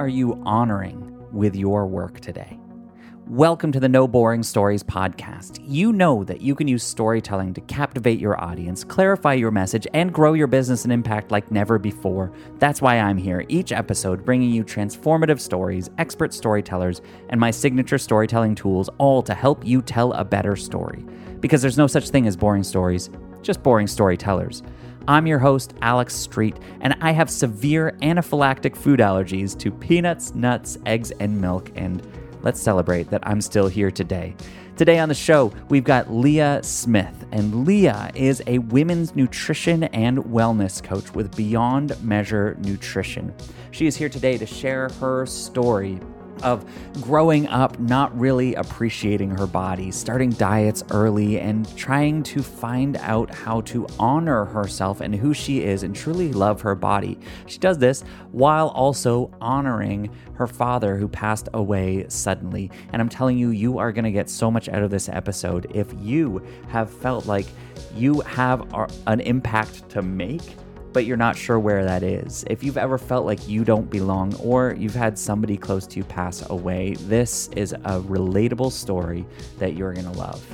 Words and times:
are 0.00 0.08
you 0.08 0.40
honoring 0.46 1.14
with 1.30 1.54
your 1.54 1.86
work 1.86 2.20
today? 2.20 2.58
Welcome 3.26 3.70
to 3.72 3.80
the 3.80 3.88
No 3.90 4.08
Boring 4.08 4.42
Stories 4.42 4.82
podcast. 4.82 5.60
You 5.62 5.92
know 5.92 6.24
that 6.24 6.40
you 6.40 6.54
can 6.54 6.66
use 6.66 6.82
storytelling 6.82 7.52
to 7.52 7.60
captivate 7.60 8.18
your 8.18 8.42
audience, 8.42 8.82
clarify 8.82 9.34
your 9.34 9.50
message, 9.50 9.86
and 9.92 10.10
grow 10.10 10.32
your 10.32 10.46
business 10.46 10.84
and 10.84 10.92
impact 10.92 11.30
like 11.30 11.50
never 11.50 11.78
before. 11.78 12.32
That's 12.58 12.80
why 12.80 12.98
I'm 12.98 13.18
here 13.18 13.44
each 13.50 13.72
episode 13.72 14.24
bringing 14.24 14.48
you 14.50 14.64
transformative 14.64 15.38
stories, 15.38 15.90
expert 15.98 16.32
storytellers, 16.32 17.02
and 17.28 17.38
my 17.38 17.50
signature 17.50 17.98
storytelling 17.98 18.54
tools, 18.54 18.88
all 18.96 19.22
to 19.24 19.34
help 19.34 19.66
you 19.66 19.82
tell 19.82 20.14
a 20.14 20.24
better 20.24 20.56
story. 20.56 21.04
Because 21.40 21.60
there's 21.60 21.76
no 21.76 21.86
such 21.86 22.08
thing 22.08 22.26
as 22.26 22.38
boring 22.38 22.64
stories, 22.64 23.10
just 23.42 23.62
boring 23.62 23.86
storytellers. 23.86 24.62
I'm 25.08 25.26
your 25.26 25.38
host, 25.38 25.74
Alex 25.82 26.14
Street, 26.14 26.56
and 26.80 26.96
I 27.00 27.12
have 27.12 27.30
severe 27.30 27.96
anaphylactic 28.02 28.76
food 28.76 29.00
allergies 29.00 29.58
to 29.60 29.70
peanuts, 29.70 30.34
nuts, 30.34 30.78
eggs, 30.86 31.10
and 31.12 31.40
milk, 31.40 31.70
and 31.74 32.06
let's 32.42 32.60
celebrate 32.60 33.10
that 33.10 33.26
I'm 33.26 33.40
still 33.40 33.68
here 33.68 33.90
today. 33.90 34.34
Today 34.76 34.98
on 34.98 35.08
the 35.08 35.14
show, 35.14 35.52
we've 35.68 35.84
got 35.84 36.12
Lea 36.12 36.60
Smith, 36.62 37.26
and 37.32 37.66
Lea 37.66 38.10
is 38.14 38.42
a 38.46 38.58
women's 38.58 39.14
nutrition 39.14 39.84
and 39.84 40.18
wellness 40.18 40.82
coach 40.82 41.14
with 41.14 41.36
Beyond 41.36 42.02
Measure 42.02 42.56
Nutrition. 42.60 43.34
She 43.72 43.86
is 43.86 43.96
here 43.96 44.08
today 44.08 44.38
to 44.38 44.46
share 44.46 44.88
her 45.00 45.26
story 45.26 46.00
of 46.42 46.64
growing 47.00 47.46
up 47.48 47.78
not 47.78 48.16
really 48.18 48.54
appreciating 48.54 49.30
her 49.30 49.46
body, 49.46 49.90
starting 49.90 50.30
diets 50.30 50.82
early, 50.90 51.38
and 51.38 51.76
trying 51.76 52.22
to 52.24 52.42
find 52.42 52.96
out 52.98 53.34
how 53.34 53.60
to 53.62 53.86
honor 53.98 54.44
herself 54.44 55.00
and 55.00 55.14
who 55.14 55.34
she 55.34 55.62
is 55.62 55.82
and 55.82 55.94
truly 55.94 56.32
love 56.32 56.60
her 56.60 56.74
body. 56.74 57.18
She 57.46 57.58
does 57.58 57.78
this 57.78 58.02
while 58.32 58.68
also 58.68 59.30
honoring 59.40 60.10
her 60.34 60.46
father 60.46 60.96
who 60.96 61.08
passed 61.08 61.48
away 61.54 62.06
suddenly. 62.08 62.70
And 62.92 63.02
I'm 63.02 63.08
telling 63.08 63.38
you, 63.38 63.50
you 63.50 63.78
are 63.78 63.92
going 63.92 64.04
to 64.04 64.10
get 64.10 64.30
so 64.30 64.50
much 64.50 64.68
out 64.68 64.82
of 64.82 64.90
this 64.90 65.08
episode 65.08 65.70
if 65.74 65.92
you 66.00 66.42
have 66.68 66.90
felt 66.90 67.26
like 67.26 67.46
you 67.94 68.20
have 68.20 68.72
an 69.06 69.20
impact 69.20 69.88
to 69.90 70.02
make 70.02 70.42
but 70.92 71.04
you're 71.04 71.16
not 71.16 71.36
sure 71.36 71.58
where 71.58 71.84
that 71.84 72.02
is. 72.02 72.44
If 72.48 72.62
you've 72.62 72.78
ever 72.78 72.98
felt 72.98 73.26
like 73.26 73.48
you 73.48 73.64
don't 73.64 73.90
belong 73.90 74.34
or 74.36 74.74
you've 74.78 74.94
had 74.94 75.18
somebody 75.18 75.56
close 75.56 75.86
to 75.88 75.98
you 75.98 76.04
pass 76.04 76.48
away, 76.50 76.94
this 77.00 77.48
is 77.56 77.72
a 77.72 78.00
relatable 78.00 78.72
story 78.72 79.26
that 79.58 79.74
you're 79.74 79.92
going 79.92 80.10
to 80.10 80.18
love. 80.18 80.44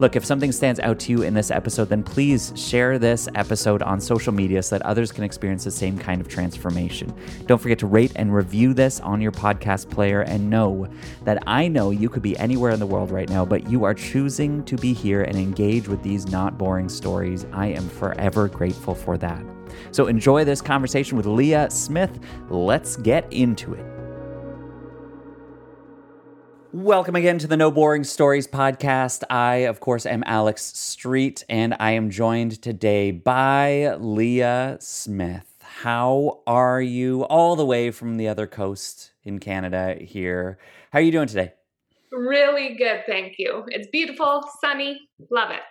Look, 0.00 0.14
if 0.14 0.24
something 0.24 0.52
stands 0.52 0.78
out 0.78 1.00
to 1.00 1.12
you 1.12 1.22
in 1.22 1.34
this 1.34 1.50
episode, 1.50 1.88
then 1.88 2.04
please 2.04 2.52
share 2.54 3.00
this 3.00 3.28
episode 3.34 3.82
on 3.82 4.00
social 4.00 4.32
media 4.32 4.62
so 4.62 4.78
that 4.78 4.86
others 4.86 5.10
can 5.10 5.24
experience 5.24 5.64
the 5.64 5.72
same 5.72 5.98
kind 5.98 6.20
of 6.20 6.28
transformation. 6.28 7.12
Don't 7.46 7.60
forget 7.60 7.80
to 7.80 7.88
rate 7.88 8.12
and 8.14 8.32
review 8.32 8.74
this 8.74 9.00
on 9.00 9.20
your 9.20 9.32
podcast 9.32 9.90
player 9.90 10.20
and 10.20 10.48
know 10.48 10.86
that 11.24 11.42
I 11.48 11.66
know 11.66 11.90
you 11.90 12.08
could 12.08 12.22
be 12.22 12.38
anywhere 12.38 12.70
in 12.70 12.78
the 12.78 12.86
world 12.86 13.10
right 13.10 13.28
now, 13.28 13.44
but 13.44 13.68
you 13.68 13.82
are 13.82 13.94
choosing 13.94 14.64
to 14.66 14.76
be 14.76 14.92
here 14.92 15.22
and 15.22 15.36
engage 15.36 15.88
with 15.88 16.00
these 16.04 16.28
not 16.28 16.56
boring 16.56 16.88
stories. 16.88 17.44
I 17.52 17.66
am 17.66 17.88
forever 17.88 18.46
grateful 18.46 18.94
for 18.94 19.18
that. 19.18 19.42
So 19.90 20.06
enjoy 20.06 20.44
this 20.44 20.60
conversation 20.60 21.16
with 21.16 21.26
Lea 21.26 21.68
Smith. 21.70 22.18
Let's 22.48 22.96
get 22.96 23.30
into 23.32 23.74
it. 23.74 23.84
Welcome 26.72 27.16
again 27.16 27.38
to 27.38 27.46
the 27.46 27.56
No 27.56 27.70
Boring 27.70 28.04
Stories 28.04 28.46
podcast. 28.46 29.24
I, 29.30 29.54
of 29.66 29.80
course, 29.80 30.04
am 30.04 30.22
Alex 30.26 30.62
Street, 30.62 31.42
and 31.48 31.74
I 31.80 31.92
am 31.92 32.10
joined 32.10 32.60
today 32.60 33.10
by 33.10 33.94
Lea 33.98 34.76
Smith. 34.78 35.46
How 35.62 36.42
are 36.46 36.82
you 36.82 37.22
all 37.24 37.56
the 37.56 37.64
way 37.64 37.90
from 37.90 38.18
the 38.18 38.28
other 38.28 38.46
coast 38.46 39.12
in 39.24 39.38
Canada 39.38 39.96
here? 39.98 40.58
How 40.92 40.98
are 40.98 41.02
you 41.02 41.12
doing 41.12 41.28
today? 41.28 41.54
Really 42.12 42.74
good, 42.74 43.04
thank 43.06 43.36
you. 43.38 43.64
It's 43.68 43.88
beautiful, 43.88 44.44
sunny, 44.60 45.08
love 45.30 45.50
it 45.50 45.62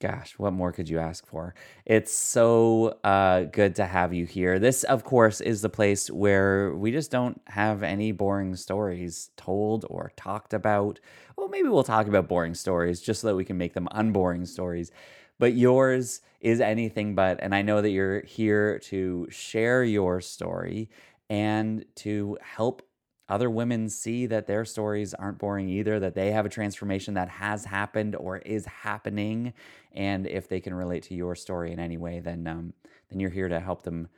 gosh, 0.00 0.34
what 0.38 0.52
more 0.52 0.72
could 0.72 0.88
you 0.88 0.98
ask 0.98 1.26
for? 1.26 1.54
It's 1.84 2.12
so 2.12 2.98
uh, 3.02 3.42
good 3.44 3.74
to 3.76 3.86
have 3.86 4.14
you 4.14 4.26
here. 4.26 4.58
This, 4.58 4.84
of 4.84 5.04
course, 5.04 5.40
is 5.40 5.60
the 5.60 5.68
place 5.68 6.10
where 6.10 6.74
we 6.74 6.92
just 6.92 7.10
don't 7.10 7.40
have 7.48 7.82
any 7.82 8.12
boring 8.12 8.54
stories 8.54 9.30
told 9.36 9.84
or 9.90 10.12
talked 10.16 10.54
about. 10.54 11.00
Well, 11.36 11.48
maybe 11.48 11.68
we'll 11.68 11.84
talk 11.84 12.06
about 12.06 12.28
boring 12.28 12.54
stories 12.54 13.00
just 13.00 13.22
so 13.22 13.28
that 13.28 13.36
we 13.36 13.44
can 13.44 13.58
make 13.58 13.74
them 13.74 13.88
unboring 13.90 14.46
stories. 14.46 14.92
But 15.38 15.54
yours 15.54 16.20
is 16.40 16.60
anything 16.60 17.14
but. 17.14 17.38
And 17.40 17.54
I 17.54 17.62
know 17.62 17.82
that 17.82 17.90
you're 17.90 18.22
here 18.22 18.78
to 18.80 19.26
share 19.30 19.82
your 19.82 20.20
story 20.20 20.90
and 21.28 21.84
to 21.96 22.38
help 22.40 22.82
other 23.28 23.50
women 23.50 23.88
see 23.88 24.26
that 24.26 24.46
their 24.46 24.64
stories 24.64 25.14
aren't 25.14 25.38
boring 25.38 25.68
either, 25.68 26.00
that 26.00 26.14
they 26.14 26.30
have 26.30 26.46
a 26.46 26.48
transformation 26.48 27.14
that 27.14 27.28
has 27.28 27.64
happened 27.64 28.16
or 28.16 28.38
is 28.38 28.64
happening. 28.66 29.52
And 29.92 30.26
if 30.26 30.48
they 30.48 30.60
can 30.60 30.74
relate 30.74 31.02
to 31.04 31.14
your 31.14 31.34
story 31.34 31.72
in 31.72 31.78
any 31.78 31.96
way, 31.96 32.20
then 32.20 32.46
um, 32.46 32.72
then 33.10 33.20
you're 33.20 33.30
here 33.30 33.48
to 33.48 33.60
help 33.60 33.82
them 33.82 34.08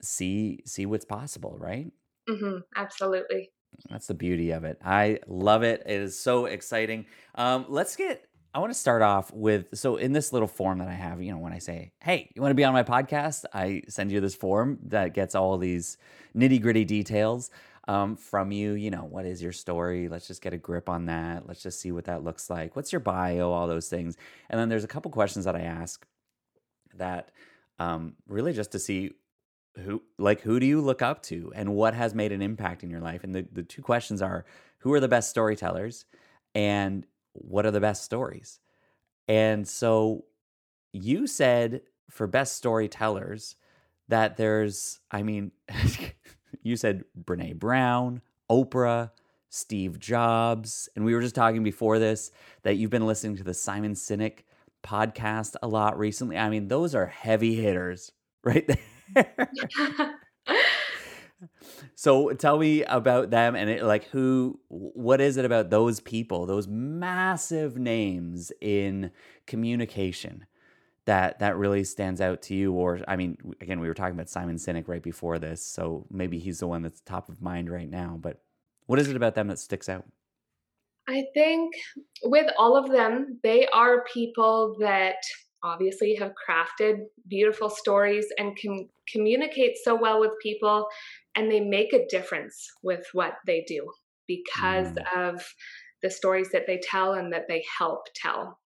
see 0.00 0.60
see 0.64 0.86
what's 0.86 1.04
possible, 1.04 1.56
right? 1.58 1.90
Mm-hmm, 2.28 2.58
absolutely. 2.76 3.50
That's 3.90 4.06
the 4.06 4.14
beauty 4.14 4.52
of 4.52 4.64
it. 4.64 4.78
I 4.84 5.18
love 5.26 5.62
it. 5.62 5.82
It 5.84 6.00
is 6.00 6.18
so 6.18 6.46
exciting. 6.46 7.06
Um, 7.34 7.66
let's 7.68 7.96
get. 7.96 8.24
I 8.54 8.60
want 8.60 8.72
to 8.72 8.78
start 8.78 9.02
off 9.02 9.32
with 9.32 9.66
so 9.74 9.96
in 9.96 10.12
this 10.12 10.32
little 10.32 10.46
form 10.46 10.78
that 10.78 10.86
I 10.86 10.94
have, 10.94 11.20
you 11.20 11.32
know, 11.32 11.38
when 11.38 11.52
I 11.52 11.58
say, 11.58 11.92
"Hey, 12.00 12.30
you 12.34 12.40
want 12.40 12.50
to 12.50 12.56
be 12.56 12.64
on 12.64 12.72
my 12.72 12.84
podcast?" 12.84 13.44
I 13.52 13.82
send 13.88 14.12
you 14.12 14.20
this 14.20 14.36
form 14.36 14.78
that 14.84 15.12
gets 15.12 15.34
all 15.34 15.58
these 15.58 15.98
nitty 16.36 16.62
gritty 16.62 16.84
details 16.84 17.50
um, 17.88 18.16
from 18.16 18.52
you. 18.52 18.72
You 18.72 18.90
know, 18.90 19.04
what 19.04 19.26
is 19.26 19.42
your 19.42 19.52
story? 19.52 20.08
Let's 20.08 20.26
just 20.26 20.42
get 20.42 20.52
a 20.52 20.58
grip 20.58 20.88
on 20.88 21.06
that. 21.06 21.46
Let's 21.46 21.62
just 21.62 21.80
see 21.80 21.92
what 21.92 22.04
that 22.04 22.24
looks 22.24 22.50
like. 22.50 22.76
What's 22.76 22.92
your 22.92 23.00
bio? 23.00 23.50
All 23.50 23.66
those 23.66 23.88
things. 23.88 24.16
And 24.50 24.58
then 24.58 24.68
there's 24.68 24.84
a 24.84 24.88
couple 24.88 25.10
questions 25.10 25.44
that 25.44 25.56
I 25.56 25.60
ask 25.60 26.06
that 26.96 27.30
um, 27.78 28.14
really 28.28 28.52
just 28.52 28.72
to 28.72 28.78
see 28.78 29.12
who 29.76 30.02
like 30.18 30.40
who 30.42 30.60
do 30.60 30.66
you 30.66 30.80
look 30.80 31.02
up 31.02 31.22
to 31.22 31.52
and 31.54 31.74
what 31.74 31.94
has 31.94 32.14
made 32.14 32.32
an 32.32 32.42
impact 32.42 32.84
in 32.84 32.90
your 32.90 33.00
life 33.00 33.24
and 33.24 33.34
the, 33.34 33.46
the 33.52 33.62
two 33.62 33.82
questions 33.82 34.22
are 34.22 34.44
who 34.78 34.92
are 34.92 35.00
the 35.00 35.08
best 35.08 35.30
storytellers 35.30 36.04
and 36.54 37.06
what 37.32 37.66
are 37.66 37.72
the 37.72 37.80
best 37.80 38.04
stories 38.04 38.60
and 39.26 39.66
so 39.66 40.24
you 40.92 41.26
said 41.26 41.80
for 42.08 42.26
best 42.26 42.56
storytellers 42.56 43.56
that 44.06 44.36
there's 44.36 45.00
i 45.10 45.22
mean 45.22 45.50
You 46.62 46.76
said 46.76 47.04
Brene 47.24 47.58
Brown, 47.58 48.22
Oprah, 48.50 49.10
Steve 49.54 49.98
Jobs. 50.00 50.88
And 50.96 51.04
we 51.04 51.14
were 51.14 51.20
just 51.20 51.34
talking 51.34 51.62
before 51.62 51.98
this 51.98 52.32
that 52.62 52.74
you've 52.74 52.90
been 52.90 53.06
listening 53.06 53.36
to 53.36 53.44
the 53.44 53.54
Simon 53.54 53.94
Sinek 53.94 54.40
podcast 54.84 55.54
a 55.62 55.68
lot 55.68 55.98
recently. 55.98 56.36
I 56.36 56.50
mean, 56.50 56.68
those 56.68 56.94
are 56.94 57.06
heavy 57.06 57.54
hitters 57.54 58.12
right 58.44 58.66
there. 58.66 60.18
so 61.94 62.32
tell 62.32 62.58
me 62.58 62.82
about 62.84 63.30
them 63.30 63.54
and 63.54 63.70
it, 63.70 63.84
like 63.84 64.04
who 64.08 64.58
what 64.68 65.20
is 65.20 65.36
it 65.36 65.44
about 65.44 65.70
those 65.70 66.00
people 66.00 66.46
those 66.46 66.66
massive 66.66 67.76
names 67.76 68.50
in 68.60 69.10
communication 69.46 70.46
that 71.06 71.38
that 71.40 71.56
really 71.56 71.84
stands 71.84 72.20
out 72.20 72.42
to 72.42 72.54
you? 72.54 72.72
Or 72.72 73.00
i 73.08 73.16
mean 73.16 73.36
again 73.60 73.80
we 73.80 73.88
were 73.88 73.94
talking 73.94 74.14
about 74.14 74.28
simon 74.28 74.56
sinek 74.56 74.88
right 74.88 75.02
before 75.02 75.38
this 75.38 75.64
so 75.64 76.06
maybe 76.10 76.38
he's 76.38 76.60
the 76.60 76.66
one 76.66 76.82
that's 76.82 77.00
top 77.00 77.28
of 77.28 77.42
mind 77.42 77.70
right 77.70 77.90
now 77.90 78.18
but 78.20 78.40
what 78.86 78.98
is 78.98 79.08
it 79.08 79.16
about 79.16 79.34
them 79.34 79.48
that 79.48 79.58
sticks 79.58 79.88
out? 79.88 80.04
I 81.08 81.24
think 81.34 81.74
with 82.24 82.50
all 82.58 82.76
of 82.76 82.90
them 82.90 83.38
they 83.42 83.66
are 83.68 84.04
people 84.12 84.76
that 84.80 85.16
obviously 85.62 86.14
have 86.14 86.32
crafted 86.48 87.04
beautiful 87.28 87.70
stories 87.70 88.26
and 88.38 88.56
can 88.56 88.88
communicate 89.10 89.76
so 89.82 89.94
well 89.94 90.20
with 90.20 90.32
people 90.42 90.86
and 91.34 91.50
they 91.50 91.60
make 91.60 91.92
a 91.92 92.06
difference 92.08 92.70
with 92.82 93.06
what 93.12 93.34
they 93.46 93.64
do 93.66 93.90
because 94.26 94.88
mm. 94.88 95.16
of 95.16 95.42
the 96.02 96.10
stories 96.10 96.50
that 96.52 96.66
they 96.66 96.80
tell 96.82 97.14
and 97.14 97.32
that 97.32 97.48
they 97.48 97.64
help 97.78 98.06
tell 98.14 98.58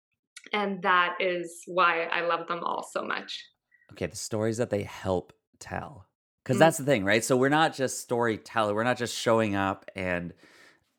and 0.52 0.82
that 0.82 1.16
is 1.20 1.62
why 1.66 2.04
I 2.04 2.22
love 2.22 2.46
them 2.48 2.60
all 2.62 2.82
so 2.82 3.02
much. 3.02 3.44
Okay, 3.92 4.06
the 4.06 4.16
stories 4.16 4.56
that 4.58 4.70
they 4.70 4.82
help 4.82 5.32
tell. 5.58 6.06
Because 6.42 6.54
mm-hmm. 6.54 6.60
that's 6.60 6.78
the 6.78 6.84
thing, 6.84 7.04
right? 7.04 7.24
So 7.24 7.36
we're 7.36 7.48
not 7.48 7.74
just 7.74 8.00
storyteller. 8.00 8.74
We're 8.74 8.84
not 8.84 8.98
just 8.98 9.16
showing 9.16 9.54
up 9.54 9.90
and 9.94 10.32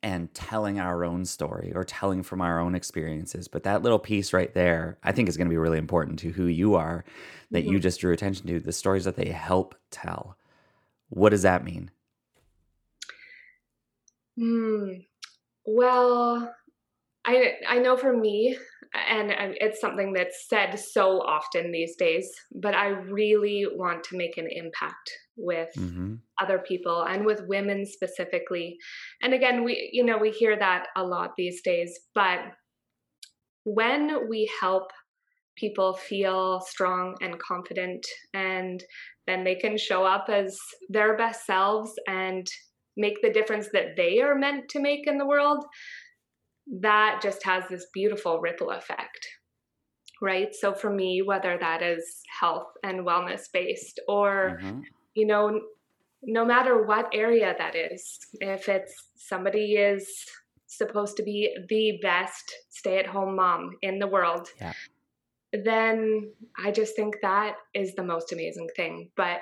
and 0.04 0.32
telling 0.34 0.80
our 0.80 1.04
own 1.04 1.26
story 1.26 1.74
or 1.74 1.84
telling 1.84 2.22
from 2.22 2.40
our 2.40 2.60
own 2.60 2.76
experiences. 2.76 3.48
But 3.48 3.64
that 3.64 3.82
little 3.82 4.00
piece 4.00 4.32
right 4.32 4.54
there, 4.54 5.00
I 5.04 5.12
think 5.12 5.28
is 5.28 5.38
going 5.38 5.48
to 5.48 5.54
be 5.54 5.58
really 5.58 5.80
important 5.80 6.20
to 6.20 6.30
who 6.30 6.46
you 6.46 6.76
are 6.76 7.04
that 7.52 7.64
mm-hmm. 7.64 7.74
you 7.74 7.80
just 7.80 8.00
drew 8.00 8.14
attention 8.14 8.46
to, 8.48 8.60
the 8.60 8.72
stories 8.72 9.06
that 9.06 9.16
they 9.16 9.30
help 9.30 9.76
tell. 9.90 10.38
What 11.10 11.30
does 11.30 11.42
that 11.42 11.64
mean? 11.64 11.90
Hmm. 14.38 14.92
Well, 15.66 16.54
I 17.26 17.54
I 17.68 17.80
know 17.80 17.98
for 17.98 18.16
me, 18.16 18.58
and 18.94 19.32
it's 19.60 19.82
something 19.82 20.14
that's 20.14 20.46
said 20.50 20.80
so 20.80 21.22
often 21.22 21.72
these 21.72 21.96
days, 21.96 22.30
but 22.54 22.74
I 22.74 22.88
really 22.88 23.66
want 23.72 24.04
to 24.06 24.18
make 24.18 24.38
an 24.38 24.48
impact 24.50 25.12
with 25.36 25.70
mm-hmm. 25.78 26.16
other 26.42 26.60
people 26.60 27.04
and 27.04 27.26
with 27.26 27.48
women 27.48 27.86
specifically. 27.86 28.78
And 29.22 29.34
again, 29.34 29.64
we 29.64 29.90
you 29.92 30.04
know, 30.04 30.18
we 30.18 30.32
hear 30.32 30.58
that 30.58 30.88
a 30.96 31.04
lot 31.04 31.32
these 31.38 31.62
days, 31.62 32.00
but 32.16 32.40
when 33.64 34.30
we 34.30 34.50
help 34.62 34.92
people 35.58 35.94
feel 35.94 36.62
strong 36.62 37.16
and 37.20 37.40
confident 37.40 38.06
and 38.34 38.84
then 39.26 39.44
they 39.44 39.56
can 39.56 39.78
show 39.78 40.06
up 40.06 40.28
as 40.30 40.58
their 40.90 41.18
best 41.18 41.46
selves 41.46 41.92
and 42.08 42.48
make 42.96 43.22
the 43.22 43.32
difference 43.32 43.68
that 43.74 43.96
they 43.98 44.22
are 44.22 44.36
meant 44.36 44.70
to 44.70 44.80
make 44.80 45.08
in 45.08 45.18
the 45.18 45.26
world 45.26 45.64
that 46.82 47.20
just 47.22 47.44
has 47.44 47.64
this 47.70 47.88
beautiful 47.94 48.40
ripple 48.40 48.72
effect 48.72 49.28
right 50.22 50.54
so 50.54 50.74
for 50.74 50.90
me 50.90 51.22
whether 51.22 51.58
that 51.60 51.82
is 51.82 52.22
health 52.40 52.68
and 52.84 53.06
wellness 53.06 53.44
based 53.54 54.00
or 54.08 54.60
mm-hmm. 54.62 54.82
you 55.14 55.26
know 55.26 55.60
no 56.24 56.44
matter 56.44 56.86
what 56.86 57.08
area 57.14 57.54
that 57.58 57.76
is 57.76 58.20
if 58.42 58.68
it's 58.68 58.94
somebody 59.16 59.76
is 59.76 60.26
supposed 60.66 61.16
to 61.16 61.24
be 61.24 61.56
the 61.70 62.00
best 62.02 62.52
stay 62.70 62.98
at 62.98 63.08
home 63.08 63.36
mom 63.36 63.72
in 63.82 64.00
the 64.00 64.08
world 64.08 64.50
yeah. 64.60 64.74
then 65.64 66.30
i 66.64 66.72
just 66.72 66.96
think 66.96 67.16
that 67.22 67.56
is 67.74 67.94
the 67.96 68.04
most 68.04 68.34
amazing 68.34 68.68
thing 68.76 69.10
but 69.16 69.40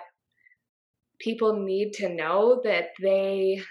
people 1.19 1.53
need 1.53 1.93
to 1.93 2.09
know 2.09 2.61
that 2.63 2.89
they 3.01 3.61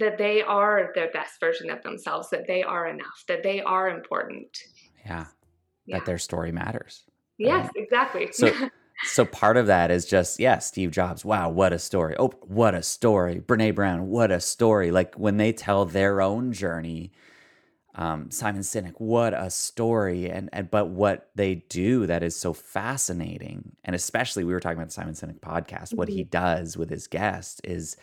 that 0.00 0.18
they 0.18 0.42
are 0.42 0.90
the 0.94 1.08
best 1.12 1.38
version 1.40 1.70
of 1.70 1.82
themselves, 1.82 2.30
that 2.30 2.46
they 2.46 2.62
are 2.62 2.88
enough, 2.88 3.24
that 3.28 3.42
they 3.42 3.60
are 3.60 3.88
important. 3.88 4.58
Yeah. 5.06 5.26
yeah. 5.86 5.98
That 5.98 6.06
their 6.06 6.18
story 6.18 6.52
matters. 6.52 7.04
Yes, 7.38 7.64
right? 7.64 7.84
exactly. 7.84 8.28
So 8.32 8.52
so 9.04 9.24
part 9.24 9.56
of 9.56 9.66
that 9.66 9.90
is 9.90 10.04
just, 10.04 10.38
yeah, 10.38 10.58
Steve 10.58 10.90
Jobs, 10.90 11.24
wow, 11.24 11.48
what 11.48 11.72
a 11.72 11.78
story. 11.78 12.16
Oh, 12.18 12.32
what 12.42 12.74
a 12.74 12.82
story. 12.82 13.40
Brene 13.40 13.74
Brown, 13.74 14.08
what 14.08 14.30
a 14.30 14.40
story. 14.40 14.90
Like 14.90 15.14
when 15.14 15.36
they 15.36 15.52
tell 15.52 15.84
their 15.84 16.20
own 16.20 16.52
journey, 16.52 17.12
um, 17.94 18.30
Simon 18.30 18.62
Sinek, 18.62 18.94
what 18.98 19.34
a 19.34 19.50
story. 19.50 20.30
And, 20.30 20.48
and 20.52 20.70
but 20.70 20.90
what 20.90 21.30
they 21.34 21.56
do 21.68 22.06
that 22.06 22.22
is 22.22 22.36
so 22.36 22.52
fascinating, 22.52 23.76
and 23.84 23.96
especially 23.96 24.44
we 24.44 24.52
were 24.52 24.60
talking 24.60 24.78
about 24.78 24.88
the 24.88 24.94
Simon 24.94 25.14
Sinek 25.14 25.40
podcast, 25.40 25.88
mm-hmm. 25.88 25.96
what 25.96 26.08
he 26.08 26.22
mm-hmm. 26.22 26.30
does 26.30 26.76
with 26.76 26.90
his 26.90 27.06
guests 27.06 27.60
is 27.64 27.96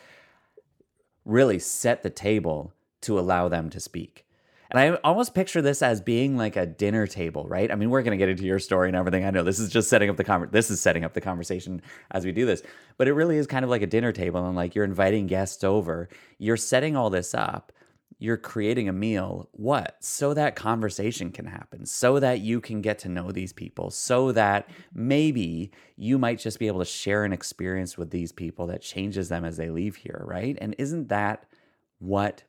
really 1.27 1.59
set 1.59 2.03
the 2.03 2.09
table 2.09 2.73
to 3.01 3.19
allow 3.19 3.47
them 3.47 3.69
to 3.69 3.79
speak. 3.79 4.25
And 4.69 4.79
I 4.79 4.95
almost 4.97 5.33
picture 5.33 5.61
this 5.61 5.81
as 5.81 6.01
being 6.01 6.35
like 6.35 6.57
a 6.57 6.65
dinner 6.65 7.07
table, 7.07 7.45
right? 7.47 7.71
I 7.71 7.75
mean, 7.75 7.89
we're 7.89 8.01
going 8.01 8.11
to 8.11 8.17
get 8.17 8.29
into 8.29 8.43
your 8.43 8.59
story 8.59 8.89
and 8.89 8.97
everything. 8.97 9.23
I 9.23 9.29
know 9.29 9.43
this 9.43 9.59
is 9.59 9.69
just 9.69 9.89
setting 9.89 10.09
up 10.09 10.17
the 10.17 10.25
con- 10.25 10.49
this 10.51 10.69
is 10.69 10.81
setting 10.81 11.05
up 11.05 11.13
the 11.13 11.21
conversation 11.21 11.81
as 12.11 12.25
we 12.25 12.33
do 12.33 12.45
this. 12.45 12.63
But 12.97 13.07
it 13.07 13.13
really 13.13 13.37
is 13.37 13.47
kind 13.47 13.63
of 13.63 13.69
like 13.69 13.81
a 13.81 13.87
dinner 13.87 14.11
table 14.11 14.45
and 14.45 14.55
like 14.55 14.75
you're 14.75 14.83
inviting 14.83 15.27
guests 15.27 15.63
over. 15.63 16.09
You're 16.37 16.57
setting 16.57 16.97
all 16.97 17.09
this 17.09 17.33
up 17.33 17.71
you're 18.19 18.37
creating 18.37 18.89
a 18.89 18.93
meal 18.93 19.47
what? 19.51 19.97
So 19.99 20.33
that 20.33 20.55
conversation 20.55 21.31
can 21.31 21.45
happen 21.45 21.85
so 21.85 22.19
that 22.19 22.39
you 22.41 22.59
can 22.59 22.81
get 22.81 22.99
to 22.99 23.09
know 23.09 23.31
these 23.31 23.53
people 23.53 23.91
so 23.91 24.31
that 24.31 24.69
maybe 24.93 25.71
you 25.95 26.17
might 26.17 26.39
just 26.39 26.57
be 26.57 26.67
able 26.67 26.79
to 26.79 26.85
share 26.85 27.25
an 27.25 27.33
experience 27.33 27.97
with 27.97 28.09
these 28.09 28.31
people 28.31 28.67
that 28.67 28.81
changes 28.81 29.29
them 29.29 29.45
as 29.45 29.57
they 29.57 29.69
leave 29.69 29.95
here 29.95 30.23
right? 30.25 30.57
And 30.59 30.75
isn't 30.77 31.09
that 31.09 31.45
what 31.99 32.43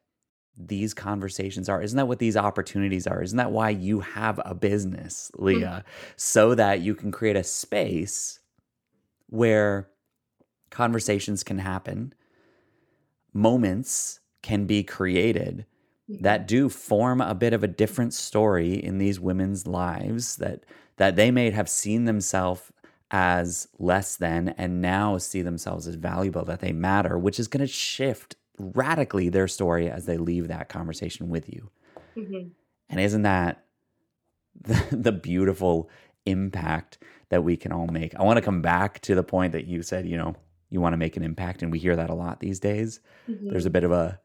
these 0.57 0.95
conversations 0.95 1.69
are? 1.69 1.81
Isn't 1.83 1.97
that 1.97 2.09
what 2.09 2.19
these 2.19 2.37
opportunities 2.37 3.07
are? 3.07 3.23
Isn't 3.23 3.37
that 3.37 3.53
why 3.53 3.71
you 3.71 4.01
have 4.01 4.41
a 4.45 4.55
business 4.55 5.31
mm-hmm. 5.35 5.45
Lea? 5.45 5.83
So 6.17 6.55
that 6.55 6.81
you 6.81 6.95
can 6.95 7.13
create 7.13 7.37
a 7.37 7.45
space 7.45 8.41
where 9.29 9.89
conversations 10.71 11.45
can 11.45 11.59
happen 11.59 12.15
moments 13.33 14.21
can 14.43 14.67
be 14.67 14.83
created 14.83 15.67
that 16.09 16.49
do 16.49 16.69
form 16.69 17.21
a 17.21 17.35
bit 17.35 17.53
of 17.53 17.63
a 17.63 17.69
different 17.69 18.15
story 18.15 18.73
in 18.75 18.99
these 18.99 19.21
women's 19.21 19.67
lives 19.67 20.37
that 20.37 20.65
that 20.97 21.17
they 21.17 21.31
may 21.31 21.51
have 21.51 21.69
seen 21.69 22.07
themselves 22.07 22.73
as 23.11 23.69
less 23.79 24.17
than 24.17 24.49
and 24.59 24.83
now 24.83 25.17
see 25.17 25.43
themselves 25.43 25.87
as 25.87 25.95
valuable 25.95 26.45
that 26.45 26.61
they 26.61 26.73
matter 26.73 27.19
which 27.19 27.39
is 27.39 27.49
going 27.49 27.61
to 27.61 27.67
shift 27.67 28.37
radically 28.59 29.29
their 29.29 29.49
story 29.49 29.89
as 29.89 30.07
they 30.07 30.17
leave 30.17 30.49
that 30.49 30.69
conversation 30.69 31.29
with 31.29 31.49
you 31.53 31.71
mm-hmm. 32.17 32.49
and 32.89 33.01
isn't 33.01 33.23
that 33.23 33.65
the, 34.61 34.85
the 34.91 35.13
beautiful 35.13 35.89
impact 36.27 36.99
that 37.29 37.45
we 37.45 37.57
can 37.57 37.73
all 37.73 37.87
make 37.87 38.15
i 38.17 38.23
want 38.23 38.37
to 38.37 38.43
come 38.43 38.63
back 38.63 39.01
to 39.01 39.15
the 39.15 39.23
point 39.23 39.53
that 39.53 39.67
you 39.67 39.83
said 39.83 40.07
you 40.07 40.17
know 40.17 40.35
you 40.71 40.81
want 40.81 40.93
to 40.93 40.99
make 40.99 41.17
an 41.17 41.23
impact 41.23 41.63
and 41.63 41.73
we 41.73 41.79
hear 41.79 41.97
that 41.97 42.11
a 42.11 42.15
lot 42.15 42.41
these 42.41 42.61
days 42.61 43.01
mm-hmm. 43.29 43.51
there's 43.51 43.67
a 43.67 43.71
bit 43.71 43.85
of 43.85 43.93
a 43.93 44.19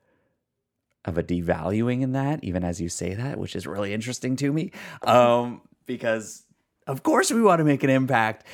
of 1.06 1.18
a 1.18 1.24
devaluing 1.24 2.02
in 2.02 2.14
that, 2.14 2.44
even 2.44 2.64
as 2.64 2.80
you 2.80 2.90
say 2.90 3.14
that, 3.14 3.38
which 3.38 3.56
is 3.56 3.68
really 3.68 3.94
interesting 3.94 4.36
to 4.38 4.52
me. 4.52 4.72
Um, 5.04 5.62
because 5.86 6.46
of 6.88 7.04
course 7.04 7.32
we 7.32 7.42
want 7.42 7.60
to 7.60 7.66
make 7.66 7.84
an 7.84 7.90
impact. 7.90 8.46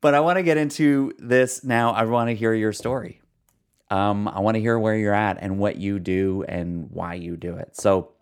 But 0.00 0.14
I 0.14 0.20
want 0.20 0.38
to 0.38 0.42
get 0.42 0.56
into 0.56 1.12
this 1.18 1.62
now. 1.62 1.92
I 1.92 2.04
want 2.04 2.28
to 2.28 2.34
hear 2.34 2.52
your 2.54 2.72
story. 2.72 3.20
Um, 3.90 4.26
I 4.26 4.40
want 4.40 4.56
to 4.56 4.60
hear 4.60 4.78
where 4.78 4.96
you're 4.96 5.14
at 5.14 5.38
and 5.40 5.58
what 5.58 5.76
you 5.76 5.98
do 5.98 6.44
and 6.48 6.90
why 6.90 7.14
you 7.14 7.36
do 7.36 7.56
it. 7.56 7.76
So, 7.76 8.12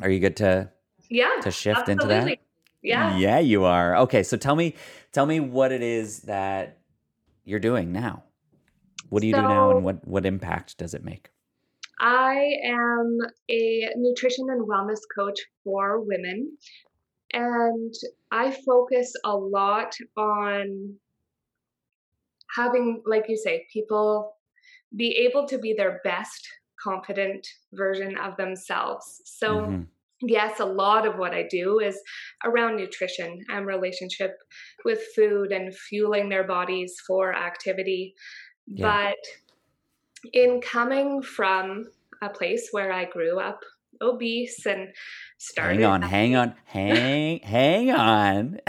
are 0.00 0.08
you 0.08 0.20
good 0.20 0.36
to 0.38 0.70
yeah 1.08 1.38
to 1.42 1.50
shift 1.50 1.80
absolutely. 1.80 2.14
into 2.16 2.30
that? 2.30 2.38
Yeah, 2.82 3.16
yeah, 3.16 3.38
you 3.38 3.64
are. 3.64 3.96
Okay, 3.98 4.24
so 4.24 4.36
tell 4.36 4.56
me, 4.56 4.74
tell 5.12 5.26
me 5.26 5.38
what 5.38 5.70
it 5.70 5.82
is 5.82 6.22
that 6.22 6.78
you're 7.44 7.60
doing 7.60 7.92
now. 7.92 8.24
What 9.10 9.20
do 9.20 9.28
you 9.28 9.34
so, 9.34 9.42
do 9.42 9.48
now, 9.48 9.70
and 9.70 9.84
what 9.84 10.06
what 10.08 10.26
impact 10.26 10.78
does 10.78 10.94
it 10.94 11.04
make? 11.04 11.28
I 12.02 12.56
am 12.64 13.18
a 13.48 13.88
nutrition 13.96 14.46
and 14.50 14.68
wellness 14.68 14.98
coach 15.16 15.38
for 15.62 16.00
women, 16.00 16.58
and 17.32 17.94
I 18.32 18.50
focus 18.50 19.12
a 19.24 19.34
lot 19.36 19.94
on 20.16 20.96
having, 22.56 23.02
like 23.06 23.26
you 23.28 23.36
say, 23.36 23.66
people 23.72 24.34
be 24.96 25.28
able 25.30 25.46
to 25.46 25.58
be 25.58 25.74
their 25.74 26.00
best 26.02 26.46
confident 26.82 27.46
version 27.72 28.18
of 28.18 28.36
themselves. 28.36 29.22
So, 29.24 29.60
mm-hmm. 29.60 29.82
yes, 30.22 30.58
a 30.58 30.64
lot 30.64 31.06
of 31.06 31.18
what 31.18 31.32
I 31.32 31.46
do 31.48 31.78
is 31.78 31.98
around 32.44 32.76
nutrition 32.76 33.38
and 33.48 33.64
relationship 33.64 34.36
with 34.84 35.00
food 35.14 35.52
and 35.52 35.74
fueling 35.74 36.28
their 36.28 36.44
bodies 36.44 36.96
for 37.06 37.32
activity. 37.32 38.14
Yeah. 38.66 39.12
But 39.12 39.16
in 40.32 40.60
coming 40.60 41.22
from 41.22 41.90
a 42.20 42.28
place 42.28 42.68
where 42.70 42.92
I 42.92 43.04
grew 43.04 43.38
up 43.38 43.60
obese 44.00 44.66
and 44.66 44.88
started. 45.38 45.80
Hang 45.80 45.84
on, 45.84 46.02
hang 46.02 46.36
on, 46.36 46.54
hang, 46.64 47.40
hang 47.40 47.90
on. 47.90 48.60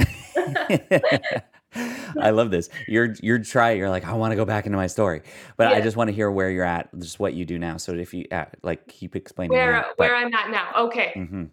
I 2.19 2.29
love 2.29 2.51
this. 2.51 2.69
You're 2.87 3.15
you're 3.21 3.39
trying. 3.39 3.79
You're 3.79 3.89
like, 3.89 4.05
I 4.05 4.13
want 4.13 4.31
to 4.31 4.35
go 4.35 4.45
back 4.45 4.65
into 4.65 4.77
my 4.77 4.87
story, 4.87 5.21
but 5.57 5.69
yeah. 5.69 5.77
I 5.77 5.81
just 5.81 5.97
want 5.97 6.09
to 6.09 6.13
hear 6.13 6.29
where 6.29 6.49
you're 6.49 6.65
at, 6.65 6.89
just 6.99 7.19
what 7.19 7.33
you 7.33 7.45
do 7.45 7.57
now. 7.57 7.77
So 7.77 7.93
if 7.93 8.13
you 8.13 8.25
uh, 8.31 8.45
like, 8.61 8.87
keep 8.87 9.15
explaining 9.15 9.57
where 9.57 9.71
that, 9.71 9.97
where 9.97 10.15
I'm 10.15 10.33
at 10.33 10.51
now. 10.51 10.85
Okay. 10.85 11.13
Mm-hmm. 11.15 11.45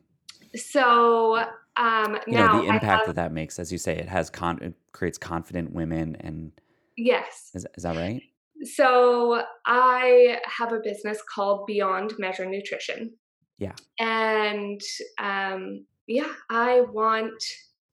So 0.56 1.44
um, 1.76 2.18
you 2.26 2.34
now 2.34 2.52
know 2.52 2.62
the 2.62 2.68
impact 2.68 2.84
have, 2.84 3.06
that 3.06 3.16
that 3.16 3.32
makes, 3.32 3.58
as 3.58 3.72
you 3.72 3.78
say, 3.78 3.96
it 3.96 4.08
has 4.08 4.28
con 4.28 4.58
it 4.62 4.74
creates 4.92 5.16
confident 5.16 5.72
women, 5.72 6.16
and 6.20 6.52
yes, 6.96 7.50
is, 7.54 7.66
is 7.76 7.84
that 7.84 7.96
right? 7.96 8.22
So 8.64 9.42
I 9.66 10.38
have 10.44 10.72
a 10.72 10.80
business 10.82 11.20
called 11.34 11.66
Beyond 11.66 12.14
Measure 12.18 12.46
Nutrition. 12.46 13.14
Yeah. 13.58 13.72
And 13.98 14.80
um, 15.18 15.86
yeah, 16.06 16.32
I 16.50 16.82
want 16.92 17.42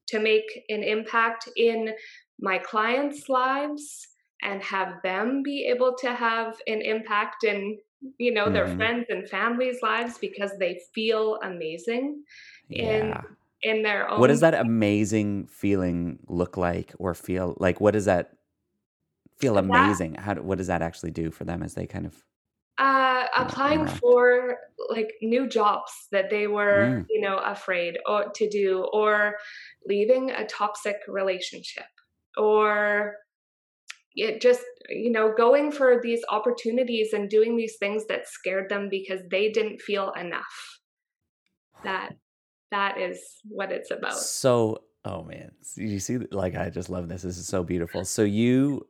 to 0.08 0.18
make 0.18 0.64
an 0.68 0.82
impact 0.82 1.48
in 1.56 1.90
my 2.40 2.58
clients' 2.58 3.28
lives 3.28 4.08
and 4.42 4.62
have 4.62 4.94
them 5.02 5.42
be 5.42 5.66
able 5.66 5.94
to 6.00 6.14
have 6.14 6.56
an 6.66 6.80
impact 6.80 7.44
in 7.44 7.78
you 8.18 8.32
know 8.32 8.44
mm-hmm. 8.44 8.54
their 8.54 8.76
friends 8.76 9.06
and 9.08 9.28
families' 9.28 9.78
lives 9.82 10.18
because 10.18 10.52
they 10.58 10.80
feel 10.94 11.38
amazing 11.42 12.22
yeah. 12.68 13.22
in 13.62 13.76
in 13.76 13.82
their 13.82 14.08
own. 14.08 14.20
What 14.20 14.28
does 14.28 14.40
that 14.40 14.54
amazing 14.54 15.48
feeling 15.48 16.20
look 16.28 16.56
like 16.56 16.94
or 16.98 17.14
feel 17.14 17.56
like? 17.58 17.80
What 17.80 17.92
does 17.92 18.04
that 18.04 18.37
feel 19.38 19.58
amazing. 19.58 20.12
That, 20.14 20.20
How 20.22 20.34
what 20.34 20.58
does 20.58 20.66
that 20.68 20.82
actually 20.82 21.10
do 21.10 21.30
for 21.30 21.44
them 21.44 21.62
as 21.62 21.74
they 21.74 21.86
kind 21.86 22.06
of 22.06 22.22
uh, 22.78 23.24
applying 23.36 23.80
interact? 23.80 24.00
for 24.00 24.56
like 24.88 25.12
new 25.22 25.48
jobs 25.48 25.92
that 26.12 26.30
they 26.30 26.46
were 26.46 26.86
mm. 26.88 27.06
you 27.10 27.20
know 27.20 27.38
afraid 27.38 27.98
or 28.06 28.30
to 28.34 28.48
do 28.48 28.86
or 28.92 29.36
leaving 29.86 30.30
a 30.30 30.46
toxic 30.46 30.96
relationship 31.08 31.86
or 32.36 33.16
it 34.14 34.40
just 34.40 34.62
you 34.88 35.10
know 35.10 35.32
going 35.36 35.70
for 35.70 36.00
these 36.02 36.20
opportunities 36.30 37.12
and 37.12 37.28
doing 37.28 37.56
these 37.56 37.76
things 37.78 38.06
that 38.06 38.28
scared 38.28 38.68
them 38.68 38.88
because 38.88 39.20
they 39.30 39.50
didn't 39.50 39.80
feel 39.80 40.12
enough 40.12 40.78
that 41.84 42.10
that 42.70 42.98
is 42.98 43.20
what 43.48 43.72
it's 43.72 43.90
about. 43.90 44.18
So, 44.18 44.82
oh 45.04 45.22
man, 45.24 45.52
you 45.76 46.00
see, 46.00 46.18
like 46.30 46.54
I 46.54 46.70
just 46.70 46.90
love 46.90 47.08
this. 47.08 47.22
This 47.22 47.38
is 47.38 47.46
so 47.46 47.62
beautiful. 47.62 48.04
So 48.04 48.22
you, 48.22 48.86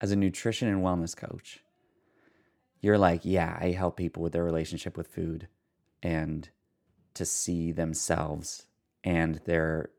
as 0.00 0.12
a 0.12 0.16
nutrition 0.16 0.68
and 0.68 0.82
wellness 0.82 1.16
coach, 1.16 1.60
you're 2.80 2.98
like, 2.98 3.22
yeah, 3.24 3.58
I 3.60 3.70
help 3.72 3.96
people 3.96 4.22
with 4.22 4.32
their 4.32 4.44
relationship 4.44 4.96
with 4.96 5.08
food, 5.08 5.48
and 6.02 6.48
to 7.14 7.24
see 7.24 7.72
themselves 7.72 8.66
and 9.02 9.40
their 9.44 9.90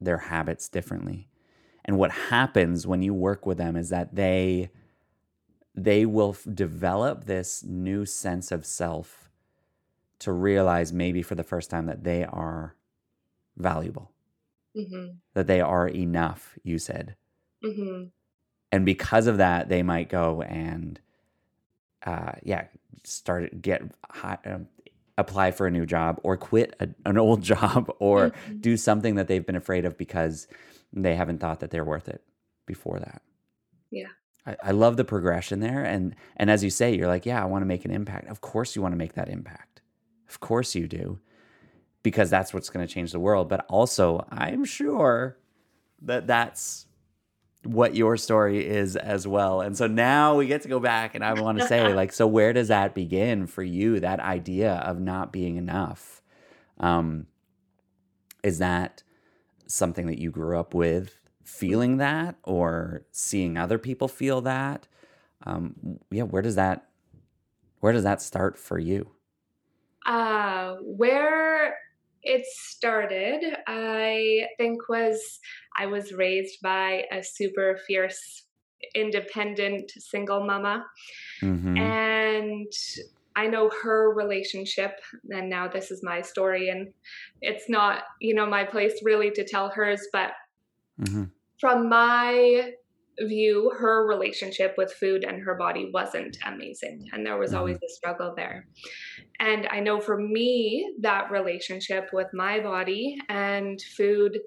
their 0.00 0.18
habits 0.18 0.68
differently. 0.68 1.28
And 1.84 1.98
what 1.98 2.10
happens 2.12 2.86
when 2.86 3.02
you 3.02 3.12
work 3.14 3.44
with 3.46 3.58
them 3.58 3.76
is 3.76 3.90
that 3.90 4.14
they 4.14 4.70
they 5.74 6.06
will 6.06 6.30
f- 6.30 6.46
develop 6.54 7.24
this 7.24 7.62
new 7.64 8.04
sense 8.04 8.50
of 8.52 8.64
self 8.66 9.30
to 10.20 10.32
realize 10.32 10.92
maybe 10.92 11.22
for 11.22 11.34
the 11.34 11.44
first 11.44 11.70
time 11.70 11.86
that 11.86 12.04
they 12.04 12.24
are 12.24 12.74
valuable, 13.56 14.10
Mm-hmm. 14.76 15.16
that 15.34 15.46
they 15.46 15.60
are 15.60 15.88
enough, 15.88 16.58
you 16.62 16.78
said. 16.78 17.16
Mm-hmm. 17.64 18.06
And 18.72 18.84
because 18.84 19.26
of 19.26 19.38
that, 19.38 19.68
they 19.68 19.82
might 19.82 20.08
go 20.08 20.42
and, 20.42 21.00
uh, 22.04 22.32
yeah, 22.42 22.64
start 23.04 23.60
get 23.62 23.82
um, 24.22 24.68
apply 25.16 25.50
for 25.52 25.66
a 25.66 25.70
new 25.70 25.86
job 25.86 26.20
or 26.22 26.36
quit 26.36 26.74
a, 26.80 26.88
an 27.06 27.16
old 27.26 27.42
job 27.42 27.90
or 27.98 28.30
Mhm. 28.30 28.60
do 28.60 28.76
something 28.76 29.14
that 29.16 29.26
they've 29.28 29.44
been 29.46 29.56
afraid 29.56 29.84
of 29.84 29.96
because 29.96 30.46
they 30.92 31.14
haven't 31.16 31.38
thought 31.38 31.60
that 31.60 31.70
they're 31.70 31.84
worth 31.84 32.08
it 32.08 32.22
before 32.66 32.98
that. 33.00 33.22
Yeah. 33.90 34.08
I, 34.46 34.56
I 34.64 34.70
love 34.72 34.96
the 34.96 35.04
progression 35.04 35.60
there. 35.60 35.82
And 35.82 36.14
and 36.36 36.50
as 36.50 36.62
you 36.62 36.70
say, 36.70 36.94
you're 36.94 37.08
like, 37.08 37.26
yeah, 37.26 37.42
I 37.42 37.46
want 37.46 37.62
to 37.62 37.66
make 37.66 37.84
an 37.84 37.90
impact. 37.90 38.28
Of 38.28 38.40
course 38.40 38.76
you 38.76 38.82
want 38.82 38.92
to 38.92 38.96
make 38.98 39.14
that 39.14 39.28
impact. 39.28 39.80
Of 40.28 40.40
course 40.40 40.74
you 40.74 40.86
do. 40.86 41.18
Because 42.02 42.30
that's 42.30 42.54
what's 42.54 42.68
going 42.70 42.86
to 42.86 42.92
change 42.92 43.12
the 43.12 43.20
world. 43.20 43.48
But 43.48 43.64
also, 43.68 44.26
I'm 44.30 44.64
sure 44.64 45.36
that 46.02 46.26
that's 46.26 46.86
what 47.64 47.94
your 47.94 48.16
story 48.16 48.66
is 48.66 48.96
as 48.96 49.26
well. 49.26 49.60
And 49.60 49.76
so 49.76 49.86
now 49.86 50.36
we 50.36 50.46
get 50.46 50.62
to 50.62 50.68
go 50.68 50.80
back 50.80 51.14
and 51.14 51.24
I 51.24 51.40
want 51.40 51.58
to 51.58 51.66
say 51.68 51.92
like 51.92 52.12
so 52.12 52.26
where 52.26 52.52
does 52.52 52.68
that 52.68 52.94
begin 52.94 53.46
for 53.46 53.62
you 53.62 54.00
that 54.00 54.20
idea 54.20 54.74
of 54.74 55.00
not 55.00 55.32
being 55.32 55.56
enough? 55.56 56.22
Um 56.78 57.26
is 58.42 58.58
that 58.58 59.02
something 59.66 60.06
that 60.06 60.18
you 60.18 60.30
grew 60.30 60.58
up 60.58 60.72
with 60.72 61.18
feeling 61.42 61.96
that 61.96 62.36
or 62.44 63.02
seeing 63.10 63.56
other 63.56 63.78
people 63.78 64.08
feel 64.08 64.40
that? 64.42 64.86
Um 65.44 65.98
yeah, 66.10 66.22
where 66.22 66.42
does 66.42 66.54
that 66.54 66.88
where 67.80 67.92
does 67.92 68.04
that 68.04 68.22
start 68.22 68.58
for 68.58 68.78
you? 68.78 69.10
Uh, 70.06 70.76
where 70.80 71.76
it 72.22 72.44
started, 72.46 73.56
I 73.66 74.46
think, 74.56 74.88
was 74.88 75.40
I 75.76 75.86
was 75.86 76.12
raised 76.12 76.60
by 76.62 77.04
a 77.12 77.22
super 77.22 77.78
fierce, 77.86 78.44
independent 78.94 79.90
single 79.90 80.44
mama. 80.46 80.86
Mhm. 81.42 81.78
And 81.78 82.72
I 83.36 83.46
know 83.46 83.70
her 83.82 84.12
relationship, 84.12 84.98
and 85.30 85.48
now 85.48 85.68
this 85.68 85.90
is 85.90 86.02
my 86.02 86.22
story, 86.22 86.70
and 86.70 86.92
it's 87.40 87.68
not, 87.68 88.04
you 88.20 88.34
know, 88.34 88.46
my 88.46 88.64
place 88.64 89.00
really 89.04 89.30
to 89.32 89.44
tell 89.44 89.68
hers, 89.70 90.06
but 90.12 90.32
Mhm. 91.00 91.30
from 91.60 91.88
my 91.88 92.72
view, 93.26 93.72
her 93.78 94.06
relationship 94.06 94.74
with 94.76 94.92
food 94.92 95.24
and 95.24 95.42
her 95.42 95.54
body 95.54 95.90
wasn't 95.92 96.38
amazing. 96.46 97.08
And 97.12 97.24
there 97.26 97.38
was 97.38 97.54
always 97.54 97.76
a 97.76 97.88
struggle 97.88 98.34
there. 98.36 98.66
And 99.40 99.66
I 99.70 99.80
know 99.80 100.00
for 100.00 100.18
me, 100.18 100.94
that 101.00 101.30
relationship 101.30 102.10
with 102.12 102.28
my 102.32 102.60
body 102.60 103.18
and 103.28 103.80
food 103.96 104.38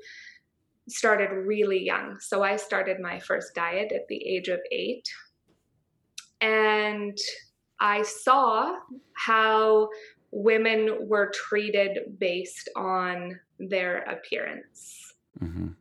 started 0.89 1.31
really 1.31 1.83
young. 1.83 2.19
So 2.19 2.43
I 2.43 2.55
started 2.55 2.99
my 2.99 3.19
first 3.19 3.53
diet 3.55 3.91
at 3.91 4.07
the 4.07 4.23
age 4.25 4.47
of 4.47 4.59
eight. 4.71 5.07
And 6.41 7.17
I 7.79 8.01
saw 8.03 8.75
how 9.13 9.89
women 10.31 11.07
were 11.07 11.31
treated 11.33 12.17
based 12.19 12.69
on 12.75 13.39
their 13.59 13.99
appearance. 14.03 15.13
Mhm. 15.39 15.75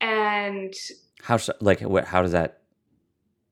And 0.00 0.74
How 1.24 1.38
sh- 1.38 1.48
like 1.60 1.80
what 1.80 2.04
how 2.04 2.20
does 2.22 2.32
that 2.32 2.60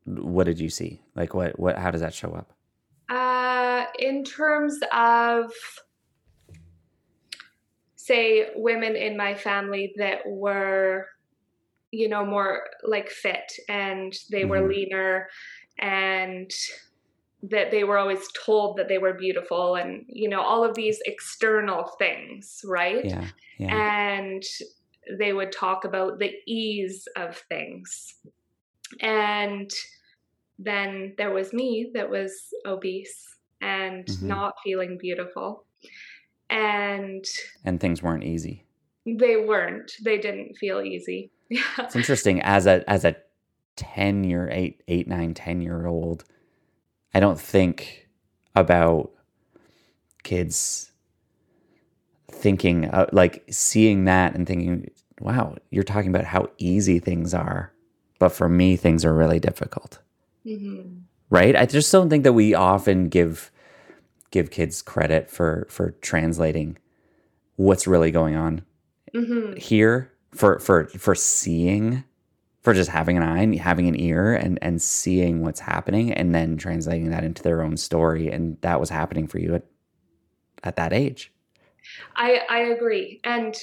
what 0.05 0.45
did 0.45 0.61
you 0.61 0.69
see? 0.69 1.01
Like 1.15 1.33
what 1.33 1.59
what 1.59 1.79
how 1.79 1.91
does 1.91 2.03
that 2.03 2.13
show 2.15 2.33
up? 2.33 2.53
Uh, 3.09 3.85
in 3.99 4.25
terms 4.25 4.79
of, 4.93 5.53
say, 7.97 8.49
women 8.57 8.97
in 8.97 9.17
my 9.17 9.35
family 9.35 9.93
that 9.97 10.19
were, 10.27 11.07
you 11.91 12.09
know, 12.09 12.25
more 12.25 12.65
like 12.83 13.09
fit 13.11 13.53
and 13.69 14.15
they 14.31 14.45
were 14.45 14.61
Mhm. 14.61 14.69
leaner 14.69 15.29
and 15.79 16.51
that 17.43 17.71
they 17.71 17.85
were 17.85 17.99
always 17.99 18.29
told 18.45 18.77
that 18.77 18.89
they 18.89 18.99
were 18.99 19.15
beautiful 19.15 19.75
and, 19.75 20.05
you 20.09 20.29
know, 20.29 20.41
all 20.41 20.63
of 20.65 20.75
these 20.75 21.01
external 21.07 21.85
things, 21.99 22.61
right? 22.65 23.05
Yeah. 23.05 23.29
Yeah. 23.59 23.75
and 23.75 24.43
they 25.19 25.33
would 25.33 25.53
talk 25.53 25.85
about 25.85 26.19
the 26.19 26.33
ease 26.47 27.07
of 27.17 27.37
things. 27.49 28.15
And 29.01 29.71
then 30.59 31.15
there 31.19 31.33
was 31.33 31.53
me 31.53 31.91
that 31.95 32.11
was 32.11 32.33
obese 32.67 33.25
and 33.61 34.07
Mhm. 34.07 34.23
not 34.23 34.55
feeling 34.65 34.99
beautiful. 34.99 35.65
And 36.51 37.25
and 37.65 37.81
things 37.81 38.03
weren't 38.03 38.25
easy. 38.25 38.67
they 39.05 39.37
weren't, 39.37 39.91
they 40.05 40.17
didn't 40.19 40.55
feel 40.57 40.81
easy. 40.81 41.31
Yeah. 41.49 41.63
It's 41.79 41.97
interesting 41.97 42.41
as 42.43 42.67
a 42.67 42.85
as 42.89 43.05
a 43.05 43.17
10 43.77 44.23
year 44.25 44.49
8 44.53 44.83
8 44.87 45.09
9 45.09 45.35
10 45.35 45.61
year 45.63 45.87
old 45.87 46.25
I 47.15 47.21
don't 47.21 47.41
think 47.41 48.09
about 48.55 49.11
kids 50.23 50.93
thinking 52.31 52.85
uh, 52.87 53.07
like 53.13 53.45
seeing 53.51 54.05
that 54.05 54.35
and 54.35 54.47
thinking 54.47 54.91
wow 55.23 55.57
you're 55.71 55.85
talking 55.85 56.11
about 56.11 56.25
how 56.25 56.49
easy 56.59 56.99
things 56.99 57.33
are 57.35 57.73
but 58.19 58.31
for 58.31 58.49
me 58.49 58.77
things 58.77 59.05
are 59.05 59.15
really 59.15 59.41
difficult. 59.41 59.99
Mhm. 60.47 61.03
right? 61.31 61.57
I 61.57 61.67
just 61.67 61.91
don't 61.91 62.11
think 62.11 62.25
that 62.25 62.33
we 62.35 62.55
often 62.55 63.09
give 63.09 63.51
give 64.31 64.51
kids 64.51 64.83
credit 64.83 65.31
for 65.31 65.67
for 65.71 65.93
translating 66.03 66.77
what's 67.57 67.87
really 67.87 68.11
going 68.11 68.35
on 68.37 68.63
Mhm. 69.15 69.57
here 69.59 70.11
for 70.33 70.59
for 70.59 70.87
for 70.87 71.15
seeing 71.15 72.05
for 72.63 72.73
just 72.75 72.91
having 72.91 73.17
an 73.17 73.23
eye 73.23 73.41
and 73.43 73.55
having 73.57 73.89
an 73.89 73.99
ear 74.01 74.35
and 74.35 74.59
and 74.63 74.81
seeing 74.81 75.41
what's 75.43 75.61
happening 75.61 76.13
and 76.13 76.35
then 76.35 76.57
translating 76.57 77.11
that 77.11 77.25
into 77.25 77.43
their 77.43 77.61
own 77.63 77.77
story. 77.77 78.29
And 78.31 78.57
that 78.61 78.79
was 78.81 78.89
happening 78.91 79.27
for 79.27 79.39
you 79.39 79.55
at 79.55 79.65
at 80.65 80.77
that 80.77 80.93
age. 80.93 81.33
I 82.17 82.41
I 82.49 82.59
agree, 82.61 83.21
and 83.25 83.55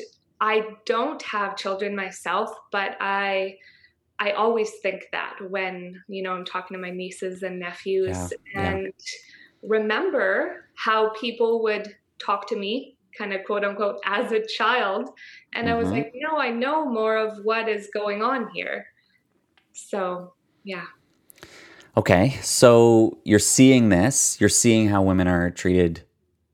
I 0.42 0.64
don't 0.86 1.22
have 1.24 1.58
children 1.58 1.96
myself, 1.96 2.52
but 2.72 2.98
I 3.00 3.58
I 4.20 4.32
always 4.32 4.72
think 4.82 5.04
that 5.14 5.38
when 5.50 6.04
you 6.10 6.24
know 6.24 6.34
I'm 6.34 6.46
talking 6.46 6.76
to 6.76 6.82
my 6.82 6.92
nieces 6.92 7.44
and 7.44 7.60
nephews, 7.60 8.18
Yeah, 8.18 8.30
yeah. 8.54 8.78
and 8.78 8.94
remember 9.64 10.66
how 10.78 11.12
people 11.20 11.64
would 11.64 11.96
talk 12.26 12.48
to 12.50 12.58
me, 12.58 12.98
kind 13.18 13.34
of 13.34 13.46
quote 13.46 13.64
unquote, 13.66 13.98
as 14.06 14.32
a 14.32 14.46
child, 14.48 15.10
and 15.54 15.70
I 15.70 15.76
was 15.76 15.90
Mhm. 15.90 15.92
like, 15.92 16.12
no, 16.16 16.38
I 16.40 16.52
know 16.52 16.86
more 16.86 17.18
of 17.18 17.40
what 17.44 17.70
is 17.70 17.90
going 17.94 18.22
on 18.24 18.50
here. 18.54 18.86
So 19.74 20.36
yeah, 20.64 20.86
okay 21.98 22.32
so 22.42 23.20
you're 23.24 23.40
seeing 23.40 23.90
this 23.90 24.40
you're 24.40 24.50
seeing 24.50 24.88
how 24.88 25.02
women 25.02 25.28
are 25.28 25.50
treated 25.52 26.04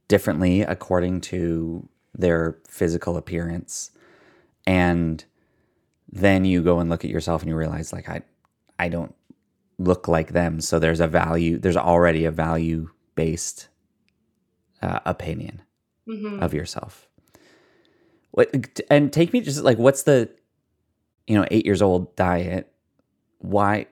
differently 0.08 0.62
according 0.62 1.22
to 1.22 1.88
their 2.18 2.58
physical 2.68 3.18
appearance. 3.18 3.92
And 4.66 5.24
then 6.12 6.46
you 6.46 6.64
go 6.64 6.80
and 6.80 6.90
look 6.90 7.04
at 7.04 7.12
yourself 7.12 7.42
and 7.42 7.50
you 7.50 7.56
realize 7.56 7.92
like 7.92 8.08
i 8.08 8.22
i 8.80 8.88
don't 8.88 9.14
look 9.78 10.08
like 10.08 10.32
them. 10.32 10.62
So 10.62 10.80
there's 10.80 11.02
a 11.02 11.08
value 11.08 11.60
there's 11.60 11.78
already 11.78 12.26
a 12.26 12.32
value 12.32 12.90
based 13.16 13.68
uh, 14.82 15.00
opinion 15.06 15.62
hmm 16.06 16.40
of 16.40 16.54
yourself. 16.54 17.08
What 18.32 18.80
and 18.90 19.12
take 19.12 19.34
me 19.34 19.42
just 19.42 19.64
like 19.64 19.78
what's 19.78 20.04
the 20.04 20.30
you 21.28 21.36
know 21.38 21.46
8 21.52 21.66
years 21.66 21.82
old 21.82 22.16
diet? 22.16 22.72
Why 23.40 23.88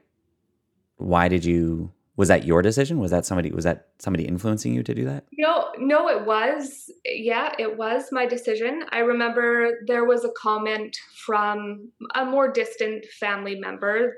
why 0.98 1.28
did 1.28 1.44
you 1.44 1.92
was 2.16 2.28
that 2.28 2.46
your 2.46 2.62
decision 2.62 3.00
was 3.00 3.12
that 3.12 3.26
somebody 3.26 3.52
was 3.52 3.64
that 3.64 3.88
somebody 4.00 4.26
influencing 4.26 4.74
you 4.74 4.84
to 4.84 4.94
do 4.94 5.06
that 5.06 5.26
No, 5.38 5.72
no, 5.78 6.10
it 6.10 6.26
was. 6.26 6.92
Yeah, 7.06 7.54
it 7.58 7.78
was 7.78 8.10
my 8.12 8.26
decision. 8.26 8.84
I 8.92 9.00
remember 9.00 9.80
there 9.88 10.06
was 10.06 10.24
a 10.24 10.32
comment 10.38 10.96
from 11.26 11.90
a 12.16 12.26
more 12.26 12.52
distant 12.52 13.06
family 13.20 13.56
member 13.56 14.16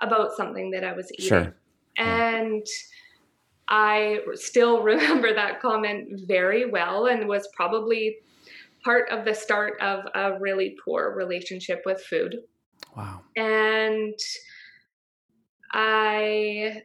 about 0.00 0.32
something 0.36 0.70
that 0.70 0.84
I 0.84 0.92
was 0.92 1.10
eating. 1.12 1.28
Sure. 1.28 1.54
And 1.96 2.66
I 3.68 4.20
still 4.34 4.82
remember 4.92 5.34
that 5.34 5.60
comment 5.60 6.20
very 6.26 6.70
well 6.70 7.06
and 7.06 7.28
was 7.28 7.48
probably 7.54 8.16
part 8.84 9.10
of 9.10 9.24
the 9.24 9.34
start 9.34 9.80
of 9.80 10.04
a 10.14 10.38
really 10.40 10.76
poor 10.84 11.14
relationship 11.14 11.82
with 11.84 12.00
food. 12.00 12.36
Wow. 12.96 13.20
And 13.36 14.18
I 15.72 16.82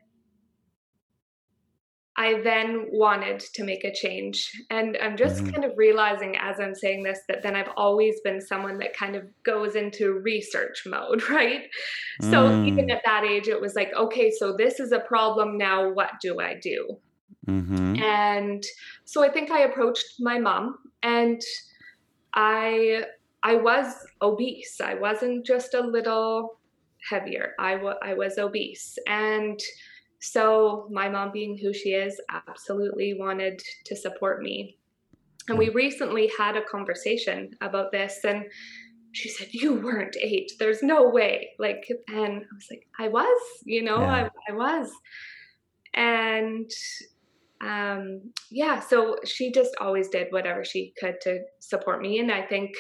I 2.18 2.42
then 2.42 2.86
wanted 2.92 3.42
to 3.42 3.64
make 3.64 3.84
a 3.84 3.94
change. 3.94 4.52
And 4.70 4.98
I'm 5.02 5.18
just 5.18 5.42
mm-hmm. 5.42 5.52
kind 5.52 5.66
of 5.66 5.72
realizing 5.76 6.36
as 6.38 6.60
I'm 6.60 6.74
saying 6.74 7.04
this 7.04 7.20
that 7.28 7.44
then 7.44 7.56
I've 7.56 7.72
always 7.76 8.22
been 8.22 8.40
someone 8.40 8.78
that 8.80 8.96
kind 8.96 9.16
of 9.16 9.24
goes 9.44 9.76
into 9.76 10.14
research 10.14 10.84
mode, 10.86 11.24
right? 11.30 11.64
Mm. 12.22 12.32
So 12.32 12.64
even 12.64 12.90
at 12.90 13.02
that 13.06 13.26
age, 13.26 13.48
it 13.48 13.60
was 13.60 13.76
like, 13.76 13.92
okay, 13.94 14.32
so 14.32 14.56
this 14.58 14.80
is 14.80 14.92
a 14.92 15.00
problem. 15.00 15.58
Now, 15.58 15.92
what 15.92 16.12
do 16.22 16.40
I 16.40 16.56
do? 16.62 16.98
Mm-hmm. 17.48 18.02
And 18.02 18.64
so 19.04 19.24
I 19.24 19.30
think 19.30 19.52
I 19.52 19.62
approached 19.62 20.16
my 20.20 20.40
mom 20.40 20.78
and 21.04 21.42
I 22.34 23.04
I 23.44 23.58
was 23.58 23.94
obese. 24.24 24.82
I 24.82 24.96
wasn't 24.96 25.46
just 25.46 25.76
a 25.76 25.82
little 25.82 26.58
heavier. 27.08 27.54
I, 27.60 27.74
w- 27.76 27.96
I 28.02 28.16
was 28.16 28.40
obese. 28.40 28.98
And 29.08 29.60
so 30.26 30.88
my 30.92 31.08
mom, 31.08 31.32
being 31.32 31.56
who 31.56 31.72
she 31.72 31.90
is, 31.90 32.20
absolutely 32.30 33.14
wanted 33.14 33.62
to 33.86 33.96
support 33.96 34.42
me. 34.42 34.78
And 35.48 35.58
we 35.58 35.70
recently 35.70 36.32
had 36.36 36.58
a 36.58 36.64
conversation 36.64 37.52
about 37.62 37.92
this, 37.92 38.22
and 38.24 38.46
she 39.12 39.30
said, 39.30 39.50
You 39.52 39.76
weren't 39.76 40.18
eight. 40.20 40.52
There's 40.58 40.82
no 40.82 41.08
way. 41.10 41.52
Like, 41.60 41.88
and 42.08 42.42
I 42.42 42.56
was 42.56 42.68
like, 42.72 42.88
I 43.00 43.08
was, 43.08 43.42
you 43.66 43.84
know, 43.84 44.00
yeah. 44.00 44.30
I, 44.50 44.52
I 44.52 44.56
was. 44.56 44.90
And 45.94 46.72
um, 47.62 48.34
yeah, 48.50 48.80
so 48.80 49.18
she 49.26 49.52
just 49.52 49.76
always 49.80 50.10
did 50.10 50.32
whatever 50.32 50.66
she 50.66 50.92
could 51.00 51.22
to 51.22 51.42
support 51.60 52.02
me. 52.02 52.18
And 52.18 52.32
I 52.32 52.42
think 52.42 52.72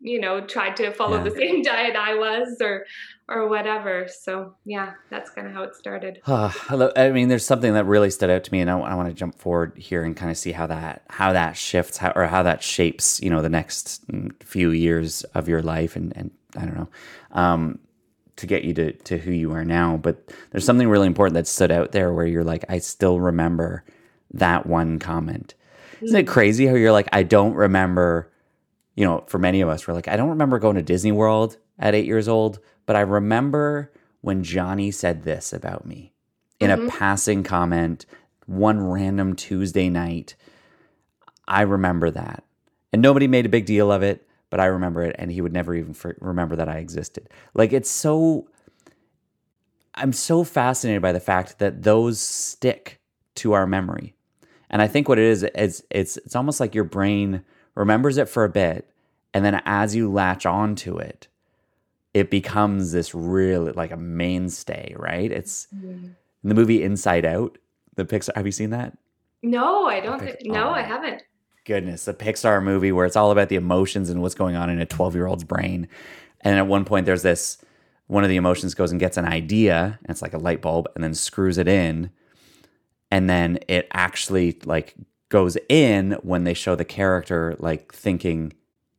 you 0.00 0.20
know 0.20 0.40
tried 0.40 0.76
to 0.76 0.90
follow 0.92 1.16
yeah. 1.18 1.24
the 1.24 1.30
same 1.36 1.62
diet 1.62 1.96
i 1.96 2.14
was 2.14 2.56
or 2.60 2.86
or 3.28 3.48
whatever 3.48 4.06
so 4.08 4.54
yeah 4.64 4.92
that's 5.10 5.30
kind 5.30 5.46
of 5.46 5.52
how 5.52 5.62
it 5.62 5.74
started 5.74 6.20
i 6.26 7.10
mean 7.10 7.28
there's 7.28 7.44
something 7.44 7.74
that 7.74 7.84
really 7.84 8.10
stood 8.10 8.30
out 8.30 8.44
to 8.44 8.52
me 8.52 8.60
and 8.60 8.70
i, 8.70 8.78
I 8.78 8.94
want 8.94 9.08
to 9.08 9.14
jump 9.14 9.38
forward 9.38 9.72
here 9.76 10.04
and 10.04 10.16
kind 10.16 10.30
of 10.30 10.36
see 10.36 10.52
how 10.52 10.66
that 10.68 11.02
how 11.10 11.32
that 11.32 11.56
shifts 11.56 11.98
how, 11.98 12.12
or 12.14 12.26
how 12.26 12.42
that 12.42 12.62
shapes 12.62 13.20
you 13.22 13.30
know 13.30 13.42
the 13.42 13.48
next 13.48 14.04
few 14.40 14.70
years 14.70 15.24
of 15.34 15.48
your 15.48 15.62
life 15.62 15.96
and 15.96 16.16
and 16.16 16.30
i 16.56 16.64
don't 16.64 16.76
know 16.76 16.88
um, 17.32 17.78
to 18.36 18.46
get 18.46 18.64
you 18.64 18.72
to 18.72 18.92
to 18.92 19.18
who 19.18 19.32
you 19.32 19.52
are 19.52 19.64
now 19.64 19.96
but 19.96 20.32
there's 20.50 20.64
something 20.64 20.88
really 20.88 21.06
important 21.06 21.34
that 21.34 21.46
stood 21.46 21.72
out 21.72 21.92
there 21.92 22.12
where 22.12 22.26
you're 22.26 22.44
like 22.44 22.64
i 22.68 22.78
still 22.78 23.20
remember 23.20 23.84
that 24.32 24.66
one 24.66 24.98
comment 24.98 25.54
isn't 26.00 26.16
it 26.16 26.26
mm. 26.26 26.28
crazy 26.28 26.66
how 26.66 26.74
you're 26.74 26.92
like 26.92 27.08
i 27.12 27.22
don't 27.22 27.54
remember 27.54 28.30
you 28.98 29.04
know, 29.04 29.22
for 29.28 29.38
many 29.38 29.60
of 29.60 29.68
us, 29.68 29.86
we're 29.86 29.94
like, 29.94 30.08
I 30.08 30.16
don't 30.16 30.30
remember 30.30 30.58
going 30.58 30.74
to 30.74 30.82
Disney 30.82 31.12
World 31.12 31.56
at 31.78 31.94
eight 31.94 32.04
years 32.04 32.26
old, 32.26 32.58
but 32.84 32.96
I 32.96 33.02
remember 33.02 33.92
when 34.22 34.42
Johnny 34.42 34.90
said 34.90 35.22
this 35.22 35.52
about 35.52 35.86
me 35.86 36.12
in 36.58 36.70
mm-hmm. 36.70 36.88
a 36.88 36.90
passing 36.90 37.44
comment 37.44 38.06
one 38.46 38.80
random 38.80 39.36
Tuesday 39.36 39.88
night. 39.88 40.34
I 41.46 41.62
remember 41.62 42.10
that. 42.10 42.42
And 42.92 43.00
nobody 43.00 43.28
made 43.28 43.46
a 43.46 43.48
big 43.48 43.66
deal 43.66 43.92
of 43.92 44.02
it, 44.02 44.26
but 44.50 44.58
I 44.58 44.64
remember 44.64 45.04
it. 45.04 45.14
And 45.16 45.30
he 45.30 45.42
would 45.42 45.52
never 45.52 45.76
even 45.76 45.94
remember 46.18 46.56
that 46.56 46.68
I 46.68 46.78
existed. 46.78 47.28
Like, 47.54 47.72
it's 47.72 47.88
so, 47.88 48.48
I'm 49.94 50.12
so 50.12 50.42
fascinated 50.42 51.02
by 51.02 51.12
the 51.12 51.20
fact 51.20 51.60
that 51.60 51.84
those 51.84 52.20
stick 52.20 52.98
to 53.36 53.52
our 53.52 53.64
memory. 53.64 54.16
And 54.68 54.82
I 54.82 54.88
think 54.88 55.08
what 55.08 55.20
it 55.20 55.24
is, 55.24 55.44
is 55.44 55.84
it's, 55.88 56.16
it's 56.16 56.34
almost 56.34 56.58
like 56.58 56.74
your 56.74 56.82
brain 56.82 57.44
remembers 57.78 58.18
it 58.18 58.28
for 58.28 58.44
a 58.44 58.48
bit, 58.48 58.90
and 59.32 59.44
then 59.44 59.62
as 59.64 59.94
you 59.94 60.10
latch 60.10 60.44
onto 60.44 60.98
it, 60.98 61.28
it 62.12 62.28
becomes 62.28 62.90
this 62.90 63.14
really 63.14 63.70
like 63.72 63.92
a 63.92 63.96
mainstay, 63.96 64.94
right? 64.98 65.30
It's 65.30 65.68
mm-hmm. 65.74 66.08
the 66.42 66.54
movie 66.54 66.82
Inside 66.82 67.24
Out, 67.24 67.56
the 67.94 68.04
Pixar. 68.04 68.34
Have 68.34 68.46
you 68.46 68.52
seen 68.52 68.70
that? 68.70 68.98
No, 69.42 69.86
I 69.86 70.00
don't. 70.00 70.18
Think, 70.18 70.38
no, 70.42 70.70
oh, 70.70 70.72
I 70.72 70.82
haven't. 70.82 71.22
Goodness, 71.64 72.04
the 72.04 72.14
Pixar 72.14 72.62
movie 72.62 72.90
where 72.90 73.06
it's 73.06 73.16
all 73.16 73.30
about 73.30 73.48
the 73.48 73.56
emotions 73.56 74.10
and 74.10 74.22
what's 74.22 74.34
going 74.34 74.56
on 74.56 74.70
in 74.70 74.80
a 74.80 74.86
12 74.86 75.14
year 75.14 75.26
old's 75.26 75.44
brain. 75.44 75.86
And 76.40 76.58
at 76.58 76.66
one 76.66 76.84
point, 76.84 77.06
there's 77.06 77.22
this 77.22 77.58
one 78.08 78.24
of 78.24 78.30
the 78.30 78.36
emotions 78.36 78.74
goes 78.74 78.90
and 78.90 78.98
gets 78.98 79.16
an 79.16 79.26
idea, 79.26 79.98
and 80.02 80.10
it's 80.10 80.22
like 80.22 80.34
a 80.34 80.38
light 80.38 80.62
bulb, 80.62 80.88
and 80.96 81.04
then 81.04 81.14
screws 81.14 81.58
it 81.58 81.68
in. 81.68 82.10
And 83.10 83.30
then 83.30 83.60
it 83.68 83.86
actually 83.92 84.58
like 84.64 84.96
goes 85.28 85.56
in 85.68 86.12
when 86.22 86.44
they 86.44 86.54
show 86.54 86.74
the 86.74 86.84
character 86.84 87.54
like 87.58 87.92
thinking, 87.92 88.52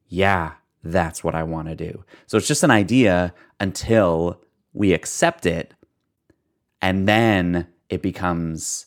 yeah, 0.07 0.53
that's 0.83 1.23
what 1.23 1.35
I 1.35 1.43
want 1.43 1.67
to 1.67 1.75
do. 1.75 2.03
So 2.27 2.37
it's 2.37 2.47
just 2.47 2.63
an 2.63 2.71
idea 2.71 3.33
until 3.59 4.41
we 4.73 4.93
accept 4.93 5.45
it 5.45 5.73
and 6.81 7.07
then 7.07 7.67
it 7.89 8.01
becomes, 8.01 8.85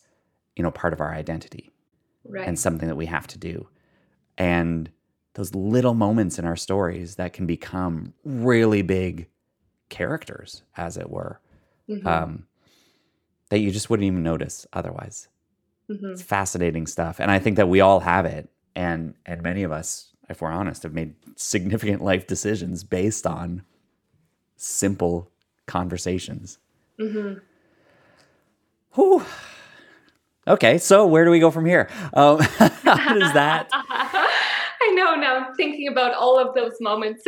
you 0.56 0.62
know, 0.62 0.70
part 0.70 0.92
of 0.92 1.00
our 1.00 1.12
identity 1.12 1.72
right. 2.24 2.46
and 2.46 2.58
something 2.58 2.88
that 2.88 2.96
we 2.96 3.06
have 3.06 3.26
to 3.28 3.38
do. 3.38 3.68
And 4.38 4.90
those 5.34 5.54
little 5.54 5.94
moments 5.94 6.38
in 6.38 6.44
our 6.44 6.56
stories 6.56 7.16
that 7.16 7.32
can 7.32 7.46
become 7.46 8.14
really 8.24 8.82
big 8.82 9.28
characters, 9.88 10.62
as 10.76 10.96
it 10.96 11.10
were, 11.10 11.40
mm-hmm. 11.88 12.06
um, 12.06 12.46
that 13.50 13.58
you 13.58 13.70
just 13.70 13.90
wouldn't 13.90 14.06
even 14.06 14.22
notice 14.22 14.66
otherwise. 14.72 15.28
Mm-hmm. 15.90 16.12
It's 16.12 16.22
fascinating 16.22 16.86
stuff, 16.86 17.20
and 17.20 17.30
I 17.30 17.38
think 17.38 17.56
that 17.56 17.68
we 17.68 17.80
all 17.80 18.00
have 18.00 18.24
it, 18.24 18.48
and 18.74 19.14
and 19.26 19.42
many 19.42 19.62
of 19.62 19.72
us, 19.72 20.14
if 20.28 20.40
we're 20.40 20.52
honest, 20.52 20.84
have 20.84 20.94
made 20.94 21.14
significant 21.36 22.02
life 22.10 22.26
decisions 22.26 22.84
based 22.84 23.26
on 23.26 23.62
simple 24.56 25.30
conversations. 25.66 26.58
Mm-hmm. 26.98 27.38
Whew. 28.94 29.24
Okay, 30.46 30.78
so 30.78 31.06
where 31.06 31.24
do 31.24 31.30
we 31.30 31.38
go 31.38 31.50
from 31.50 31.66
here? 31.66 31.88
Um, 32.14 32.40
how 32.58 33.14
does 33.14 33.32
that? 33.32 33.68
I 33.72 34.92
know 34.94 35.14
now. 35.14 35.36
I'm 35.36 35.54
thinking 35.54 35.88
about 35.88 36.14
all 36.14 36.38
of 36.38 36.54
those 36.54 36.74
moments. 36.80 37.22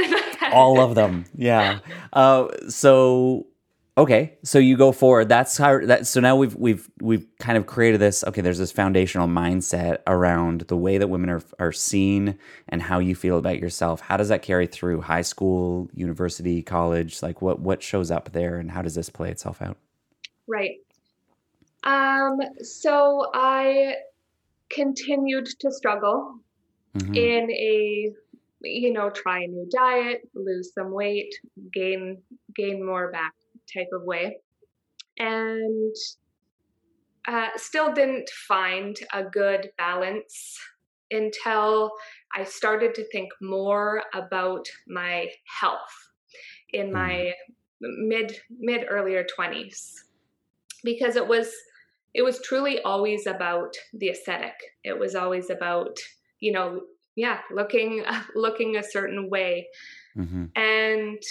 all 0.53 0.81
of 0.81 0.95
them, 0.95 1.25
yeah. 1.37 1.79
Uh, 2.13 2.49
so 2.69 3.47
Okay, 3.97 4.39
so 4.43 4.59
you 4.59 4.77
go 4.77 4.91
forward. 4.91 5.29
That's 5.29 5.57
how 5.57 5.79
that. 5.87 6.09
So 6.09 6.19
now 6.19 6.35
we've 6.35 6.57
we've 6.57 6.91
we've 7.01 7.29
kind 7.39 7.57
of 7.57 7.67
created 7.67 8.01
this. 8.01 8.25
Okay, 8.25 8.41
there's 8.41 8.59
this 8.59 8.73
foundational 8.73 9.29
mindset 9.29 9.99
around 10.09 10.63
the 10.63 10.77
way 10.77 10.99
that 10.99 11.07
women 11.07 11.31
are 11.31 11.43
are 11.61 11.71
seen 11.71 12.37
and 12.69 12.83
how 12.83 12.99
you 12.99 13.15
feel 13.15 13.39
about 13.39 13.61
yourself. 13.61 14.01
How 14.01 14.17
does 14.17 14.31
that 14.31 14.43
carry 14.43 14.67
through 14.67 15.03
high 15.03 15.23
school, 15.23 15.89
university, 15.95 16.61
college? 16.61 17.23
Like 17.23 17.41
what 17.41 17.61
what 17.61 17.85
shows 17.85 18.11
up 18.11 18.33
there, 18.33 18.59
and 18.59 18.69
how 18.69 18.83
does 18.83 18.97
this 18.97 19.09
play 19.09 19.31
itself 19.31 19.63
out? 19.63 19.77
Right. 20.49 20.79
Um. 21.85 22.41
So 22.63 23.31
I 23.33 23.95
continued 24.71 25.47
to 25.61 25.71
struggle 25.71 26.41
mm-hmm. 26.97 27.15
in 27.15 27.49
a 27.49 28.11
you 28.61 28.93
know 28.93 29.09
try 29.11 29.45
a 29.45 29.47
new 29.47 29.69
diet, 29.71 30.29
lose 30.35 30.73
some 30.75 30.91
weight, 30.91 31.33
gain 31.73 32.21
gain 32.57 32.85
more 32.85 33.13
back 33.13 33.35
type 33.73 33.89
of 33.93 34.03
way. 34.03 34.39
And 35.19 35.95
uh, 37.27 37.49
still 37.57 37.93
didn't 37.93 38.29
find 38.31 38.97
a 39.13 39.23
good 39.25 39.71
balance 39.79 40.59
until 41.11 41.93
I 42.35 42.45
started 42.45 42.95
to 42.97 43.09
think 43.11 43.31
more 43.41 44.03
about 44.13 44.67
my 44.89 45.29
health 45.61 45.79
in 46.73 46.93
my 46.93 47.33
hmm. 47.81 48.09
mid 48.09 48.37
mid 48.51 48.87
earlier 48.91 49.25
20s 49.39 49.93
because 50.83 51.17
it 51.17 51.27
was 51.27 51.53
it 52.15 52.23
was 52.23 52.41
truly 52.43 52.81
always 52.83 53.27
about 53.27 53.77
the 53.93 54.09
aesthetic 54.09 54.55
it 54.83 54.99
was 54.99 55.15
always 55.15 55.51
about 55.51 55.97
you 56.41 56.53
know 56.53 56.81
yeah 57.17 57.39
looking 57.53 58.05
looking 58.35 58.77
a 58.77 58.83
certain 58.83 59.31
way 59.31 59.67
mm-hmm. 60.17 60.47
and 60.57 61.23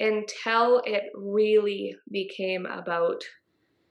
until 0.00 0.82
it 0.84 1.04
really 1.14 1.94
became 2.10 2.66
about 2.66 3.22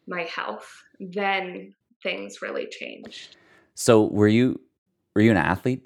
my 0.08 0.24
health, 0.24 0.68
then 1.00 1.74
things 2.02 2.42
really 2.42 2.68
changed. 2.68 3.38
So 3.76 4.08
were 4.08 4.28
you 4.28 4.60
were 5.16 5.22
you 5.22 5.32
an 5.32 5.38
athlete 5.38 5.86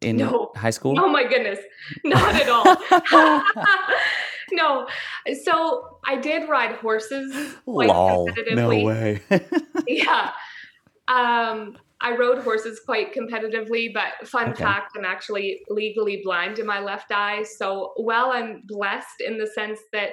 in 0.00 0.16
no. 0.16 0.52
high 0.56 0.70
school? 0.70 0.98
Oh 0.98 1.08
my 1.08 1.24
goodness. 1.24 1.60
Not 2.04 2.34
at 2.34 2.48
all. 2.48 3.44
no. 4.52 4.86
So 5.44 5.98
I 6.06 6.16
did 6.16 6.48
ride 6.48 6.76
horses 6.76 7.54
quite 7.64 7.88
Lol, 7.88 8.28
competitively. 8.28 8.54
No 8.54 8.68
way. 8.68 9.22
yeah. 9.86 10.32
Um 11.08 11.76
I 12.02 12.16
rode 12.16 12.38
horses 12.42 12.80
quite 12.84 13.14
competitively, 13.14 13.92
but 13.94 14.28
fun 14.28 14.50
okay. 14.50 14.62
fact, 14.64 14.92
I'm 14.96 15.04
actually 15.04 15.60
legally 15.68 16.20
blind 16.24 16.58
in 16.58 16.66
my 16.66 16.80
left 16.80 17.12
eye. 17.12 17.44
So 17.44 17.92
while 17.96 18.30
I'm 18.32 18.62
blessed 18.66 19.20
in 19.26 19.38
the 19.38 19.46
sense 19.46 19.78
that 19.92 20.10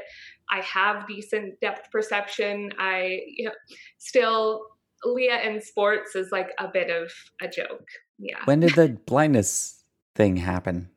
I 0.51 0.61
have 0.61 1.07
decent 1.07 1.59
depth 1.59 1.91
perception, 1.91 2.71
I 2.79 3.21
you 3.27 3.45
know, 3.45 3.51
still 3.97 4.61
Lea 5.03 5.31
in 5.45 5.61
sports 5.61 6.15
is 6.15 6.31
like 6.31 6.49
a 6.59 6.67
bit 6.67 6.89
of 6.89 7.11
a 7.41 7.47
joke. 7.47 7.87
Yeah. 8.17 8.39
When 8.45 8.59
did 8.59 8.75
the 8.75 8.89
blindness 9.05 9.83
thing 10.15 10.37
happen? 10.37 10.89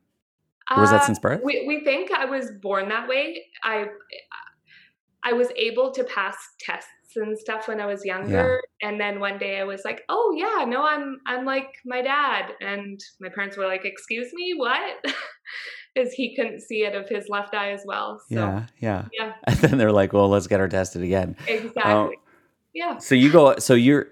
Or 0.70 0.80
was 0.82 0.90
that 0.90 1.02
Uh, 1.02 1.06
since 1.06 1.18
birth? 1.18 1.40
we 1.42 1.64
we 1.66 1.84
think 1.84 2.10
I 2.10 2.24
was 2.24 2.50
born 2.62 2.88
that 2.88 3.08
way. 3.08 3.44
I 3.62 3.86
I 5.24 5.32
was 5.32 5.48
able 5.56 5.92
to 5.92 6.04
pass 6.04 6.36
tests 6.58 6.88
and 7.16 7.38
stuff 7.38 7.68
when 7.68 7.80
I 7.80 7.86
was 7.86 8.04
younger, 8.04 8.60
and 8.82 9.00
then 9.00 9.20
one 9.20 9.38
day 9.38 9.60
I 9.60 9.64
was 9.64 9.82
like, 9.84 10.02
"Oh 10.08 10.34
yeah, 10.36 10.64
no, 10.64 10.84
I'm 10.84 11.20
I'm 11.26 11.44
like 11.44 11.68
my 11.84 12.02
dad," 12.02 12.52
and 12.60 13.00
my 13.20 13.28
parents 13.28 13.56
were 13.56 13.66
like, 13.66 13.84
"Excuse 13.84 14.32
me, 14.32 14.54
what?" 14.56 15.04
Because 15.94 16.14
he 16.14 16.34
couldn't 16.34 16.60
see 16.62 16.84
it 16.84 16.94
of 16.94 17.06
his 17.06 17.28
left 17.28 17.54
eye 17.54 17.72
as 17.72 17.82
well. 17.84 18.18
So 18.30 18.36
yeah, 18.36 18.66
yeah. 18.80 19.04
yeah, 19.12 19.32
And 19.44 19.56
then 19.58 19.78
they're 19.78 19.92
like, 19.92 20.14
"Well, 20.14 20.30
let's 20.30 20.46
get 20.46 20.58
her 20.58 20.68
tested 20.68 21.02
again." 21.02 21.36
exactly. 21.46 21.82
Um, 21.82 22.10
yeah. 22.72 22.96
So 22.96 23.14
you 23.14 23.30
go. 23.30 23.58
So 23.58 23.74
you're. 23.74 24.06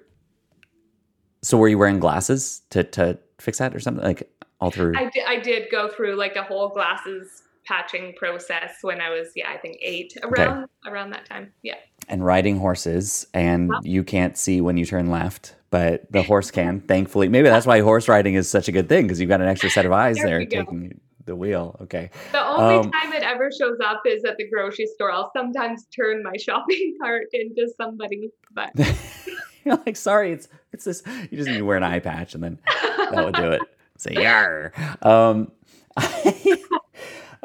So 1.42 1.56
were 1.56 1.68
you 1.68 1.78
wearing 1.78 1.98
glasses 1.98 2.60
to 2.70 2.84
to 2.84 3.18
fix 3.38 3.58
that 3.58 3.74
or 3.74 3.80
something 3.80 4.04
like 4.04 4.30
all 4.60 4.70
through? 4.70 4.92
I 4.94 5.38
did 5.38 5.70
go 5.70 5.88
through 5.88 6.16
like 6.16 6.36
a 6.36 6.42
whole 6.42 6.68
glasses 6.68 7.44
patching 7.70 8.12
process 8.16 8.72
when 8.82 9.00
I 9.00 9.10
was 9.10 9.28
yeah 9.36 9.50
I 9.50 9.56
think 9.58 9.76
eight 9.80 10.12
around 10.24 10.66
around 10.86 11.10
that 11.10 11.24
time 11.26 11.52
yeah 11.62 11.76
and 12.08 12.24
riding 12.24 12.56
horses, 12.58 13.26
and 13.34 13.70
Yep. 13.72 13.80
you 13.84 14.02
can't 14.02 14.36
see 14.36 14.60
when 14.60 14.76
you 14.76 14.84
turn 14.84 15.10
left, 15.10 15.54
but 15.70 16.10
the 16.10 16.22
horse 16.24 16.50
can. 16.58 16.80
Thankfully, 16.80 17.28
maybe 17.28 17.48
that's 17.48 17.66
why 17.66 17.78
horse 17.80 18.08
riding 18.08 18.34
is 18.34 18.50
such 18.50 18.66
a 18.66 18.72
good 18.72 18.88
thing 18.88 19.04
because 19.06 19.20
you've 19.20 19.28
got 19.28 19.40
an 19.40 19.46
extra 19.46 19.70
set 19.70 19.86
of 19.86 19.92
eyes 19.92 20.16
There 20.16 20.26
there 20.26 20.44
go. 20.44 20.60
taking 20.64 21.00
the 21.26 21.36
wheel. 21.36 21.76
Okay. 21.82 22.10
the 22.32 22.44
only 22.44 22.76
Um, 22.86 22.90
time 22.90 23.12
it 23.12 23.22
ever 23.22 23.50
shows 23.56 23.78
up 23.84 24.02
is 24.06 24.24
at 24.24 24.36
the 24.38 24.48
grocery 24.50 24.86
store 24.86 25.12
I'll 25.12 25.30
sometimes 25.36 25.84
turn 25.94 26.24
my 26.24 26.36
shopping 26.46 26.96
cart 27.00 27.26
into 27.32 27.68
somebody 27.76 28.30
but 28.52 28.70
You're 29.64 29.76
like, 29.86 29.96
sorry, 29.96 30.32
it's 30.32 30.48
it's 30.72 30.84
this. 30.86 31.02
You 31.30 31.36
just 31.36 31.48
need 31.48 31.58
to 31.58 31.64
wear 31.66 31.76
an 31.76 31.84
eye 31.84 32.00
patch, 32.00 32.34
and 32.34 32.42
then 32.42 32.58
that 33.12 33.24
would 33.24 33.34
do 33.34 33.50
it. 33.52 33.60
Say 33.98 34.14
yar. 34.14 34.72
Um, 35.02 35.52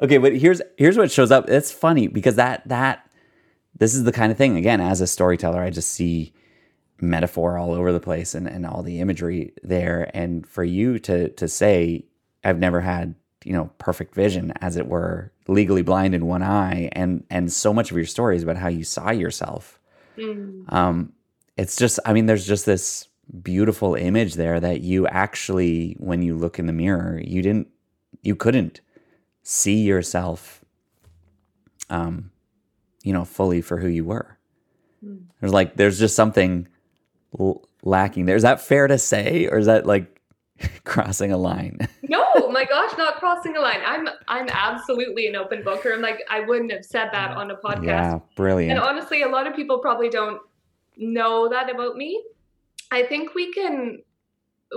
okay, 0.01 0.17
but 0.17 0.35
here's 0.35 0.61
here's 0.77 0.97
what 0.97 1.11
shows 1.11 1.31
up. 1.31 1.49
It's 1.49 1.71
funny 1.71 2.07
because 2.07 2.35
that 2.35 2.67
that 2.67 3.07
this 3.77 3.95
is 3.95 4.03
the 4.03 4.11
kind 4.11 4.31
of 4.31 4.37
thing. 4.37 4.57
Again, 4.57 4.81
as 4.81 5.01
a 5.01 5.07
storyteller, 5.07 5.61
I 5.61 5.69
just 5.69 5.91
see 5.91 6.33
metaphor 7.01 7.57
all 7.57 7.73
over 7.73 7.91
the 7.91 7.99
place 7.99 8.35
and, 8.35 8.47
and 8.47 8.65
all 8.65 8.83
the 8.83 9.01
imagery 9.01 9.53
there. 9.63 10.09
And 10.13 10.47
for 10.47 10.63
you 10.63 10.99
to 10.99 11.29
to 11.29 11.47
say, 11.47 12.05
I've 12.43 12.59
never 12.59 12.81
had 12.81 13.15
you 13.43 13.53
know 13.53 13.71
perfect 13.79 14.15
vision, 14.15 14.53
as 14.61 14.77
it 14.77 14.87
were, 14.87 15.31
legally 15.47 15.81
blind 15.83 16.15
in 16.15 16.25
one 16.27 16.43
eye, 16.43 16.89
and 16.93 17.23
and 17.29 17.51
so 17.51 17.73
much 17.73 17.91
of 17.91 17.97
your 17.97 18.05
story 18.05 18.37
is 18.37 18.43
about 18.43 18.57
how 18.57 18.69
you 18.69 18.83
saw 18.83 19.11
yourself 19.11 19.79
Mm, 20.17 20.71
um, 20.71 21.13
it's 21.57 21.75
just 21.75 21.99
i 22.05 22.13
mean 22.13 22.25
there's 22.25 22.47
just 22.47 22.65
this 22.65 23.07
beautiful 23.41 23.95
image 23.95 24.35
there 24.35 24.59
that 24.59 24.81
you 24.81 25.07
actually 25.07 25.95
when 25.99 26.21
you 26.21 26.35
look 26.37 26.59
in 26.59 26.67
the 26.67 26.73
mirror 26.73 27.21
you 27.23 27.41
didn't 27.41 27.67
you 28.21 28.35
couldn't 28.35 28.81
see 29.47 29.81
yourself 29.81 30.65
um 31.91 32.31
you 33.03 33.13
know 33.13 33.23
fully 33.23 33.61
for 33.61 33.77
who 33.77 33.87
you 33.87 34.03
were 34.03 34.39
mm. 35.05 35.21
there's 35.39 35.53
like 35.53 35.75
there's 35.75 35.99
just 35.99 36.15
something 36.15 36.67
l- 37.39 37.63
lacking 37.83 38.25
there 38.25 38.35
is 38.35 38.41
that 38.41 38.59
fair 38.59 38.87
to 38.87 38.97
say 38.97 39.47
or 39.47 39.59
is 39.59 39.67
that 39.67 39.85
like 39.85 40.19
crossing 40.83 41.31
a 41.31 41.37
line 41.37 41.77
no 42.01 42.23
my 42.49 42.65
gosh 42.65 42.97
not 42.97 43.17
crossing 43.17 43.55
a 43.55 43.59
line 43.59 43.81
I'm 43.85 44.07
I'm 44.27 44.47
absolutely 44.49 45.27
an 45.27 45.35
open 45.35 45.61
booker. 45.61 45.93
I'm 45.93 46.01
like 46.01 46.23
I 46.29 46.39
wouldn't 46.39 46.71
have 46.71 46.85
said 46.85 47.09
that 47.11 47.31
on 47.31 47.51
a 47.51 47.55
podcast 47.57 47.85
yeah 47.85 48.19
brilliant. 48.35 48.71
And 48.71 48.79
honestly, 48.79 49.21
a 49.23 49.27
lot 49.27 49.45
of 49.45 49.55
people 49.55 49.79
probably 49.79 50.09
don't 50.09 50.41
know 50.97 51.49
that 51.49 51.69
about 51.69 51.97
me. 51.97 52.23
I 52.91 53.03
think 53.03 53.35
we 53.35 53.51
can 53.51 54.01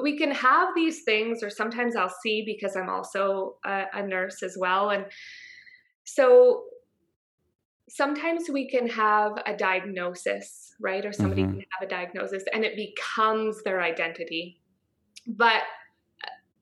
we 0.03 0.17
can 0.19 0.31
have 0.31 0.75
these 0.75 1.03
things 1.05 1.43
or 1.43 1.51
sometimes 1.51 1.97
I'll 1.97 2.15
see 2.23 2.43
because 2.45 2.77
I'm 2.77 2.89
also 2.89 3.59
a, 3.65 3.87
a 3.93 4.03
nurse 4.07 4.43
as 4.43 4.57
well 4.59 4.91
and 4.91 5.07
so 6.05 6.65
sometimes 7.89 8.49
we 8.51 8.69
can 8.69 8.87
have 8.87 9.33
a 9.47 9.57
diagnosis, 9.57 10.75
right? 10.81 11.05
Or 11.05 11.13
somebody 11.13 11.43
Mhm. 11.43 11.53
can 11.55 11.65
have 11.79 11.87
a 11.87 11.91
diagnosis 11.91 12.45
and 12.53 12.65
it 12.65 12.77
becomes 12.77 13.63
their 13.63 13.81
identity. 13.81 14.61
But 15.27 15.63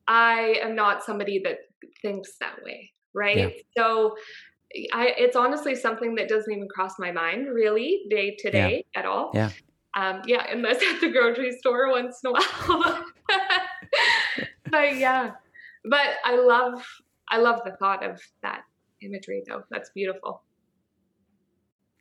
I 0.07 0.59
am 0.61 0.75
not 0.75 1.03
somebody 1.03 1.39
that 1.43 1.59
thinks 2.01 2.37
that 2.39 2.63
way, 2.63 2.91
right? 3.13 3.37
Yeah. 3.37 3.49
So 3.77 4.15
I, 4.93 5.13
it's 5.17 5.35
honestly 5.35 5.75
something 5.75 6.15
that 6.15 6.29
doesn't 6.29 6.51
even 6.51 6.67
cross 6.69 6.93
my 6.99 7.11
mind 7.11 7.47
really 7.53 8.05
day 8.09 8.35
to 8.39 8.51
Yeah. 8.51 8.67
day 8.67 8.85
at 8.95 9.05
all. 9.05 9.31
Yeah. 9.33 9.51
Um, 9.97 10.21
yeah, 10.27 10.45
unless 10.51 10.81
at 10.93 11.01
the 11.01 11.09
grocery 11.09 11.57
store 11.57 11.89
once 11.91 12.19
in 12.23 12.29
a 12.29 12.33
while. 12.33 13.05
but 14.69 14.95
yeah, 14.95 15.31
but 15.83 16.07
I 16.23 16.37
love, 16.37 16.85
I 17.29 17.37
love 17.39 17.61
the 17.65 17.71
thought 17.71 18.03
of 18.05 18.21
that 18.43 18.61
imagery 19.01 19.43
though. 19.47 19.63
That's 19.71 19.89
beautiful. 19.89 20.43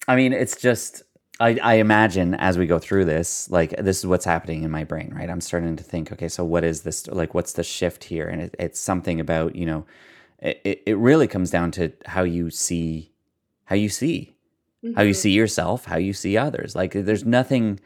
I 0.06 0.14
mean, 0.14 0.32
it's 0.35 0.56
just 0.61 1.02
I, 1.40 1.59
I 1.62 1.74
imagine 1.74 2.35
as 2.35 2.59
we 2.59 2.66
go 2.66 2.78
through 2.78 3.06
this, 3.06 3.50
like 3.50 3.70
this 3.78 3.98
is 3.98 4.06
what's 4.06 4.24
happening 4.24 4.62
in 4.62 4.70
my 4.70 4.85
brain, 4.85 5.12
right? 5.14 5.28
I'm 5.28 5.40
starting 5.40 5.76
to 5.76 5.85
think, 5.85 6.12
okay, 6.12 6.28
so 6.28 6.44
what 6.44 6.64
is 6.64 6.82
this? 6.82 7.06
Like, 7.09 7.35
what's 7.35 7.54
the 7.54 7.64
shift 7.64 8.04
here? 8.04 8.26
And 8.28 8.42
it, 8.42 8.54
it's 8.59 8.80
something 8.80 9.20
about 9.20 9.56
you 9.56 9.66
know, 9.66 9.87
it, 10.38 10.61
it- 10.64 10.82
it 10.87 10.98
really 10.98 11.26
comes 11.28 11.50
down 11.50 11.70
to 11.72 11.92
how 12.06 12.22
you 12.24 12.50
see, 12.50 13.12
how 13.64 13.74
you 13.76 13.88
see, 13.88 14.36
how 14.94 15.03
you 15.03 15.12
Mhm. 15.12 15.16
see 15.16 15.31
yourself, 15.33 15.87
how 15.87 15.96
you 15.96 16.12
see 16.12 16.37
others. 16.37 16.75
Like, 16.77 16.92
there's 16.92 17.25
nothing. 17.25 17.81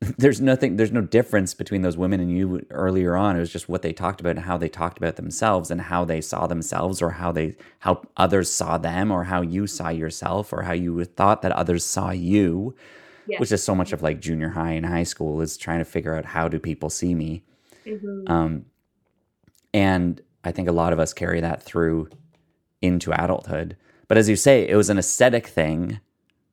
There's 0.16 0.40
nothing. 0.40 0.76
There's 0.76 0.92
no 0.92 1.00
difference 1.00 1.54
between 1.54 1.82
those 1.82 1.96
women 1.96 2.20
and 2.20 2.30
you 2.30 2.64
earlier 2.70 3.16
on. 3.16 3.34
It 3.36 3.40
was 3.40 3.50
just 3.52 3.68
what 3.68 3.82
they 3.82 3.92
talked 3.92 4.20
about 4.20 4.36
and 4.36 4.44
how 4.44 4.56
they 4.56 4.68
talked 4.68 4.96
about 4.96 5.16
themselves 5.16 5.72
and 5.72 5.80
how 5.80 6.04
they 6.04 6.20
saw 6.20 6.46
themselves, 6.46 7.02
or 7.02 7.10
how 7.10 7.32
they 7.32 7.56
how 7.80 8.02
others 8.16 8.48
saw 8.48 8.78
them, 8.78 9.10
or 9.10 9.24
how 9.24 9.42
you 9.42 9.66
saw 9.66 9.88
yourself, 9.88 10.52
or 10.52 10.62
how 10.62 10.72
you 10.72 11.04
thought 11.04 11.42
that 11.42 11.50
others 11.50 11.84
saw 11.84 12.10
you. 12.12 12.76
Yeah. 13.26 13.40
Which 13.40 13.50
is 13.50 13.62
so 13.64 13.74
much 13.74 13.92
of 13.92 14.00
like 14.00 14.20
junior 14.20 14.50
high 14.50 14.70
and 14.72 14.86
high 14.86 15.02
school 15.02 15.40
is 15.40 15.56
trying 15.56 15.80
to 15.80 15.84
figure 15.84 16.14
out 16.14 16.24
how 16.26 16.46
do 16.46 16.60
people 16.60 16.90
see 16.90 17.12
me. 17.14 17.42
Mhm. 17.84 18.30
Um, 18.30 18.64
and 19.74 20.20
I 20.44 20.52
think 20.52 20.68
a 20.68 20.72
lot 20.72 20.92
of 20.92 21.00
us 21.00 21.12
carry 21.12 21.40
that 21.40 21.60
through 21.60 22.08
into 22.80 23.10
adulthood. 23.12 23.76
But 24.08 24.18
as 24.18 24.28
you 24.28 24.36
say, 24.36 24.66
it 24.66 24.74
was 24.76 24.90
an 24.90 24.98
aesthetic 24.98 25.46
thing 25.46 26.00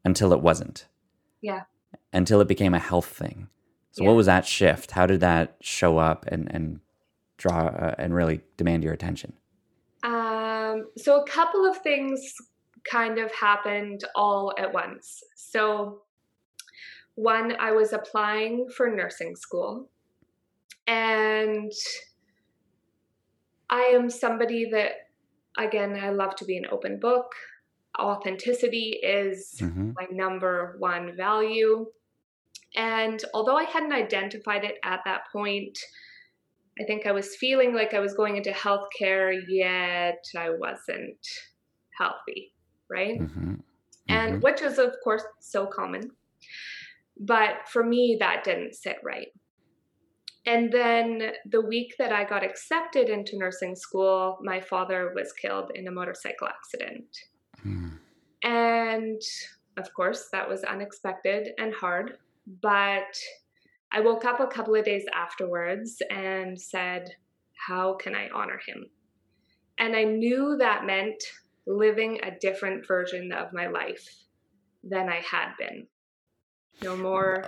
until 0.04 0.34
it 0.34 0.42
wasn't. 0.42 0.88
Yeah. 1.42 1.64
Until 2.14 2.42
it 2.42 2.48
became 2.48 2.74
a 2.74 2.80
health 2.80 3.08
thing. 3.08 3.48
So 3.92 4.04
Yeah. 4.04 4.10
what 4.10 4.18
was 4.18 4.26
that 4.26 4.46
shift? 4.46 4.92
How 4.92 5.06
did 5.06 5.22
that 5.22 5.56
show 5.62 5.98
up 5.98 6.26
and 6.28 6.52
and 6.54 6.82
draw 7.38 7.68
uh, 7.68 7.96
and 7.98 8.14
really 8.14 8.42
demand 8.58 8.84
your 8.84 8.94
attention? 8.94 9.34
Um, 10.04 10.88
so 10.98 11.22
a 11.22 11.28
couple 11.28 11.66
of 11.66 11.78
things 11.78 12.22
kind 12.90 13.18
of 13.18 13.32
happened 13.34 14.04
all 14.16 14.54
at 14.60 14.74
once. 14.74 15.24
So 15.36 16.02
one, 17.16 17.56
I 17.60 17.72
was 17.72 17.94
applying 17.94 18.68
for 18.76 18.90
nursing 18.90 19.36
school, 19.36 19.90
and 20.86 21.72
I 23.70 23.82
am 23.96 24.10
somebody 24.10 24.70
that, 24.72 25.05
again, 25.58 26.00
I 26.02 26.10
love 26.10 26.36
to 26.38 26.46
be 26.46 26.58
an 26.58 26.66
open 26.72 27.00
book. 27.00 27.34
Authenticity 28.00 29.00
is 29.02 29.56
hmm 29.60 29.92
my 29.98 30.08
number 30.12 30.76
one 30.80 31.16
value. 31.16 31.86
And 32.76 33.24
although 33.34 33.56
I 33.56 33.64
hadn't 33.64 33.94
identified 33.94 34.66
it 34.66 34.76
at 34.84 35.00
that 35.06 35.22
point, 35.32 35.78
I 36.80 36.84
think 36.84 37.06
I 37.06 37.14
was 37.14 37.38
feeling 37.38 37.74
like 37.74 37.94
I 37.94 38.00
was 38.00 38.14
going 38.14 38.36
into 38.36 38.52
healthcare, 38.52 39.34
yet 39.48 40.22
I 40.38 40.50
wasn't 40.50 41.26
healthy, 41.98 42.54
right? 42.90 43.18
hmm 43.20 43.56
And 44.10 44.42
which 44.44 44.62
is, 44.62 44.78
of 44.78 44.94
course, 45.04 45.24
so 45.40 45.66
common. 45.66 46.12
But 47.18 47.68
for 47.72 47.84
me, 47.84 48.18
that 48.20 48.44
didn't 48.44 48.76
sit 48.76 48.98
right. 49.04 49.30
And 50.46 50.72
then 50.72 51.32
the 51.50 51.62
week 51.62 51.96
that 51.98 52.12
I 52.12 52.24
got 52.24 52.44
accepted 52.44 53.10
into 53.10 53.38
nursing 53.38 53.76
school, 53.76 54.38
my 54.44 54.62
father 54.62 55.12
was 55.16 55.34
killed 55.34 55.72
in 55.74 55.88
a 55.88 55.92
motorcycle 55.92 56.48
accident. 56.48 57.08
hmm 57.62 57.90
And 58.44 59.22
of 59.78 59.94
course, 59.94 60.30
that 60.32 60.48
was 60.48 60.64
unexpected 60.64 61.50
and 61.58 61.74
hard. 61.74 62.18
But 62.62 63.18
I 63.92 64.02
woke 64.02 64.26
up 64.26 64.40
a 64.40 64.48
couple 64.48 64.76
of 64.76 64.86
days 64.86 65.06
afterwards 65.14 66.02
and 66.10 66.60
said, 66.60 67.10
How 67.68 67.96
can 67.96 68.14
I 68.16 68.30
honor 68.30 68.60
him? 68.66 68.86
And 69.80 69.96
I 69.96 70.04
knew 70.04 70.58
that 70.60 70.86
meant 70.86 71.22
living 71.68 72.20
a 72.24 72.38
different 72.40 72.88
version 72.88 73.32
of 73.32 73.52
my 73.52 73.68
life 73.68 74.08
than 74.84 75.10
I 75.10 75.22
had 75.22 75.54
been. 75.58 75.88
No 76.84 76.96
more. 76.96 77.46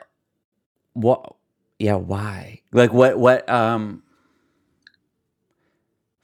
What? 0.93 1.35
Yeah. 1.79 1.95
Why? 1.95 2.61
Like 2.71 2.93
what? 2.93 3.17
What? 3.19 3.49
Um. 3.49 4.03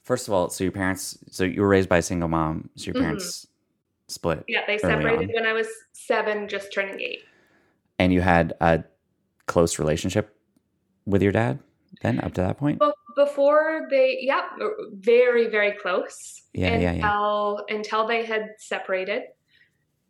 First 0.04 0.28
of 0.28 0.34
all, 0.34 0.50
so 0.50 0.64
your 0.64 0.72
parents. 0.72 1.18
So 1.30 1.44
you 1.44 1.62
were 1.62 1.68
raised 1.68 1.88
by 1.88 1.98
a 1.98 2.02
single 2.02 2.28
mom. 2.28 2.68
So 2.76 2.86
your 2.86 2.94
Mhm. 2.96 3.00
parents 3.00 3.46
split, 4.08 4.44
Yeah, 4.48 4.60
they 4.66 4.76
separated 4.76 5.30
on. 5.30 5.34
when 5.34 5.46
I 5.46 5.54
was 5.54 5.66
seven, 5.92 6.46
just 6.46 6.72
turning 6.72 7.00
eight. 7.00 7.24
and 7.98 8.12
you 8.12 8.20
had 8.20 8.52
a 8.60 8.84
close 9.46 9.78
relationship 9.78 10.36
with 11.06 11.22
your 11.22 11.32
dad. 11.32 11.58
then 12.02 12.18
up 12.20 12.34
to 12.34 12.40
that 12.40 12.58
point? 12.58 12.82
before 13.14 13.86
they, 13.88 14.18
yeah, 14.20 14.48
very, 14.94 15.46
very 15.46 15.70
close. 15.70 16.42
Yeah, 16.52 16.72
until, 16.72 16.82
yeah, 16.82 16.92
yeah. 17.68 17.76
Until 17.76 18.06
they 18.08 18.24
had 18.24 18.48
separated. 18.58 19.22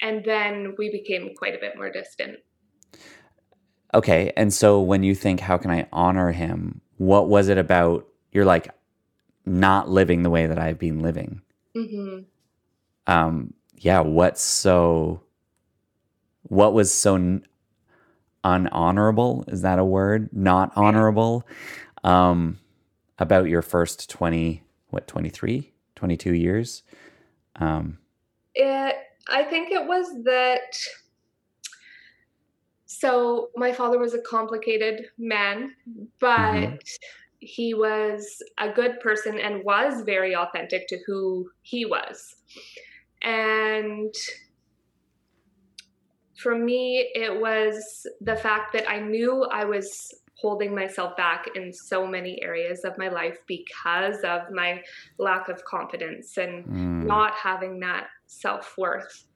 And 0.01 0.25
then 0.25 0.75
we 0.79 0.91
became 0.91 1.35
quite 1.37 1.55
a 1.55 1.59
bit 1.59 1.77
more 1.77 1.91
distant. 1.91 2.39
Okay. 3.95 4.33
And 4.37 4.53
so 4.53 4.81
when 4.81 5.03
you 5.03 5.15
think, 5.15 5.41
how 5.41 5.57
can 5.57 5.71
I 5.71 5.87
honor 5.93 6.33
him? 6.33 6.81
What 6.99 7.29
was 7.29 7.49
it 7.49 7.59
about? 7.59 8.07
You're 8.33 8.45
like, 8.45 8.69
not 9.47 9.89
living 9.89 10.23
the 10.23 10.31
way 10.31 10.47
that 10.47 10.59
I've 10.59 10.79
been 10.79 11.01
living. 11.01 11.43
Mm-hmm. 11.77 12.23
Um, 13.07 13.55
yeah. 13.79 14.01
What's 14.01 14.43
so, 14.43 15.23
what 16.43 16.73
was 16.73 16.93
so 16.93 17.15
n- 17.15 17.47
unhonorable? 18.43 19.51
Is 19.53 19.63
that 19.63 19.79
a 19.79 19.85
word? 19.85 20.31
Not 20.33 20.73
honorable. 20.77 21.47
Um, 22.03 22.59
about 23.19 23.49
your 23.49 23.63
first 23.63 24.11
20, 24.11 24.63
what, 24.89 25.07
23, 25.07 25.73
22 25.95 26.35
years? 26.35 26.83
Um, 27.57 27.99
it, 28.55 28.97
I 29.29 29.45
think 29.45 29.71
it 29.71 29.87
was 29.87 30.07
that. 30.25 30.79
So, 33.05 33.51
my 33.55 33.71
father 33.71 33.99
was 33.99 34.15
a 34.15 34.23
complicated 34.23 35.05
man, 35.19 35.75
but 36.21 36.55
mm-hmm. 36.55 36.77
he 37.39 37.75
was 37.75 38.43
a 38.59 38.71
good 38.71 38.99
person 39.01 39.39
and 39.39 39.63
was 39.63 40.05
very 40.07 40.35
authentic 40.35 40.89
to 40.89 40.97
who 41.07 41.51
he 41.61 41.85
was. 41.85 42.35
And 43.21 44.15
for 46.39 46.57
me, 46.57 47.11
it 47.15 47.39
was 47.39 48.07
the 48.23 48.37
fact 48.37 48.73
that 48.73 48.89
I 48.89 49.01
knew 49.01 49.45
I 49.53 49.67
was 49.67 50.11
holding 50.37 50.75
myself 50.75 51.15
back 51.15 51.49
in 51.55 51.75
so 51.75 52.07
many 52.07 52.43
areas 52.43 52.85
of 52.87 52.97
my 52.97 53.09
life 53.09 53.37
because 53.47 54.21
of 54.25 54.51
my 54.51 54.83
lack 55.19 55.51
of 55.51 55.63
confidence 55.67 56.39
and 56.39 56.65
mm. 56.65 57.05
not 57.05 57.35
having 57.35 57.81
that 57.81 58.07
self-worth 58.29 59.27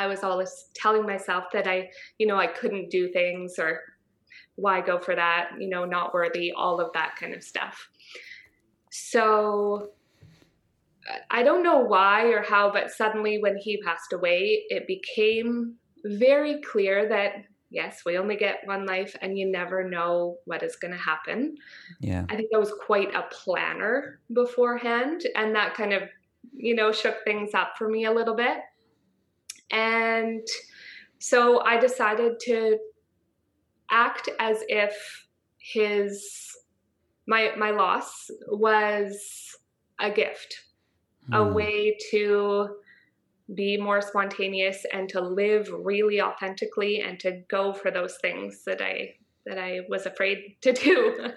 i 0.00 0.06
was 0.06 0.22
always 0.22 0.66
telling 0.74 1.04
myself 1.04 1.44
that 1.52 1.66
i 1.66 1.88
you 2.18 2.26
know 2.26 2.36
i 2.36 2.46
couldn't 2.46 2.90
do 2.90 3.10
things 3.12 3.58
or 3.58 3.80
why 4.56 4.80
go 4.80 4.98
for 4.98 5.14
that 5.14 5.50
you 5.58 5.68
know 5.68 5.84
not 5.84 6.12
worthy 6.14 6.52
all 6.52 6.80
of 6.80 6.92
that 6.92 7.14
kind 7.18 7.34
of 7.34 7.42
stuff 7.42 7.88
so 8.90 9.90
i 11.30 11.42
don't 11.42 11.62
know 11.62 11.78
why 11.78 12.26
or 12.26 12.42
how 12.42 12.70
but 12.70 12.90
suddenly 12.90 13.38
when 13.40 13.56
he 13.56 13.80
passed 13.82 14.12
away 14.12 14.64
it 14.68 14.86
became 14.86 15.74
very 16.04 16.60
clear 16.62 17.08
that 17.08 17.44
yes, 17.70 18.02
we 18.04 18.18
only 18.18 18.36
get 18.36 18.66
one 18.66 18.84
life 18.84 19.16
and 19.22 19.38
you 19.38 19.50
never 19.50 19.88
know 19.88 20.36
what 20.44 20.62
is 20.62 20.76
going 20.76 20.92
to 20.92 20.98
happen. 20.98 21.56
Yeah. 22.00 22.26
I 22.28 22.36
think 22.36 22.50
I 22.54 22.58
was 22.58 22.72
quite 22.84 23.14
a 23.14 23.24
planner 23.30 24.20
beforehand 24.32 25.22
and 25.36 25.54
that 25.54 25.74
kind 25.74 25.92
of, 25.92 26.02
you 26.52 26.74
know, 26.74 26.92
shook 26.92 27.22
things 27.24 27.54
up 27.54 27.74
for 27.78 27.88
me 27.88 28.04
a 28.04 28.12
little 28.12 28.34
bit. 28.34 28.58
And 29.70 30.46
so 31.18 31.60
I 31.60 31.78
decided 31.78 32.40
to 32.40 32.78
act 33.90 34.28
as 34.38 34.58
if 34.68 35.26
his 35.58 36.56
my 37.26 37.52
my 37.56 37.70
loss 37.70 38.30
was 38.48 39.56
a 40.00 40.10
gift, 40.10 40.64
mm. 41.30 41.38
a 41.38 41.44
hmm. 41.44 41.54
way 41.54 41.96
to 42.10 42.76
be 43.54 43.76
more 43.76 44.00
spontaneous 44.00 44.84
and 44.92 45.08
to 45.08 45.20
live 45.20 45.68
really 45.72 46.20
authentically 46.20 47.00
and 47.00 47.18
to 47.20 47.42
go 47.48 47.72
for 47.72 47.90
those 47.90 48.16
things 48.20 48.62
that 48.64 48.80
I 48.80 49.14
that 49.46 49.58
I 49.58 49.80
was 49.88 50.06
afraid 50.06 50.56
to 50.62 50.72
do. 50.72 51.28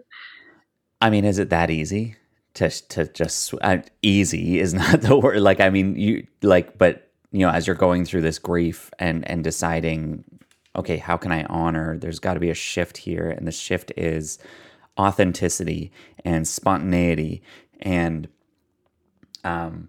I 1.00 1.10
mean, 1.10 1.24
is 1.24 1.38
it 1.38 1.50
that 1.50 1.70
easy 1.70 2.16
to 2.54 2.70
to 2.88 3.06
just 3.06 3.54
uh, 3.60 3.78
easy 4.02 4.58
is 4.58 4.74
not 4.74 5.00
the 5.00 5.16
word 5.16 5.40
like 5.40 5.60
I 5.60 5.70
mean, 5.70 5.96
you 5.96 6.26
like 6.42 6.78
but 6.78 7.10
you 7.34 7.40
know, 7.40 7.50
as 7.50 7.66
you're 7.66 7.74
going 7.74 8.04
through 8.04 8.22
this 8.22 8.38
grief 8.38 8.92
and 8.98 9.28
and 9.28 9.42
deciding 9.42 10.24
okay, 10.76 10.96
how 10.96 11.16
can 11.16 11.32
I 11.32 11.44
honor? 11.44 11.98
There's 11.98 12.18
got 12.18 12.34
to 12.34 12.40
be 12.40 12.50
a 12.50 12.54
shift 12.54 12.96
here 12.96 13.28
and 13.28 13.46
the 13.46 13.52
shift 13.52 13.92
is 13.96 14.38
authenticity 14.98 15.92
and 16.24 16.46
spontaneity 16.46 17.42
and 17.80 18.28
um 19.42 19.88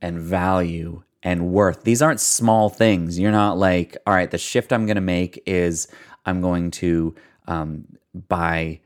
and 0.00 0.18
value 0.18 1.02
and 1.22 1.48
worth. 1.52 1.84
These 1.84 2.00
aren't 2.00 2.20
small 2.20 2.70
things. 2.70 3.18
You're 3.18 3.32
not 3.32 3.58
like, 3.58 3.96
all 4.06 4.14
right, 4.14 4.30
the 4.30 4.38
shift 4.38 4.72
I'm 4.72 4.86
going 4.86 4.96
to 4.96 5.02
make 5.02 5.42
is 5.44 5.88
I'm 6.24 6.40
going 6.40 6.70
to 6.72 7.14
um, 7.46 7.84
buy, 8.28 8.80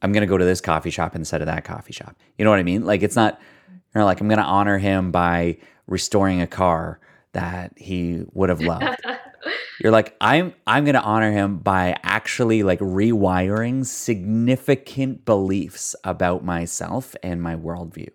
I'm 0.00 0.12
going 0.12 0.22
to 0.22 0.26
go 0.26 0.38
to 0.38 0.44
this 0.44 0.60
coffee 0.60 0.90
shop 0.90 1.14
instead 1.14 1.42
of 1.42 1.46
that 1.46 1.64
coffee 1.64 1.92
shop. 1.92 2.16
You 2.38 2.44
know 2.44 2.50
what 2.50 2.60
I 2.60 2.62
mean? 2.62 2.86
Like, 2.86 3.02
it's 3.02 3.16
not, 3.16 3.38
you 3.70 3.98
know, 3.98 4.06
like 4.06 4.20
I'm 4.20 4.28
going 4.28 4.38
to 4.38 4.44
honor 4.44 4.78
him 4.78 5.10
by 5.10 5.58
restoring 5.86 6.40
a 6.40 6.46
car 6.46 6.98
that 7.32 7.72
he 7.76 8.24
would 8.32 8.48
have 8.48 8.60
loved. 8.60 9.00
You're 9.80 9.92
like, 9.92 10.14
I'm 10.20 10.54
I'm 10.66 10.84
gonna 10.84 11.00
honor 11.00 11.32
him 11.32 11.58
by 11.58 11.96
actually 12.02 12.62
like 12.62 12.78
rewiring 12.78 13.84
significant 13.84 15.24
beliefs 15.24 15.96
about 16.04 16.44
myself 16.44 17.16
and 17.22 17.42
my 17.42 17.56
worldview. 17.56 18.10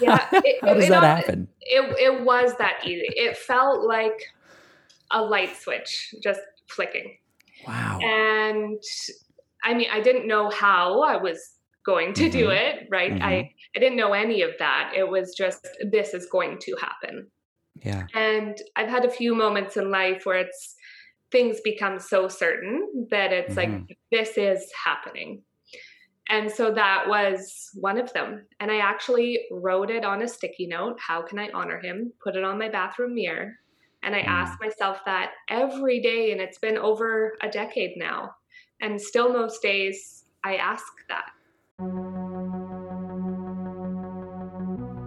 Yeah. 0.00 0.26
It, 0.32 0.56
How 0.62 0.74
does 0.74 0.88
that 0.88 1.02
happen? 1.02 1.48
It, 1.60 1.96
it 1.98 2.24
was 2.24 2.54
that 2.58 2.80
easy. 2.84 3.06
It 3.08 3.36
felt 3.36 3.86
like 3.86 4.18
a 5.10 5.22
light 5.22 5.56
switch 5.56 6.14
just 6.22 6.40
flicking. 6.68 7.16
Wow. 7.66 7.98
And 8.02 8.82
I 9.64 9.74
mean, 9.74 9.88
I 9.92 10.00
didn't 10.00 10.26
know 10.26 10.50
how 10.50 11.02
I 11.02 11.16
was 11.16 11.56
going 11.84 12.12
to 12.14 12.24
mm-hmm. 12.24 12.38
do 12.38 12.50
it, 12.50 12.86
right? 12.90 13.12
Mm-hmm. 13.12 13.22
I, 13.22 13.50
I 13.76 13.78
didn't 13.78 13.96
know 13.96 14.12
any 14.12 14.42
of 14.42 14.50
that. 14.58 14.92
It 14.96 15.08
was 15.08 15.34
just, 15.36 15.66
this 15.90 16.14
is 16.14 16.26
going 16.30 16.58
to 16.62 16.76
happen. 16.80 17.26
Yeah. 17.82 18.06
And 18.14 18.56
I've 18.76 18.88
had 18.88 19.04
a 19.04 19.10
few 19.10 19.34
moments 19.34 19.76
in 19.76 19.90
life 19.90 20.22
where 20.24 20.38
it's, 20.38 20.76
things 21.32 21.60
become 21.62 21.98
so 21.98 22.28
certain 22.28 23.06
that 23.10 23.32
it's 23.32 23.54
mm-hmm. 23.54 23.86
like, 23.86 23.98
this 24.10 24.36
is 24.36 24.70
happening. 24.84 25.42
And 26.28 26.50
so 26.50 26.70
that 26.72 27.08
was 27.08 27.70
one 27.74 27.98
of 27.98 28.12
them. 28.12 28.46
And 28.60 28.70
I 28.70 28.78
actually 28.78 29.40
wrote 29.50 29.90
it 29.90 30.04
on 30.04 30.22
a 30.22 30.28
sticky 30.28 30.68
note 30.68 30.96
How 31.00 31.22
can 31.22 31.40
I 31.40 31.50
honor 31.52 31.80
him? 31.80 32.12
Put 32.22 32.36
it 32.36 32.44
on 32.44 32.58
my 32.58 32.68
bathroom 32.68 33.14
mirror. 33.14 33.54
And 34.02 34.14
I 34.14 34.20
mm. 34.20 34.28
asked 34.28 34.60
myself 34.60 35.00
that 35.06 35.32
every 35.48 36.00
day. 36.00 36.30
And 36.30 36.40
it's 36.40 36.58
been 36.58 36.78
over 36.78 37.36
a 37.42 37.48
decade 37.48 37.96
now. 37.96 38.30
And 38.80 39.00
still, 39.00 39.32
most 39.32 39.60
days, 39.60 40.24
I 40.44 40.54
ask 40.56 40.84
that. 41.08 41.30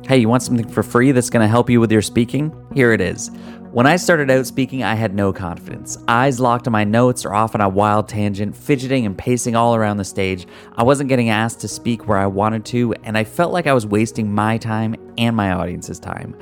Hey, 0.06 0.18
you 0.18 0.28
want 0.28 0.42
something 0.42 0.68
for 0.68 0.82
free 0.82 1.12
that's 1.12 1.30
going 1.30 1.44
to 1.44 1.48
help 1.48 1.70
you 1.70 1.80
with 1.80 1.92
your 1.92 2.02
speaking? 2.02 2.52
Here 2.74 2.94
it 2.94 3.00
is. 3.00 3.30
When 3.72 3.86
I 3.86 3.96
started 3.96 4.32
out 4.32 4.48
speaking, 4.48 4.84
I 4.84 4.96
had 4.96 5.14
no 5.14 5.32
confidence. 5.32 5.98
Eyes 6.08 6.40
locked 6.40 6.68
on 6.68 6.72
my 6.72 6.84
notes 6.84 7.26
or 7.26 7.34
off 7.34 7.54
on 7.54 7.62
a 7.62 7.70
wild 7.70 8.10
tangent, 8.10 8.56
fidgeting 8.56 9.06
and 9.06 9.16
pacing 9.16 9.56
all 9.56 9.76
around 9.76 9.98
the 9.98 10.04
stage. 10.04 10.48
I 10.76 10.82
wasn't 10.82 11.10
getting 11.10 11.30
asked 11.30 11.62
to 11.62 11.68
speak 11.68 12.08
where 12.08 12.18
I 12.18 12.26
wanted 12.26 12.66
to, 12.66 12.94
and 13.04 13.18
I 13.18 13.24
felt 13.24 13.54
like 13.54 13.68
I 13.68 13.74
was 13.74 13.86
wasting 13.86 14.34
my 14.34 14.58
time 14.58 14.96
and 15.18 15.36
my 15.36 15.52
audience's 15.52 16.00
time. 16.00 16.36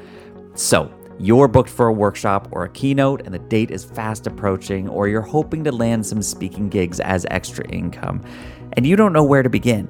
So, 0.54 0.89
you're 1.20 1.48
booked 1.50 1.70
for 1.70 1.88
a 1.88 1.94
workshop 1.94 2.48
or 2.52 2.63
a 2.63 2.70
keynote, 2.70 3.22
and 3.26 3.34
the 3.34 3.39
date 3.39 3.70
is 3.70 3.84
fast 3.84 4.28
approaching, 4.28 4.88
or 4.88 5.08
you're 5.08 5.22
hoping 5.22 5.65
to 5.65 5.72
land 5.72 6.06
some 6.06 6.22
speaking 6.22 6.70
gigs 6.70 7.02
as 7.02 7.26
extra 7.30 7.67
income, 7.67 8.24
and 8.74 8.88
you 8.88 8.96
don't 8.96 9.13
know 9.13 9.24
where 9.24 9.44
to 9.44 9.50
begin. 9.50 9.88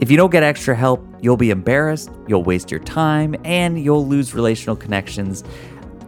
If 0.00 0.10
you 0.10 0.16
don't 0.16 0.30
get 0.30 0.42
extra 0.42 0.74
help, 0.74 1.06
you'll 1.20 1.36
be 1.36 1.50
embarrassed, 1.50 2.10
you'll 2.26 2.44
waste 2.44 2.70
your 2.70 2.80
time, 2.80 3.34
and 3.44 3.82
you'll 3.82 4.06
lose 4.06 4.34
relational 4.34 4.76
connections 4.76 5.44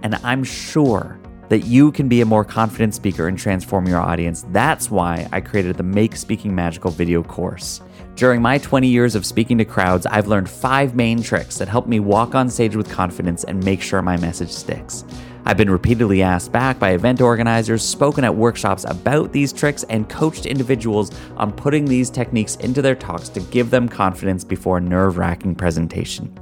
and 0.07 0.15
I'm 0.23 0.45
sure 0.45 1.19
that 1.49 1.65
you 1.65 1.91
can 1.91 2.09
be 2.09 2.21
a 2.21 2.25
more 2.25 2.45
confident 2.45 2.95
speaker 2.95 3.27
and 3.27 3.37
transform 3.37 3.87
your 3.87 4.01
audience. 4.01 4.45
That's 4.51 4.89
why 4.89 5.29
I 5.33 5.41
created 5.41 5.77
the 5.77 5.83
Make 5.83 6.15
Speaking 6.17 6.55
Magical 6.55 6.93
video 6.93 7.25
course. 7.25 7.81
During 8.15 8.41
my 8.41 8.59
20 8.59 8.87
years 8.87 9.17
of 9.17 9.27
speaking 9.27 9.59
to 9.59 9.65
crowds, 9.65 10.07
I've 10.07 10.29
learned 10.29 10.49
five 10.49 10.95
main 10.95 11.23
tricks 11.23 11.59
that 11.59 11.67
help 11.67 11.89
me 11.89 11.99
walk 11.99 12.37
on 12.37 12.49
stage 12.49 12.77
with 12.77 12.89
confidence 12.89 13.43
and 13.43 13.65
make 13.65 13.83
sure 13.83 14.01
my 14.01 14.17
message 14.17 14.51
sticks. 14.51 15.05
I've 15.49 15.57
been 15.57 15.71
repeatedly 15.71 16.23
asked 16.23 16.51
back 16.51 16.81
by 16.81 16.91
event 16.91 17.21
organizers, 17.21 17.85
spoken 17.85 18.25
at 18.25 18.35
workshops 18.35 18.85
about 18.89 19.33
these 19.33 19.53
tricks, 19.53 19.85
and 19.85 20.09
coached 20.09 20.45
individuals 20.45 21.13
on 21.37 21.53
putting 21.53 21.85
these 21.85 22.11
techniques 22.11 22.57
into 22.57 22.83
their 22.83 22.97
talks 22.97 23.29
to 23.29 23.41
give 23.41 23.71
them 23.71 23.89
confidence 23.89 24.43
before 24.43 24.79
a 24.79 24.81
nerve 24.81 25.19
wracking 25.19 25.55
presentation. 25.55 26.37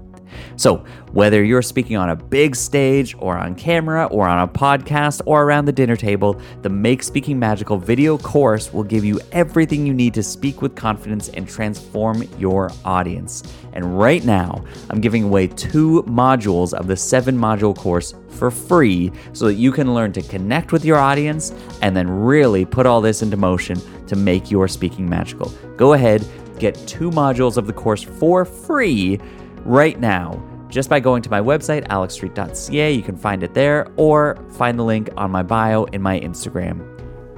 So, 0.57 0.85
whether 1.13 1.45
you're 1.45 1.63
speaking 1.63 1.97
on 1.97 2.11
a 2.11 2.17
big 2.17 2.57
stage 2.57 3.15
or 3.19 3.37
on 3.37 3.55
camera 3.55 4.07
or 4.07 4.29
on 4.29 4.41
a 4.41 4.49
podcast 4.49 5.21
or 5.27 5.45
around 5.45 5.65
the 5.65 5.73
dinner 5.73 5.97
table, 5.97 6.41
the 6.63 6.69
Make 6.69 7.03
Speaking 7.03 7.39
Magical 7.39 7.77
video 7.77 8.19
course 8.19 8.73
will 8.73 8.85
give 8.85 9.05
you 9.05 9.21
everything 9.33 9.87
you 9.87 9.95
need 9.95 10.15
to 10.15 10.23
speak 10.23 10.63
with 10.63 10.75
confidence 10.75 11.29
and 11.31 11.49
transform 11.49 12.23
your 12.39 12.71
audience. 12.85 13.43
And 13.73 13.99
right 13.99 14.25
now, 14.25 14.65
I'm 14.91 15.01
giving 15.01 15.25
away 15.25 15.49
two 15.49 16.03
modules 16.05 16.73
of 16.73 16.87
the 16.87 16.97
seven 16.97 17.37
module 17.37 17.77
course 17.77 18.15
for 18.29 18.51
free 18.51 19.13
so 19.33 19.47
that 19.47 19.55
you 19.55 19.73
can 19.73 19.95
learn 19.95 20.13
to 20.13 20.23
connect 20.23 20.73
with 20.73 20.85
your 20.85 20.99
audience 20.99 21.53
and 21.83 21.97
then 21.97 22.09
really 22.09 22.65
put 22.65 22.87
all 22.87 23.01
this 23.01 23.23
into 23.23 23.37
motion 23.37 23.81
to 24.07 24.17
make 24.17 24.51
your 24.51 24.69
speaking 24.69 25.09
magical. 25.09 25.53
Go 25.77 25.95
ahead, 25.95 26.27
get 26.59 26.75
two 26.87 27.11
modules 27.11 27.57
of 27.57 27.67
the 27.67 27.73
course 27.73 28.03
for 28.03 28.45
free 28.45 29.19
right 29.65 29.99
now 29.99 30.43
just 30.75 30.91
by 30.91 30.99
going 30.99 31.23
to 31.23 31.31
my 31.31 31.41
website, 31.41 31.87
alexstreet.ca. 31.87 32.93
You 32.93 33.03
can 33.03 33.17
find 33.17 33.45
it 33.45 33.55
there 33.55 33.87
or 33.97 34.37
find 34.51 34.77
the 34.77 34.83
link 34.83 35.09
on 35.17 35.31
my 35.31 35.43
bio 35.45 35.85
in 35.85 36.03
my 36.03 36.19
Instagram. 36.19 36.91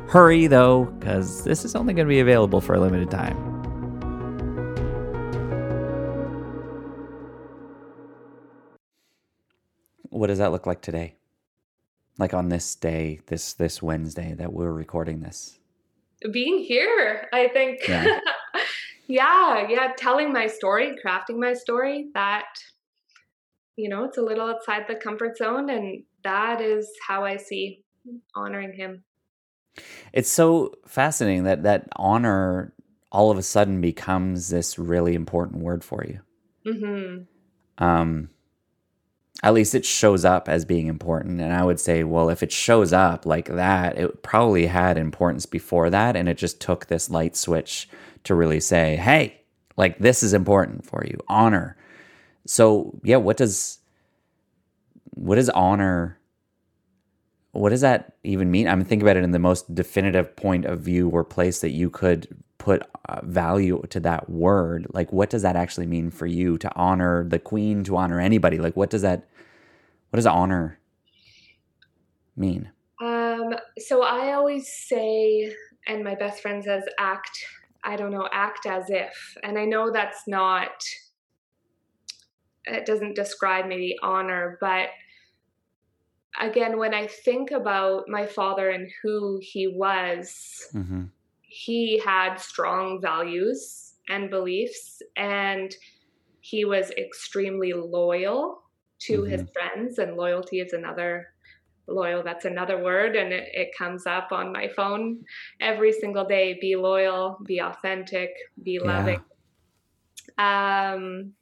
Hurry 0.09 0.47
though, 0.47 0.85
because 0.85 1.45
this 1.45 1.65
is 1.65 1.75
only 1.75 1.93
going 1.93 2.07
to 2.07 2.09
be 2.09 2.21
available 2.21 2.62
for 2.62 2.75
a 2.75 2.81
limited 2.81 3.11
time. 3.11 3.37
What 10.09 10.29
does 10.29 10.39
that 10.39 10.51
look 10.51 10.67
like 10.67 10.81
today? 10.81 11.17
Like 12.19 12.33
on 12.33 12.49
this 12.49 12.75
day, 12.75 13.21
this 13.27 13.53
this 13.53 13.83
Wednesday 13.83 14.33
that 14.33 14.55
we're 14.55 14.73
recording 14.73 15.21
this. 15.21 15.59
Being 16.33 16.61
here, 16.61 17.29
I 17.35 17.49
think. 17.49 17.87
Yeah. 17.87 18.21
yeah, 19.07 19.66
yeah, 19.69 19.92
telling 19.97 20.33
my 20.33 20.47
story, 20.47 20.97
crafting 21.05 21.38
my 21.38 21.55
story, 21.55 22.09
that 22.14 22.47
you 23.77 23.90
know, 23.90 24.05
it's 24.05 24.19
a 24.19 24.23
little 24.23 24.49
outside 24.49 24.85
the 24.88 24.97
comfort 24.97 25.37
zone 25.37 25.69
and 25.71 26.03
that 26.25 26.61
is 26.61 26.90
how 27.07 27.25
I 27.25 27.37
see 27.37 27.85
honoring 28.35 28.73
him. 28.73 29.05
It's 30.12 30.31
so 30.31 30.73
fascinating 30.87 31.45
that 31.45 31.62
that 31.64 31.88
honor 31.97 32.73
all 33.12 33.31
of 33.31 33.38
a 33.38 33.42
sudden 33.42 33.81
becomes 33.81 34.49
this 34.49 34.79
really 34.79 35.14
important 35.14 35.62
word 35.62 35.85
for 35.85 36.05
you. 36.05 36.21
Mm-hmm. 36.66 37.85
Um, 37.85 38.31
at 39.42 39.53
least 39.53 39.75
it 39.75 39.85
shows 39.85 40.25
up 40.25 40.49
as 40.49 40.64
being 40.64 40.87
important. 40.87 41.40
And 41.40 41.53
I 41.53 41.62
would 41.62 41.79
say, 41.79 42.03
well, 42.03 42.31
if 42.31 42.42
it 42.42 42.51
shows 42.51 42.95
up 42.95 43.27
like 43.27 43.49
that, 43.49 43.99
it 43.99 44.23
probably 44.23 44.66
had 44.66 44.97
importance 44.97 45.45
before 45.45 45.90
that. 45.90 46.16
And 46.16 46.29
it 46.29 46.38
just 46.38 46.61
took 46.61 46.87
this 46.87 47.11
light 47.11 47.37
switch 47.37 47.88
to 48.27 48.35
really 48.35 48.61
say, 48.61 48.97
hey, 48.97 49.41
like 49.77 49.99
this 49.99 50.23
is 50.23 50.33
important 50.33 50.85
for 50.87 51.05
you, 51.05 51.19
honor. 51.29 51.77
So, 52.47 52.99
yeah, 53.03 53.17
what 53.17 53.37
does 53.37 53.79
what 55.15 55.37
does 55.37 55.49
honor 55.51 56.19
what 57.53 57.71
does 57.71 57.81
that 57.81 58.12
even 58.23 58.51
mean? 58.51 58.69
I'm 58.69 58.85
thinking 58.85 59.07
about 59.07 59.17
it 59.17 59.25
in 59.25 59.31
the 59.31 59.39
most 59.39 59.75
definitive 59.75 60.37
point 60.37 60.67
of 60.67 60.81
view 60.81 61.09
or 61.09 61.25
place 61.25 61.61
that 61.61 61.71
you 61.71 61.89
could 61.89 62.29
put 62.59 62.83
uh, 63.09 63.21
value 63.23 63.83
to 63.91 64.01
that 64.01 64.29
word. 64.29 64.87
Like, 64.91 65.12
what 65.12 65.31
does 65.31 65.43
that 65.43 65.57
actually 65.57 65.87
mean 65.87 66.11
for 66.11 66.27
you 66.27 66.59
to 66.59 66.75
honor 66.77 67.25
the 67.27 67.39
queen, 67.39 67.83
to 67.85 67.97
honor 67.97 68.21
anybody? 68.21 68.59
Like, 68.59 68.77
what 68.77 68.91
does 68.91 69.03
that, 69.03 69.27
what 70.11 70.17
does 70.17 70.27
honor 70.27 70.79
mean? 72.37 72.71
Um, 73.01 73.55
so 73.79 74.03
I 74.03 74.33
always 74.35 74.71
say, 74.71 75.55
and 75.87 76.05
my 76.05 76.15
best 76.15 76.43
friend 76.43 76.62
says, 76.62 76.85
act, 76.99 77.39
I 77.87 77.96
don't 77.96 78.11
know, 78.11 78.29
act 78.33 78.66
as 78.66 78.90
if. 78.90 79.37
And 79.44 79.57
I 79.57 79.64
know 79.64 79.92
that's 79.92 80.27
not, 80.27 80.85
it 82.64 82.85
doesn't 82.85 83.14
describe 83.14 83.66
maybe 83.66 83.96
honor, 84.03 84.59
but 84.61 84.88
again, 86.40 86.79
when 86.79 86.92
I 86.92 87.07
think 87.07 87.53
about 87.53 88.09
my 88.09 88.27
father 88.27 88.70
and 88.70 88.90
who 89.03 89.38
he 89.40 89.68
was, 89.68 90.66
mm-hmm. 90.75 91.05
he 91.42 91.99
had 92.05 92.37
strong 92.37 93.01
values 93.01 93.94
and 94.09 94.31
beliefs, 94.31 95.01
and 95.16 95.75
he 96.40 96.64
was 96.64 96.90
extremely 96.92 97.72
loyal 97.72 98.62
to 98.99 99.20
mm-hmm. 99.20 99.31
his 99.31 99.44
friends, 99.53 99.99
and 99.99 100.16
loyalty 100.16 100.61
is 100.61 100.72
another 100.72 101.29
loyal 101.88 102.22
that's 102.22 102.44
another 102.44 102.83
word 102.83 103.14
and 103.16 103.33
it, 103.33 103.49
it 103.53 103.68
comes 103.77 104.07
up 104.07 104.33
on 104.33 104.53
my 104.53 104.68
phone 104.75 105.18
every 105.61 105.92
single 105.92 106.25
day 106.25 106.59
be 106.61 106.75
loyal 106.77 107.38
be 107.44 107.61
authentic 107.61 108.31
be 108.62 108.79
loving 108.79 109.20
yeah. 110.38 110.92
um 110.94 111.33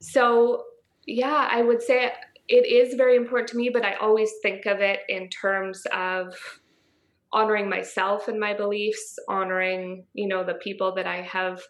so 0.00 0.64
yeah 1.06 1.48
i 1.50 1.60
would 1.60 1.82
say 1.82 2.10
it 2.48 2.66
is 2.66 2.94
very 2.94 3.16
important 3.16 3.48
to 3.50 3.56
me, 3.56 3.68
but 3.68 3.84
I 3.84 3.94
always 3.94 4.32
think 4.42 4.66
of 4.66 4.80
it 4.80 5.00
in 5.08 5.28
terms 5.28 5.82
of 5.92 6.34
honoring 7.30 7.68
myself 7.68 8.26
and 8.26 8.40
my 8.40 8.54
beliefs, 8.54 9.18
honoring, 9.28 10.06
you 10.14 10.26
know, 10.26 10.44
the 10.44 10.54
people 10.54 10.94
that 10.94 11.06
I 11.06 11.20
have 11.22 11.62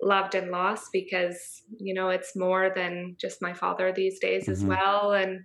loved 0.00 0.34
and 0.34 0.50
lost 0.50 0.88
because, 0.92 1.62
you 1.78 1.92
know, 1.92 2.08
it's 2.08 2.34
more 2.34 2.72
than 2.74 3.16
just 3.20 3.42
my 3.42 3.52
father 3.52 3.92
these 3.92 4.18
days 4.18 4.44
mm-hmm. 4.44 4.52
as 4.52 4.64
well. 4.64 5.12
And 5.12 5.40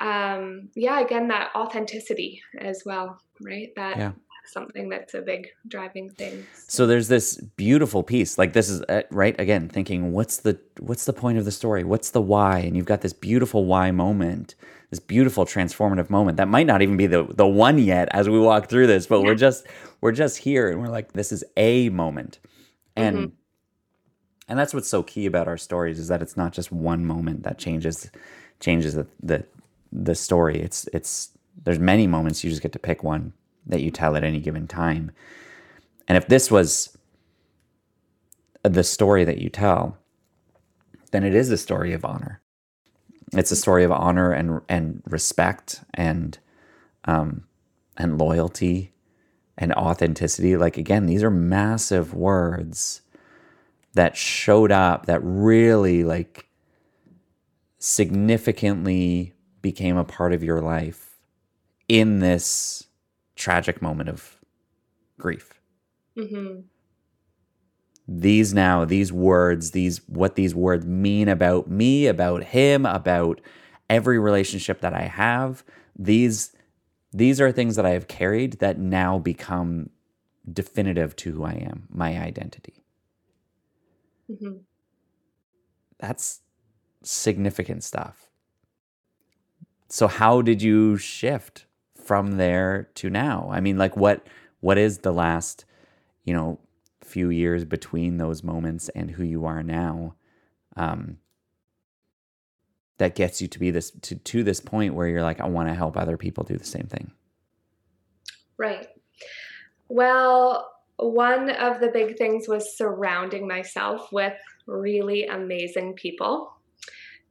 um 0.00 0.70
yeah, 0.74 1.00
again 1.00 1.28
that 1.28 1.50
authenticity 1.54 2.42
as 2.58 2.82
well, 2.84 3.20
right? 3.40 3.68
That 3.76 3.96
yeah 3.98 4.12
something 4.50 4.88
that's 4.88 5.14
a 5.14 5.22
big 5.22 5.48
driving 5.68 6.10
thing. 6.10 6.46
So 6.66 6.86
there's 6.86 7.08
this 7.08 7.36
beautiful 7.56 8.02
piece. 8.02 8.38
Like 8.38 8.52
this 8.52 8.68
is 8.68 8.82
uh, 8.82 9.02
right 9.10 9.38
again 9.40 9.68
thinking 9.68 10.12
what's 10.12 10.38
the 10.38 10.58
what's 10.78 11.04
the 11.04 11.12
point 11.12 11.38
of 11.38 11.44
the 11.44 11.52
story? 11.52 11.84
What's 11.84 12.10
the 12.10 12.20
why? 12.20 12.58
And 12.58 12.76
you've 12.76 12.86
got 12.86 13.00
this 13.00 13.12
beautiful 13.12 13.64
why 13.64 13.90
moment. 13.90 14.54
This 14.90 15.00
beautiful 15.00 15.46
transformative 15.46 16.10
moment 16.10 16.36
that 16.38 16.48
might 16.48 16.66
not 16.66 16.82
even 16.82 16.96
be 16.96 17.06
the 17.06 17.24
the 17.24 17.46
one 17.46 17.78
yet 17.78 18.08
as 18.12 18.28
we 18.28 18.38
walk 18.38 18.68
through 18.68 18.88
this, 18.88 19.06
but 19.06 19.20
yeah. 19.20 19.26
we're 19.26 19.34
just 19.36 19.66
we're 20.00 20.12
just 20.12 20.38
here 20.38 20.68
and 20.68 20.80
we're 20.80 20.88
like 20.88 21.12
this 21.12 21.32
is 21.32 21.44
a 21.56 21.88
moment. 21.90 22.40
And 22.96 23.16
mm-hmm. 23.16 23.34
and 24.48 24.58
that's 24.58 24.74
what's 24.74 24.88
so 24.88 25.02
key 25.02 25.26
about 25.26 25.46
our 25.46 25.56
stories 25.56 25.98
is 25.98 26.08
that 26.08 26.22
it's 26.22 26.36
not 26.36 26.52
just 26.52 26.72
one 26.72 27.06
moment 27.06 27.44
that 27.44 27.58
changes 27.58 28.10
changes 28.58 28.94
the 28.94 29.06
the, 29.22 29.44
the 29.92 30.14
story. 30.14 30.60
It's 30.60 30.88
it's 30.92 31.30
there's 31.62 31.78
many 31.78 32.06
moments 32.06 32.42
you 32.42 32.50
just 32.50 32.62
get 32.62 32.72
to 32.72 32.78
pick 32.78 33.02
one 33.02 33.32
that 33.66 33.82
you 33.82 33.90
tell 33.90 34.16
at 34.16 34.24
any 34.24 34.40
given 34.40 34.66
time. 34.66 35.10
And 36.08 36.16
if 36.16 36.26
this 36.26 36.50
was 36.50 36.96
the 38.62 38.84
story 38.84 39.24
that 39.24 39.38
you 39.38 39.48
tell, 39.48 39.98
then 41.12 41.24
it 41.24 41.34
is 41.34 41.50
a 41.50 41.56
story 41.56 41.92
of 41.92 42.04
honor. 42.04 42.40
It's 43.32 43.50
a 43.50 43.56
story 43.56 43.84
of 43.84 43.92
honor 43.92 44.32
and 44.32 44.60
and 44.68 45.02
respect 45.06 45.82
and 45.94 46.38
um, 47.04 47.44
and 47.96 48.18
loyalty 48.18 48.92
and 49.56 49.72
authenticity. 49.74 50.56
Like 50.56 50.76
again, 50.76 51.06
these 51.06 51.22
are 51.22 51.30
massive 51.30 52.14
words 52.14 53.02
that 53.94 54.16
showed 54.16 54.72
up 54.72 55.06
that 55.06 55.20
really 55.22 56.04
like 56.04 56.46
significantly 57.78 59.34
became 59.62 59.96
a 59.96 60.04
part 60.04 60.32
of 60.32 60.42
your 60.42 60.60
life 60.60 61.18
in 61.88 62.20
this 62.20 62.86
tragic 63.36 63.82
moment 63.82 64.08
of 64.08 64.38
grief. 65.18 65.60
Mm-hmm. 66.16 66.60
These 68.06 68.52
now, 68.54 68.84
these 68.84 69.12
words, 69.12 69.70
these 69.70 70.00
what 70.08 70.34
these 70.34 70.54
words 70.54 70.84
mean 70.84 71.28
about 71.28 71.70
me, 71.70 72.06
about 72.06 72.44
him, 72.44 72.84
about 72.84 73.40
every 73.88 74.18
relationship 74.18 74.80
that 74.80 74.94
I 74.94 75.02
have. 75.02 75.62
These 75.96 76.52
these 77.12 77.40
are 77.40 77.52
things 77.52 77.76
that 77.76 77.86
I 77.86 77.90
have 77.90 78.08
carried 78.08 78.54
that 78.60 78.78
now 78.78 79.18
become 79.18 79.90
definitive 80.50 81.16
to 81.16 81.32
who 81.32 81.44
I 81.44 81.52
am, 81.52 81.86
my 81.90 82.18
identity. 82.18 82.84
Mm-hmm. 84.30 84.58
That's 85.98 86.40
significant 87.02 87.84
stuff. 87.84 88.29
So, 89.90 90.06
how 90.06 90.40
did 90.40 90.62
you 90.62 90.96
shift 90.96 91.66
from 91.96 92.32
there 92.32 92.88
to 92.94 93.10
now? 93.10 93.48
I 93.52 93.60
mean, 93.60 93.76
like 93.76 93.96
what 93.96 94.26
what 94.60 94.78
is 94.78 94.98
the 94.98 95.12
last, 95.12 95.64
you 96.24 96.32
know, 96.32 96.60
few 97.02 97.30
years 97.30 97.64
between 97.64 98.18
those 98.18 98.44
moments 98.44 98.88
and 98.90 99.10
who 99.10 99.24
you 99.24 99.44
are 99.46 99.62
now? 99.64 100.14
Um, 100.76 101.18
that 102.98 103.16
gets 103.16 103.42
you 103.42 103.48
to 103.48 103.58
be 103.58 103.72
this 103.72 103.90
to 104.02 104.14
to 104.14 104.44
this 104.44 104.60
point 104.60 104.94
where 104.94 105.08
you're 105.08 105.22
like, 105.22 105.40
I 105.40 105.48
want 105.48 105.68
to 105.68 105.74
help 105.74 105.96
other 105.96 106.16
people 106.16 106.44
do 106.44 106.56
the 106.56 106.64
same 106.64 106.86
thing. 106.86 107.10
Right. 108.56 108.86
Well, 109.88 110.70
one 110.98 111.50
of 111.50 111.80
the 111.80 111.88
big 111.88 112.16
things 112.16 112.46
was 112.46 112.76
surrounding 112.76 113.48
myself 113.48 114.12
with 114.12 114.34
really 114.66 115.26
amazing 115.26 115.94
people, 115.94 116.52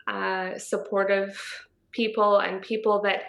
uh, 0.08 0.58
supportive 0.58 1.40
people, 1.92 2.40
and 2.40 2.62
people 2.62 3.02
that 3.04 3.24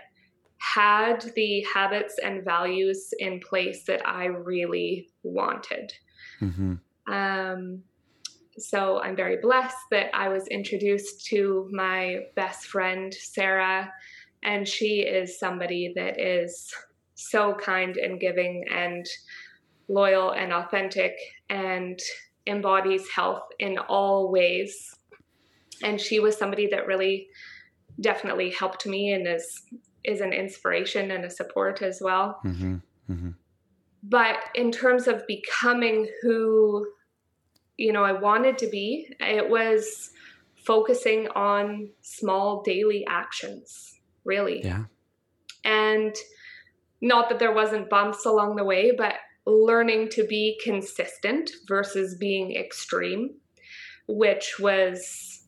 had 0.58 1.32
the 1.34 1.64
habits 1.72 2.16
and 2.22 2.44
values 2.44 3.14
in 3.18 3.40
place 3.40 3.84
that 3.84 4.06
I 4.06 4.26
really 4.26 5.08
wanted. 5.22 5.92
Mm-hmm. 6.40 6.74
Um, 7.12 7.82
so 8.58 9.00
I'm 9.00 9.16
very 9.16 9.38
blessed 9.40 9.76
that 9.90 10.14
I 10.14 10.28
was 10.28 10.46
introduced 10.48 11.26
to 11.26 11.68
my 11.72 12.26
best 12.36 12.66
friend, 12.66 13.12
Sarah, 13.12 13.90
and 14.42 14.66
she 14.66 15.00
is 15.00 15.38
somebody 15.38 15.92
that 15.96 16.20
is 16.20 16.72
so 17.14 17.54
kind 17.54 17.96
and 17.96 18.20
giving 18.20 18.64
and 18.70 19.06
loyal 19.88 20.30
and 20.32 20.52
authentic 20.52 21.16
and 21.48 21.98
embodies 22.46 23.08
health 23.10 23.44
in 23.58 23.78
all 23.78 24.30
ways. 24.30 24.94
And 25.82 26.00
she 26.00 26.20
was 26.20 26.36
somebody 26.36 26.66
that 26.68 26.86
really 26.86 27.28
definitely 28.00 28.50
helped 28.50 28.86
me 28.86 29.12
and 29.12 29.26
is 29.26 29.62
is 30.02 30.20
an 30.20 30.32
inspiration 30.32 31.10
and 31.10 31.24
a 31.24 31.30
support 31.30 31.82
as 31.82 32.00
well. 32.02 32.40
Mm-hmm. 32.44 32.76
Mm-hmm. 33.10 33.30
But 34.02 34.38
in 34.54 34.72
terms 34.72 35.06
of 35.06 35.26
becoming 35.26 36.08
who 36.22 36.86
you 37.76 37.92
know 37.92 38.02
I 38.02 38.12
wanted 38.12 38.58
to 38.58 38.68
be, 38.68 39.14
it 39.20 39.48
was 39.48 40.10
focusing 40.56 41.28
on 41.28 41.90
small 42.02 42.62
daily 42.62 43.04
actions, 43.08 44.00
really. 44.24 44.62
Yeah. 44.62 44.84
And 45.64 46.14
not 47.00 47.28
that 47.28 47.38
there 47.38 47.52
wasn't 47.52 47.90
bumps 47.90 48.26
along 48.26 48.56
the 48.56 48.64
way, 48.64 48.92
but 48.96 49.14
learning 49.46 50.10
to 50.10 50.26
be 50.26 50.58
consistent 50.62 51.50
versus 51.66 52.14
being 52.14 52.54
extreme, 52.54 53.34
which 54.06 54.58
was 54.58 55.39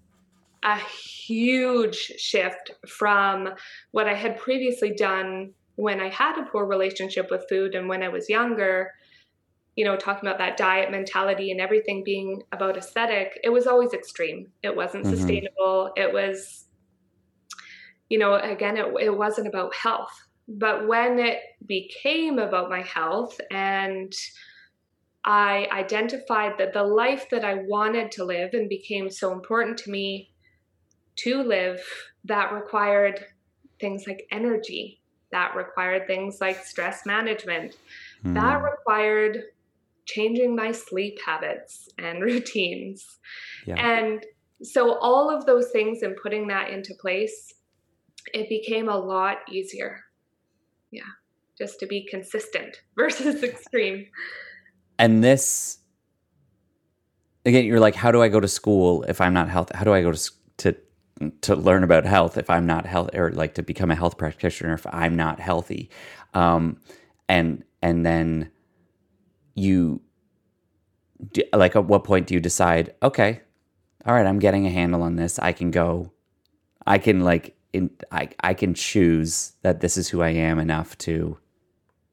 a 0.63 0.79
huge 0.79 1.97
shift 1.97 2.71
from 2.87 3.51
what 3.91 4.07
I 4.07 4.15
had 4.15 4.39
previously 4.39 4.95
done 4.95 5.53
when 5.77 6.01
I 6.01 6.09
had 6.09 6.39
a 6.39 6.47
poor 6.51 6.67
relationship 6.67 7.31
with 7.31 7.49
food 7.49 7.75
and 7.75 7.89
when 7.89 8.03
I 8.03 8.09
was 8.09 8.29
younger. 8.29 8.93
You 9.77 9.87
know, 9.87 9.97
talking 9.97 10.29
about 10.29 10.39
that 10.39 10.59
diet 10.59 10.91
mentality 10.91 11.51
and 11.51 11.61
everything 11.61 12.05
being 12.05 12.43
about 12.53 12.77
aesthetic, 12.77 13.41
it 13.43 13.49
was 13.49 13.67
always 13.67 13.95
extreme. 13.95 14.49
It 14.63 14.77
wasn't 14.77 15.05
mm-hmm. 15.05 15.17
sustainable. 15.17 15.93
It 15.97 16.13
was, 16.13 16.67
you 18.11 18.19
know, 18.19 18.35
again, 18.35 18.77
it, 18.77 18.87
it 19.01 19.17
wasn't 19.17 19.49
about 19.49 19.75
health 19.75 20.13
but 20.49 20.89
when 20.89 21.19
it 21.19 21.39
became 21.67 22.39
about 22.39 22.69
my 22.69 22.83
health 22.83 23.41
and 23.51 24.13
I 25.25 25.69
identified 25.71 26.59
that 26.59 26.73
the 26.73 26.83
life 26.83 27.29
that 27.31 27.45
I 27.45 27.63
wanted 27.67 28.11
to 28.13 28.25
live 28.25 28.55
and 28.55 28.69
became 28.69 29.09
so 29.09 29.33
important 29.33 29.79
to 29.79 29.91
me 29.91 30.32
to 31.17 31.43
live, 31.43 31.81
that 32.25 32.53
required 32.53 33.25
things 33.81 34.07
like 34.07 34.27
energy, 34.31 35.01
that 35.31 35.55
required 35.57 36.07
things 36.07 36.41
like 36.41 36.65
stress 36.65 37.05
management, 37.07 37.77
mm. 38.25 38.35
that 38.35 38.63
required 38.63 39.43
changing 40.05 40.55
my 40.55 40.73
sleep 40.73 41.19
habits 41.25 41.89
and 41.99 42.23
routines. 42.23 43.19
Yeah. 43.67 43.75
And 43.77 44.25
so, 44.63 44.99
all 44.99 45.29
of 45.29 45.47
those 45.47 45.71
things 45.71 46.03
and 46.03 46.17
putting 46.17 46.49
that 46.49 46.71
into 46.71 46.95
place, 47.01 47.55
it 48.33 48.49
became 48.49 48.89
a 48.89 48.97
lot 48.97 49.39
easier 49.51 50.05
yeah 50.93 51.03
just 51.59 51.81
to 51.81 51.87
be 51.87 52.07
consistent 52.09 52.83
versus 52.97 53.43
extreme 53.43 54.07
and 54.99 55.25
this 55.25 55.79
again 57.45 57.65
you're 57.65 57.81
like 57.81 57.97
how 57.97 58.13
do 58.13 58.23
i 58.23 58.29
go 58.29 58.39
to 58.39 58.49
school 58.49 59.03
if 59.09 59.21
i'm 59.21 59.35
not 59.35 59.49
healthy? 59.49 59.77
how 59.77 59.83
do 59.85 59.93
i 59.93 60.01
go 60.01 60.13
to 60.13 60.31
to 60.59 60.77
to 61.43 61.55
learn 61.55 61.85
about 61.85 62.05
health 62.05 62.37
if 62.37 62.51
i'm 62.51 62.67
not 62.67 62.87
health 62.87 63.11
or 63.15 63.31
like 63.33 63.55
to 63.55 63.63
become 63.63 63.91
a 63.91 63.95
health 63.95 64.19
practitioner 64.19 64.75
if 64.75 64.87
i'm 64.91 65.15
not 65.15 65.39
healthy 65.39 65.89
um 66.35 66.77
and 67.29 67.65
and 67.83 68.05
then 68.05 68.51
you 69.55 70.01
like 71.53 71.77
at 71.77 71.85
what 71.85 72.05
point 72.05 72.27
do 72.27 72.35
you 72.35 72.41
decide 72.41 72.95
okay 73.03 73.41
all 74.07 74.15
right 74.15 74.27
i'm 74.27 74.39
getting 74.39 74.67
a 74.67 74.71
handle 74.71 75.03
on 75.03 75.17
this 75.17 75.39
i 75.39 75.53
can 75.53 75.71
go 75.71 76.11
i 76.87 76.99
can 76.99 77.21
like 77.21 77.57
in, 77.73 77.91
I, 78.11 78.29
I 78.41 78.55
can 78.55 78.75
choose 78.75 79.53
that 79.63 79.81
this 79.81 79.97
is 79.97 80.09
who 80.09 80.23
I 80.23 80.31
am 80.31 80.59
enough 80.59 80.97
to 80.99 81.39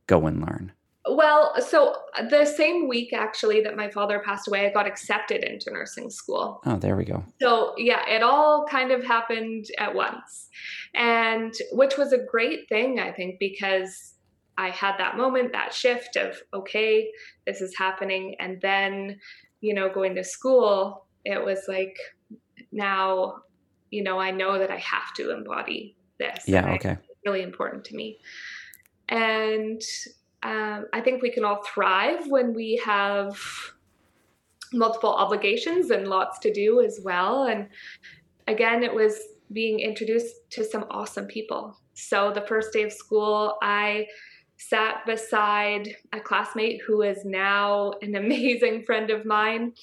go 0.07 0.25
and 0.25 0.41
learn? 0.41 0.71
Well, 1.19 1.61
so 1.61 1.95
uh, 2.17 2.29
the 2.29 2.45
same 2.45 2.87
week 2.87 3.11
actually 3.11 3.59
that 3.61 3.75
my 3.75 3.89
father 3.89 4.21
passed 4.25 4.47
away, 4.47 4.65
I 4.65 4.71
got 4.71 4.87
accepted 4.87 5.43
into 5.43 5.69
nursing 5.69 6.09
school. 6.09 6.61
Oh, 6.65 6.77
there 6.77 6.95
we 6.95 7.03
go. 7.03 7.25
So, 7.41 7.73
yeah, 7.77 8.07
it 8.07 8.23
all 8.23 8.65
kind 8.65 8.91
of 8.91 9.03
happened 9.03 9.65
at 9.77 9.93
once. 9.93 10.47
And 10.95 11.53
which 11.73 11.97
was 11.97 12.13
a 12.13 12.17
great 12.17 12.69
thing, 12.69 12.99
I 13.01 13.11
think, 13.11 13.37
because 13.37 14.13
I 14.57 14.69
had 14.69 14.95
that 14.97 15.17
moment, 15.17 15.51
that 15.51 15.73
shift 15.73 16.15
of, 16.15 16.41
okay, 16.53 17.11
this 17.45 17.59
is 17.59 17.77
happening. 17.77 18.35
And 18.39 18.61
then, 18.61 19.19
you 19.59 19.73
know, 19.73 19.89
going 19.93 20.15
to 20.15 20.23
school, 20.23 21.05
it 21.25 21.43
was 21.43 21.65
like, 21.67 21.97
now 22.71 23.43
you 23.91 24.03
know, 24.03 24.19
I 24.19 24.31
know 24.31 24.59
that 24.59 24.71
I 24.71 24.77
have 24.77 25.13
to 25.15 25.31
embody 25.31 25.95
this. 26.19 26.43
Yeah, 26.47 26.73
okay. 26.73 26.97
Really 27.25 27.41
important 27.41 27.85
to 27.85 27.95
me. 27.95 28.19
And 29.07 29.81
um, 30.43 30.87
I 30.93 31.01
think 31.01 31.21
we 31.21 31.31
can 31.31 31.43
all 31.43 31.63
thrive 31.63 32.27
when 32.27 32.53
we 32.53 32.81
have 32.85 33.37
multiple 34.73 35.13
obligations 35.13 35.89
and 35.89 36.07
lots 36.07 36.39
to 36.39 36.53
do 36.53 36.81
as 36.81 36.99
well. 37.03 37.45
And 37.45 37.67
again, 38.47 38.83
it 38.83 38.93
was 38.93 39.19
being 39.51 39.79
introduced 39.79 40.35
to 40.51 40.63
some 40.63 40.85
awesome 40.91 41.25
people. 41.25 41.77
So 41.93 42.31
the 42.33 42.41
first 42.41 42.71
day 42.71 42.83
of 42.83 42.93
school, 42.93 43.57
I 43.61 44.07
sat 44.57 45.05
beside 45.05 45.95
a 46.13 46.19
classmate 46.19 46.81
who 46.85 47.01
is 47.01 47.25
now 47.25 47.93
an 48.01 48.15
amazing 48.23 48.83
friend 48.83 49.09
of 49.09 49.25
mine. 49.25 49.73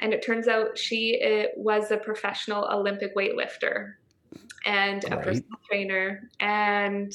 And 0.00 0.12
it 0.12 0.24
turns 0.24 0.46
out 0.48 0.78
she 0.78 1.48
was 1.56 1.90
a 1.90 1.96
professional 1.96 2.64
Olympic 2.70 3.16
weightlifter 3.16 3.94
and 4.64 5.04
a 5.04 5.16
personal 5.16 5.58
trainer. 5.68 6.28
And 6.40 7.12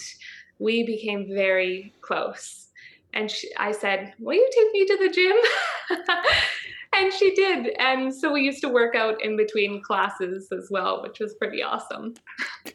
we 0.60 0.84
became 0.84 1.28
very 1.28 1.94
close. 2.02 2.71
And 3.14 3.30
she, 3.30 3.50
I 3.58 3.72
said, 3.72 4.14
Will 4.20 4.36
you 4.36 4.50
take 4.56 4.74
me 4.74 4.86
to 4.86 4.98
the 4.98 5.10
gym? 5.10 6.16
and 6.96 7.14
she 7.14 7.34
did. 7.36 7.76
And 7.80 8.14
so 8.14 8.32
we 8.32 8.42
used 8.42 8.62
to 8.62 8.70
work 8.70 8.96
out 8.96 9.22
in 9.24 9.38
between 9.38 9.82
classes 9.82 10.52
as 10.52 10.70
well, 10.70 11.02
which 11.02 11.20
was 11.20 11.34
pretty 11.36 11.62
awesome. 11.64 12.14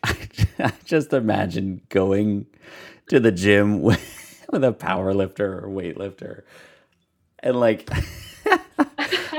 I 0.02 0.72
just 0.84 1.12
imagine 1.12 1.82
going 1.88 2.46
to 3.08 3.20
the 3.20 3.32
gym 3.32 3.82
with, 3.82 4.12
a 4.52 4.72
power 4.72 5.12
lifter 5.12 5.58
or 5.58 5.68
weightlifter 5.68 6.42
and 7.40 7.56
like 7.60 7.90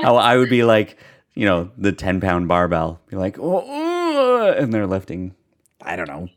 how 0.02 0.16
I 0.16 0.36
would 0.36 0.50
be 0.50 0.64
like, 0.64 0.96
you 1.34 1.44
know, 1.44 1.70
the 1.76 1.92
10 1.92 2.20
pound 2.20 2.48
barbell, 2.48 3.00
be 3.06 3.16
like, 3.16 3.36
oh, 3.40 4.54
and 4.56 4.72
they're 4.72 4.86
lifting, 4.86 5.34
I 5.82 5.96
don't 5.96 6.08
know, 6.08 6.28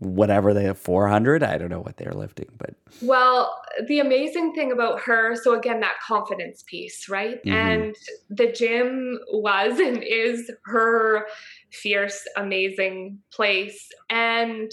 whatever 0.00 0.52
they 0.52 0.64
have 0.64 0.78
400 0.78 1.42
i 1.42 1.56
don't 1.56 1.68
know 1.68 1.80
what 1.80 1.96
they're 1.96 2.12
lifting 2.12 2.48
but 2.58 2.74
well 3.02 3.54
the 3.86 4.00
amazing 4.00 4.52
thing 4.54 4.72
about 4.72 5.00
her 5.00 5.36
so 5.36 5.56
again 5.58 5.80
that 5.80 5.96
confidence 6.06 6.64
piece 6.66 7.08
right 7.08 7.42
mm-hmm. 7.44 7.56
and 7.56 7.94
the 8.28 8.50
gym 8.50 9.18
was 9.32 9.78
and 9.80 10.02
is 10.02 10.50
her 10.64 11.26
fierce 11.70 12.26
amazing 12.36 13.18
place 13.32 13.88
and 14.08 14.70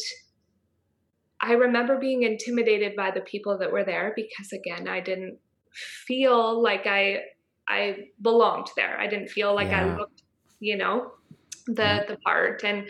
i 1.42 1.54
remember 1.54 2.00
being 2.00 2.24
intimidated 2.24 2.96
by 2.96 3.12
the 3.12 3.22
people 3.22 3.58
that 3.58 3.72
were 3.72 3.84
there 3.84 4.14
because 4.16 4.52
again 4.54 4.88
i 4.88 5.00
didn't 5.00 5.38
feel 5.74 6.62
like 6.62 6.88
i 6.88 7.22
I 7.68 8.08
belonged 8.22 8.68
there. 8.76 8.98
I 9.00 9.08
didn't 9.08 9.30
feel 9.30 9.54
like 9.54 9.70
yeah. 9.70 9.86
I 9.86 9.98
looked, 9.98 10.24
you 10.60 10.78
know, 10.78 11.12
the 11.66 11.84
yeah. 11.84 12.04
the 12.08 12.18
part. 12.18 12.64
And 12.64 12.90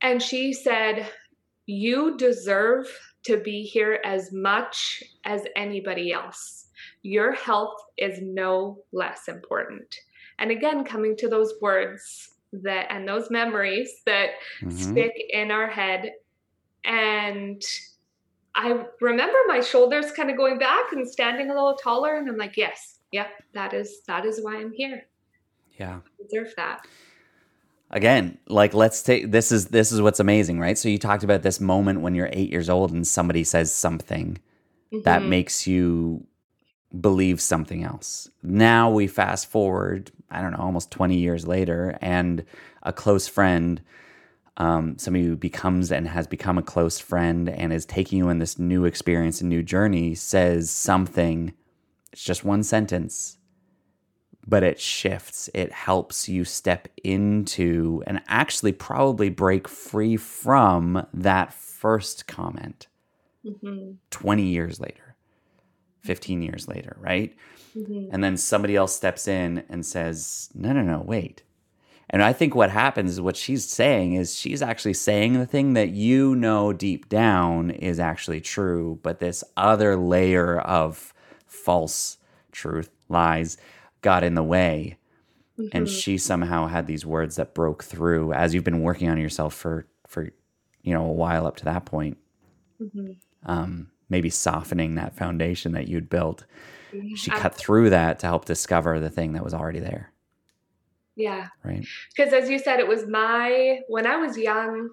and 0.00 0.22
she 0.22 0.52
said, 0.52 1.06
"You 1.70 2.16
deserve 2.16 2.86
to 3.24 3.36
be 3.38 3.62
here 3.62 4.00
as 4.04 4.32
much 4.32 5.02
as 5.24 5.42
anybody 5.56 6.12
else. 6.12 6.68
Your 7.02 7.32
health 7.32 7.76
is 7.96 8.20
no 8.22 8.82
less 8.92 9.28
important." 9.28 9.94
And 10.38 10.50
again, 10.50 10.84
coming 10.84 11.16
to 11.16 11.28
those 11.28 11.54
words 11.60 12.30
that 12.52 12.86
and 12.90 13.06
those 13.06 13.30
memories 13.30 14.02
that 14.06 14.30
mm-hmm. 14.60 14.70
stick 14.70 15.12
in 15.30 15.50
our 15.50 15.68
head 15.68 16.12
and 16.84 17.62
I 18.54 18.84
remember 19.00 19.38
my 19.46 19.60
shoulders 19.60 20.10
kind 20.12 20.30
of 20.30 20.36
going 20.36 20.58
back 20.58 20.92
and 20.92 21.08
standing 21.08 21.50
a 21.50 21.54
little 21.54 21.76
taller 21.76 22.16
and 22.16 22.28
I'm 22.28 22.36
like, 22.36 22.56
yes, 22.56 22.98
yeah, 23.12 23.28
that 23.54 23.74
is 23.74 24.00
that 24.06 24.24
is 24.24 24.40
why 24.42 24.56
I'm 24.56 24.72
here. 24.72 25.06
Yeah. 25.78 26.00
I 26.04 26.22
deserve 26.22 26.54
that. 26.56 26.86
Again, 27.90 28.38
like 28.48 28.72
let's 28.72 29.02
take 29.02 29.30
this 29.30 29.50
is 29.50 29.66
this 29.66 29.90
is 29.90 30.00
what's 30.00 30.20
amazing, 30.20 30.60
right? 30.60 30.78
So 30.78 30.88
you 30.88 30.98
talked 30.98 31.24
about 31.24 31.42
this 31.42 31.60
moment 31.60 32.00
when 32.00 32.14
you're 32.14 32.30
8 32.32 32.50
years 32.50 32.70
old 32.70 32.92
and 32.92 33.06
somebody 33.06 33.42
says 33.42 33.74
something 33.74 34.38
mm-hmm. 34.92 35.02
that 35.02 35.24
makes 35.24 35.66
you 35.66 36.26
believe 37.00 37.40
something 37.40 37.82
else. 37.82 38.28
Now 38.42 38.90
we 38.90 39.06
fast 39.06 39.50
forward, 39.50 40.12
I 40.30 40.40
don't 40.40 40.52
know, 40.52 40.58
almost 40.58 40.90
20 40.90 41.16
years 41.16 41.46
later 41.46 41.98
and 42.00 42.44
a 42.82 42.92
close 42.92 43.26
friend 43.26 43.80
um, 44.56 44.98
somebody 44.98 45.24
who 45.24 45.36
becomes 45.36 45.90
and 45.90 46.06
has 46.06 46.26
become 46.26 46.58
a 46.58 46.62
close 46.62 46.98
friend 46.98 47.48
and 47.48 47.72
is 47.72 47.86
taking 47.86 48.18
you 48.18 48.28
in 48.28 48.40
this 48.40 48.58
new 48.58 48.84
experience 48.84 49.40
and 49.40 49.48
new 49.48 49.62
journey 49.62 50.14
says 50.14 50.70
something 50.70 51.54
it's 52.12 52.24
just 52.24 52.44
one 52.44 52.62
sentence, 52.62 53.38
but 54.46 54.62
it 54.62 54.80
shifts. 54.80 55.48
It 55.54 55.72
helps 55.72 56.28
you 56.28 56.44
step 56.44 56.88
into 57.02 58.02
and 58.06 58.22
actually 58.28 58.72
probably 58.72 59.28
break 59.28 59.68
free 59.68 60.16
from 60.16 61.06
that 61.12 61.52
first 61.52 62.26
comment 62.26 62.86
Mm-hmm. 63.44 63.92
20 64.10 64.42
years 64.42 64.80
later, 64.80 65.14
15 66.02 66.42
years 66.42 66.68
later, 66.68 66.96
right? 67.00 67.34
Mm-hmm. 67.76 68.08
And 68.12 68.22
then 68.22 68.36
somebody 68.36 68.76
else 68.76 68.94
steps 68.94 69.26
in 69.26 69.64
and 69.68 69.84
says, 69.86 70.50
no, 70.54 70.72
no, 70.72 70.82
no, 70.82 71.00
wait. 71.00 71.42
And 72.10 72.22
I 72.22 72.32
think 72.32 72.54
what 72.54 72.70
happens 72.70 73.12
is 73.12 73.20
what 73.20 73.36
she's 73.36 73.66
saying 73.66 74.14
is 74.14 74.36
she's 74.36 74.62
actually 74.62 74.94
saying 74.94 75.34
the 75.34 75.46
thing 75.46 75.74
that 75.74 75.90
you 75.90 76.34
know 76.34 76.72
deep 76.72 77.08
down 77.08 77.70
is 77.70 78.00
actually 78.00 78.40
true, 78.40 78.98
but 79.02 79.20
this 79.20 79.44
other 79.56 79.96
layer 79.96 80.58
of 80.58 81.14
false 81.46 82.18
truth, 82.50 82.90
lies, 83.08 83.56
got 84.02 84.24
in 84.24 84.34
the 84.34 84.42
way. 84.42 84.98
And 85.72 85.86
Mhm. 85.86 85.90
she 86.02 86.18
somehow 86.18 86.66
had 86.68 86.86
these 86.86 87.04
words 87.06 87.36
that 87.36 87.54
broke 87.54 87.84
through 87.84 88.32
as 88.32 88.54
you've 88.54 88.64
been 88.64 88.82
working 88.82 89.08
on 89.08 89.18
yourself 89.18 89.54
for 89.54 89.86
for 90.06 90.30
you 90.82 90.94
know 90.94 91.04
a 91.06 91.12
while 91.12 91.46
up 91.46 91.56
to 91.58 91.64
that 91.66 91.84
point. 91.86 92.18
Mhm. 92.80 93.20
Um, 93.44 93.90
maybe 94.08 94.30
softening 94.30 94.94
that 94.96 95.16
foundation 95.16 95.72
that 95.72 95.88
you'd 95.88 96.08
built. 96.10 96.44
She 97.14 97.30
cut 97.30 97.54
through 97.54 97.90
that 97.90 98.18
to 98.20 98.26
help 98.26 98.44
discover 98.46 98.98
the 98.98 99.10
thing 99.10 99.32
that 99.34 99.44
was 99.44 99.54
already 99.54 99.80
there, 99.80 100.12
yeah. 101.16 101.48
right? 101.64 101.86
Because 102.14 102.32
as 102.32 102.48
you 102.48 102.58
said, 102.58 102.80
it 102.80 102.88
was 102.88 103.06
my, 103.06 103.80
when 103.88 104.06
I 104.06 104.16
was 104.16 104.36
young, 104.36 104.90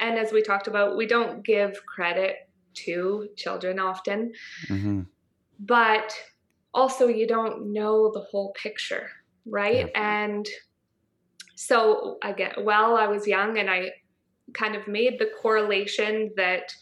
and 0.00 0.18
as 0.18 0.32
we 0.32 0.42
talked 0.42 0.66
about, 0.68 0.96
we 0.96 1.06
don't 1.06 1.44
give 1.44 1.84
credit 1.86 2.36
to 2.74 3.28
children 3.36 3.78
often, 3.78 4.32
hmm 4.68 5.02
but 5.60 6.14
also 6.74 7.08
you 7.08 7.26
don't 7.26 7.72
know 7.72 8.10
the 8.12 8.20
whole 8.30 8.52
picture, 8.60 9.08
right? 9.46 9.90
And 9.94 10.48
so 11.56 12.18
again, 12.22 12.52
while 12.62 12.96
I 12.96 13.06
was 13.06 13.26
young 13.26 13.58
and 13.58 13.70
I 13.70 13.90
kind 14.54 14.74
of 14.74 14.86
made 14.88 15.18
the 15.18 15.30
correlation 15.40 16.30
that 16.36 16.72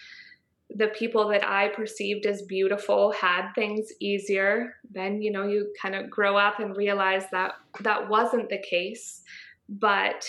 the 0.70 0.88
people 0.88 1.28
that 1.28 1.46
I 1.46 1.68
perceived 1.68 2.26
as 2.26 2.42
beautiful 2.42 3.12
had 3.12 3.52
things 3.54 3.88
easier, 4.00 4.74
then 4.90 5.22
you 5.22 5.30
know 5.30 5.46
you 5.46 5.72
kind 5.80 5.94
of 5.94 6.10
grow 6.10 6.36
up 6.36 6.58
and 6.58 6.76
realize 6.76 7.24
that 7.30 7.52
that 7.80 8.08
wasn't 8.08 8.48
the 8.48 8.58
case, 8.58 9.22
but 9.68 10.28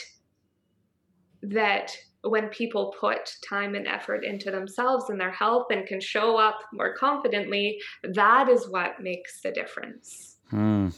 that 1.41 1.97
when 2.23 2.49
people 2.49 2.93
put 2.99 3.35
time 3.47 3.75
and 3.75 3.87
effort 3.87 4.23
into 4.23 4.51
themselves 4.51 5.09
and 5.09 5.19
their 5.19 5.31
health 5.31 5.67
and 5.69 5.85
can 5.87 6.01
show 6.01 6.37
up 6.37 6.59
more 6.73 6.93
confidently, 6.95 7.79
that 8.03 8.49
is 8.49 8.67
what 8.69 9.01
makes 9.01 9.41
the 9.41 9.51
difference. 9.51 10.37
Hmm. 10.49 10.89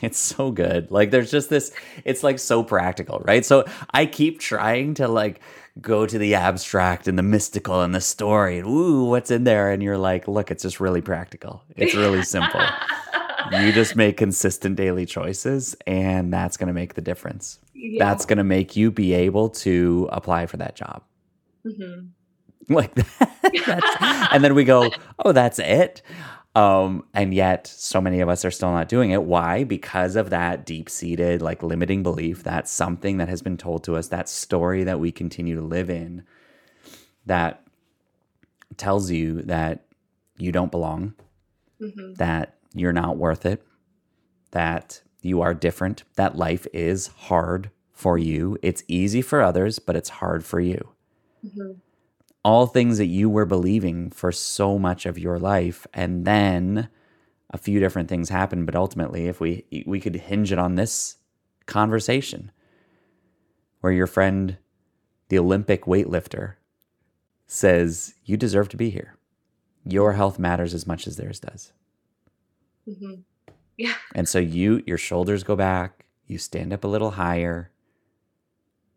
It's 0.00 0.18
so 0.18 0.50
good. 0.50 0.90
Like 0.90 1.10
there's 1.10 1.30
just 1.30 1.50
this 1.50 1.72
it's 2.04 2.22
like 2.22 2.38
so 2.38 2.62
practical, 2.62 3.20
right? 3.24 3.44
So 3.44 3.64
I 3.92 4.06
keep 4.06 4.38
trying 4.38 4.94
to 4.94 5.08
like 5.08 5.40
go 5.80 6.06
to 6.06 6.18
the 6.18 6.34
abstract 6.34 7.08
and 7.08 7.18
the 7.18 7.22
mystical 7.22 7.82
and 7.82 7.94
the 7.94 8.00
story 8.00 8.58
and 8.58 8.68
ooh, 8.68 9.04
what's 9.04 9.30
in 9.30 9.44
there? 9.44 9.70
And 9.70 9.82
you're 9.82 9.98
like, 9.98 10.28
look, 10.28 10.50
it's 10.50 10.62
just 10.62 10.80
really 10.80 11.00
practical. 11.00 11.64
It's 11.76 11.94
really 11.94 12.22
simple. 12.22 12.60
you 13.52 13.72
just 13.72 13.96
make 13.96 14.16
consistent 14.16 14.76
daily 14.76 15.06
choices 15.06 15.76
and 15.86 16.32
that's 16.32 16.56
going 16.56 16.66
to 16.68 16.72
make 16.72 16.94
the 16.94 17.00
difference. 17.00 17.58
Yeah. 17.74 18.04
That's 18.04 18.24
going 18.26 18.38
to 18.38 18.44
make 18.44 18.76
you 18.76 18.90
be 18.90 19.12
able 19.14 19.50
to 19.50 20.08
apply 20.12 20.46
for 20.46 20.56
that 20.58 20.74
job. 20.76 21.02
Mhm. 21.66 22.08
like 22.68 22.94
that. 23.62 24.28
And 24.32 24.44
then 24.44 24.54
we 24.54 24.64
go, 24.64 24.90
oh, 25.24 25.32
that's 25.32 25.58
it. 25.58 26.02
Um, 26.54 27.04
and 27.14 27.32
yet, 27.32 27.66
so 27.66 28.00
many 28.00 28.20
of 28.20 28.28
us 28.28 28.44
are 28.44 28.50
still 28.50 28.70
not 28.72 28.88
doing 28.88 29.10
it. 29.10 29.22
Why? 29.22 29.64
Because 29.64 30.16
of 30.16 30.30
that 30.30 30.66
deep 30.66 30.88
seated, 30.90 31.40
like 31.40 31.62
limiting 31.62 32.02
belief. 32.02 32.42
That's 32.42 32.70
something 32.70 33.18
that 33.18 33.28
has 33.28 33.42
been 33.42 33.56
told 33.56 33.84
to 33.84 33.96
us, 33.96 34.08
that 34.08 34.28
story 34.28 34.82
that 34.84 34.98
we 34.98 35.12
continue 35.12 35.54
to 35.56 35.62
live 35.62 35.88
in 35.88 36.24
that 37.26 37.62
tells 38.76 39.10
you 39.10 39.42
that 39.42 39.84
you 40.36 40.50
don't 40.52 40.70
belong, 40.70 41.14
Mhm. 41.80 42.16
that 42.16 42.57
you're 42.74 42.92
not 42.92 43.16
worth 43.16 43.44
it, 43.46 43.62
that 44.52 45.02
you 45.22 45.40
are 45.40 45.54
different, 45.54 46.04
that 46.16 46.36
life 46.36 46.66
is 46.72 47.08
hard 47.08 47.70
for 47.92 48.16
you. 48.18 48.56
It's 48.62 48.82
easy 48.88 49.20
for 49.22 49.42
others, 49.42 49.78
but 49.78 49.96
it's 49.96 50.08
hard 50.10 50.44
for 50.44 50.60
you 50.60 50.90
Mhm. 51.44 51.76
all 52.44 52.66
things 52.66 52.98
that 52.98 53.06
you 53.06 53.28
were 53.28 53.44
believing 53.46 54.10
for 54.10 54.30
so 54.32 54.78
much 54.78 55.06
of 55.06 55.18
your 55.18 55.38
life 55.38 55.86
and 55.92 56.24
then 56.24 56.88
a 57.50 57.58
few 57.58 57.80
different 57.80 58.08
things 58.08 58.28
happen 58.28 58.64
but 58.64 58.74
ultimately 58.76 59.26
if 59.26 59.40
we 59.40 59.64
we 59.86 60.00
could 60.00 60.14
hinge 60.16 60.52
it 60.52 60.58
on 60.58 60.74
this 60.76 61.16
conversation 61.66 62.50
where 63.80 63.92
your 63.92 64.06
friend 64.06 64.58
the 65.28 65.38
olympic 65.38 65.84
weightlifter 65.84 66.54
says 67.46 68.14
you 68.24 68.36
deserve 68.36 68.68
to 68.68 68.76
be 68.76 68.90
here 68.90 69.16
your 69.84 70.12
health 70.12 70.38
matters 70.38 70.74
as 70.74 70.86
much 70.86 71.06
as 71.06 71.16
theirs 71.16 71.40
does 71.40 71.72
Mhm. 72.88 73.24
Yeah. 73.76 73.94
and 74.14 74.28
so 74.28 74.38
you 74.38 74.82
your 74.86 74.98
shoulders 74.98 75.42
go 75.42 75.56
back, 75.56 76.06
you 76.26 76.38
stand 76.38 76.72
up 76.72 76.84
a 76.84 76.88
little 76.88 77.12
higher, 77.12 77.70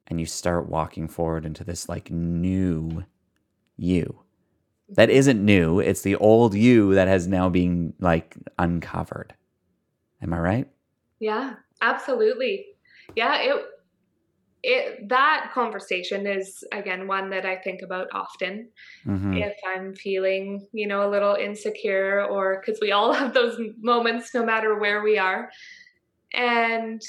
and 0.07 0.19
you 0.19 0.25
start 0.25 0.69
walking 0.69 1.07
forward 1.07 1.45
into 1.45 1.63
this 1.63 1.89
like 1.89 2.09
new 2.11 3.03
you. 3.77 4.19
That 4.89 5.09
isn't 5.09 5.43
new, 5.43 5.79
it's 5.79 6.01
the 6.01 6.15
old 6.17 6.53
you 6.53 6.95
that 6.95 7.07
has 7.07 7.25
now 7.27 7.47
been 7.47 7.93
like 7.99 8.35
uncovered. 8.59 9.33
Am 10.21 10.33
I 10.33 10.39
right? 10.39 10.67
Yeah, 11.19 11.55
absolutely. 11.81 12.65
Yeah, 13.15 13.37
it 13.41 13.65
it 14.63 15.09
that 15.09 15.51
conversation 15.53 16.27
is 16.27 16.63
again 16.71 17.07
one 17.07 17.29
that 17.31 17.45
I 17.45 17.57
think 17.57 17.81
about 17.81 18.07
often. 18.13 18.69
Mhm. 19.05 19.37
If 19.41 19.55
I'm 19.65 19.95
feeling, 19.95 20.67
you 20.71 20.87
know, 20.87 21.07
a 21.07 21.09
little 21.09 21.35
insecure 21.35 22.25
or 22.25 22.61
cuz 22.63 22.79
we 22.81 22.91
all 22.91 23.13
have 23.21 23.33
those 23.33 23.59
moments 23.79 24.33
no 24.33 24.45
matter 24.45 24.77
where 24.77 25.01
we 25.01 25.17
are. 25.17 25.49
And 26.33 27.01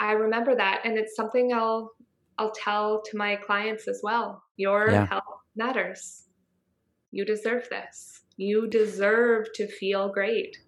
I 0.00 0.12
remember 0.12 0.54
that 0.56 0.82
and 0.84 0.98
it's 0.98 1.14
something 1.16 1.52
I'll 1.52 1.92
I'll 2.38 2.52
tell 2.52 3.02
to 3.02 3.16
my 3.16 3.36
clients 3.36 3.88
as 3.88 4.00
well. 4.02 4.42
Your 4.56 4.90
Yeah. 4.90 5.06
health 5.06 5.24
matters. 5.54 6.24
You 7.12 7.24
deserve 7.24 7.68
this. 7.70 8.22
You 8.36 8.66
deserve 8.68 9.46
to 9.54 9.66
feel 9.68 10.10
great. 10.12 10.58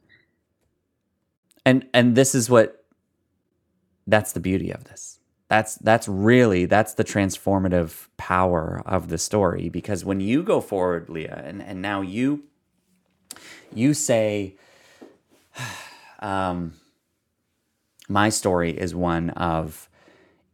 And 1.67 1.87
and 1.93 2.15
this 2.17 2.35
is 2.35 2.49
what 2.49 2.87
that's 4.07 4.33
the 4.33 4.41
beauty 4.41 4.71
of 4.71 4.85
this. 4.85 5.18
That's 5.49 5.77
that's 5.77 6.07
really 6.07 6.67
that's 6.67 6.95
the 6.95 7.05
transformative 7.05 8.07
power 8.19 8.83
of 8.85 9.09
the 9.09 9.17
story 9.17 9.71
because 9.71 10.05
when 10.05 10.21
you 10.21 10.43
go 10.43 10.61
forward, 10.61 11.09
Lea, 11.09 11.27
and, 11.29 11.63
and 11.63 11.81
now 11.81 12.03
you 12.03 12.45
you 13.75 13.95
say 13.95 14.55
um 16.21 16.75
my 18.09 18.29
story 18.29 18.71
is 18.73 18.95
one 18.95 19.31
of 19.31 19.89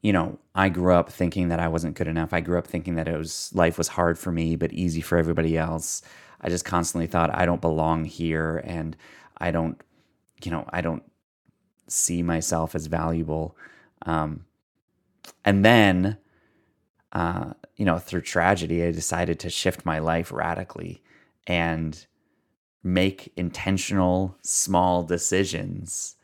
you 0.02 0.12
know, 0.12 0.38
I 0.54 0.68
grew 0.68 0.92
up 0.92 1.10
thinking 1.10 1.48
that 1.48 1.60
I 1.60 1.68
wasn't 1.68 1.96
good 1.96 2.08
enough. 2.08 2.34
I 2.34 2.40
grew 2.40 2.58
up 2.58 2.66
thinking 2.66 2.96
that 2.96 3.08
it 3.08 3.16
was 3.16 3.50
life 3.54 3.78
was 3.78 3.88
hard 3.88 4.16
for 4.16 4.30
me 4.30 4.54
but 4.54 4.72
easy 4.72 5.00
for 5.00 5.18
everybody 5.18 5.58
else. 5.58 6.02
I 6.40 6.50
just 6.50 6.64
constantly 6.64 7.08
thought 7.08 7.34
I 7.34 7.46
don't 7.46 7.60
belong 7.60 8.04
here 8.04 8.62
and 8.64 8.96
I 9.38 9.50
don't 9.50 9.80
you 10.44 10.52
know, 10.52 10.68
I 10.72 10.82
don't 10.82 11.02
see 11.88 12.22
myself 12.22 12.76
as 12.76 12.86
valuable. 12.86 13.56
Um, 14.06 14.44
and 15.44 15.64
then, 15.64 16.18
uh, 17.12 17.54
you 17.76 17.84
know, 17.84 17.98
through 17.98 18.22
tragedy, 18.22 18.82
I 18.82 18.90
decided 18.92 19.38
to 19.40 19.50
shift 19.50 19.84
my 19.84 19.98
life 19.98 20.32
radically 20.32 21.02
and 21.46 22.06
make 22.82 23.32
intentional 23.36 24.36
small 24.42 25.02
decisions. 25.02 26.16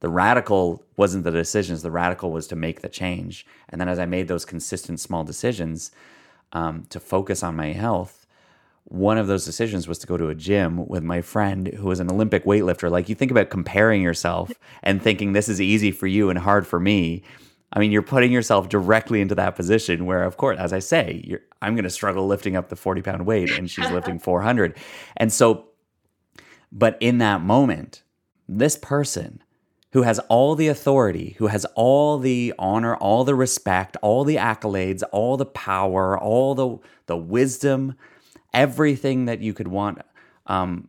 The 0.00 0.08
radical 0.08 0.84
wasn't 0.96 1.24
the 1.24 1.30
decisions, 1.30 1.82
the 1.82 1.90
radical 1.90 2.30
was 2.32 2.46
to 2.48 2.56
make 2.56 2.80
the 2.80 2.88
change. 2.88 3.46
And 3.68 3.80
then 3.80 3.88
as 3.88 3.98
I 3.98 4.06
made 4.06 4.28
those 4.28 4.44
consistent 4.44 5.00
small 5.00 5.24
decisions 5.24 5.90
um, 6.52 6.84
to 6.90 7.00
focus 7.00 7.42
on 7.42 7.56
my 7.56 7.72
health, 7.72 8.26
one 8.84 9.18
of 9.18 9.26
those 9.26 9.44
decisions 9.44 9.88
was 9.88 9.98
to 9.98 10.06
go 10.06 10.16
to 10.16 10.28
a 10.28 10.34
gym 10.34 10.86
with 10.86 11.02
my 11.02 11.20
friend 11.20 11.68
who 11.68 11.86
was 11.88 11.98
an 11.98 12.10
Olympic 12.10 12.44
weightlifter. 12.44 12.88
Like 12.88 13.08
you 13.08 13.14
think 13.14 13.32
about 13.32 13.50
comparing 13.50 14.00
yourself 14.00 14.52
and 14.82 15.02
thinking 15.02 15.32
this 15.32 15.48
is 15.48 15.60
easy 15.60 15.90
for 15.90 16.06
you 16.06 16.30
and 16.30 16.38
hard 16.38 16.66
for 16.66 16.78
me. 16.78 17.24
I 17.76 17.78
mean, 17.78 17.92
you're 17.92 18.00
putting 18.00 18.32
yourself 18.32 18.70
directly 18.70 19.20
into 19.20 19.34
that 19.34 19.54
position 19.54 20.06
where, 20.06 20.24
of 20.24 20.38
course, 20.38 20.58
as 20.58 20.72
I 20.72 20.78
say, 20.78 21.20
you're, 21.24 21.42
I'm 21.60 21.74
going 21.74 21.84
to 21.84 21.90
struggle 21.90 22.26
lifting 22.26 22.56
up 22.56 22.70
the 22.70 22.76
40 22.76 23.02
pound 23.02 23.26
weight 23.26 23.50
and 23.50 23.70
she's 23.70 23.90
lifting 23.90 24.18
400. 24.18 24.78
And 25.18 25.30
so, 25.30 25.66
but 26.72 26.96
in 27.00 27.18
that 27.18 27.42
moment, 27.42 28.02
this 28.48 28.76
person 28.76 29.42
who 29.92 30.02
has 30.02 30.18
all 30.30 30.54
the 30.54 30.68
authority, 30.68 31.36
who 31.36 31.48
has 31.48 31.66
all 31.74 32.18
the 32.18 32.54
honor, 32.58 32.96
all 32.96 33.24
the 33.24 33.34
respect, 33.34 33.98
all 34.00 34.24
the 34.24 34.36
accolades, 34.36 35.02
all 35.12 35.36
the 35.36 35.44
power, 35.44 36.18
all 36.18 36.54
the, 36.54 36.78
the 37.04 37.16
wisdom, 37.16 37.94
everything 38.54 39.26
that 39.26 39.40
you 39.40 39.52
could 39.52 39.68
want, 39.68 40.00
um, 40.46 40.88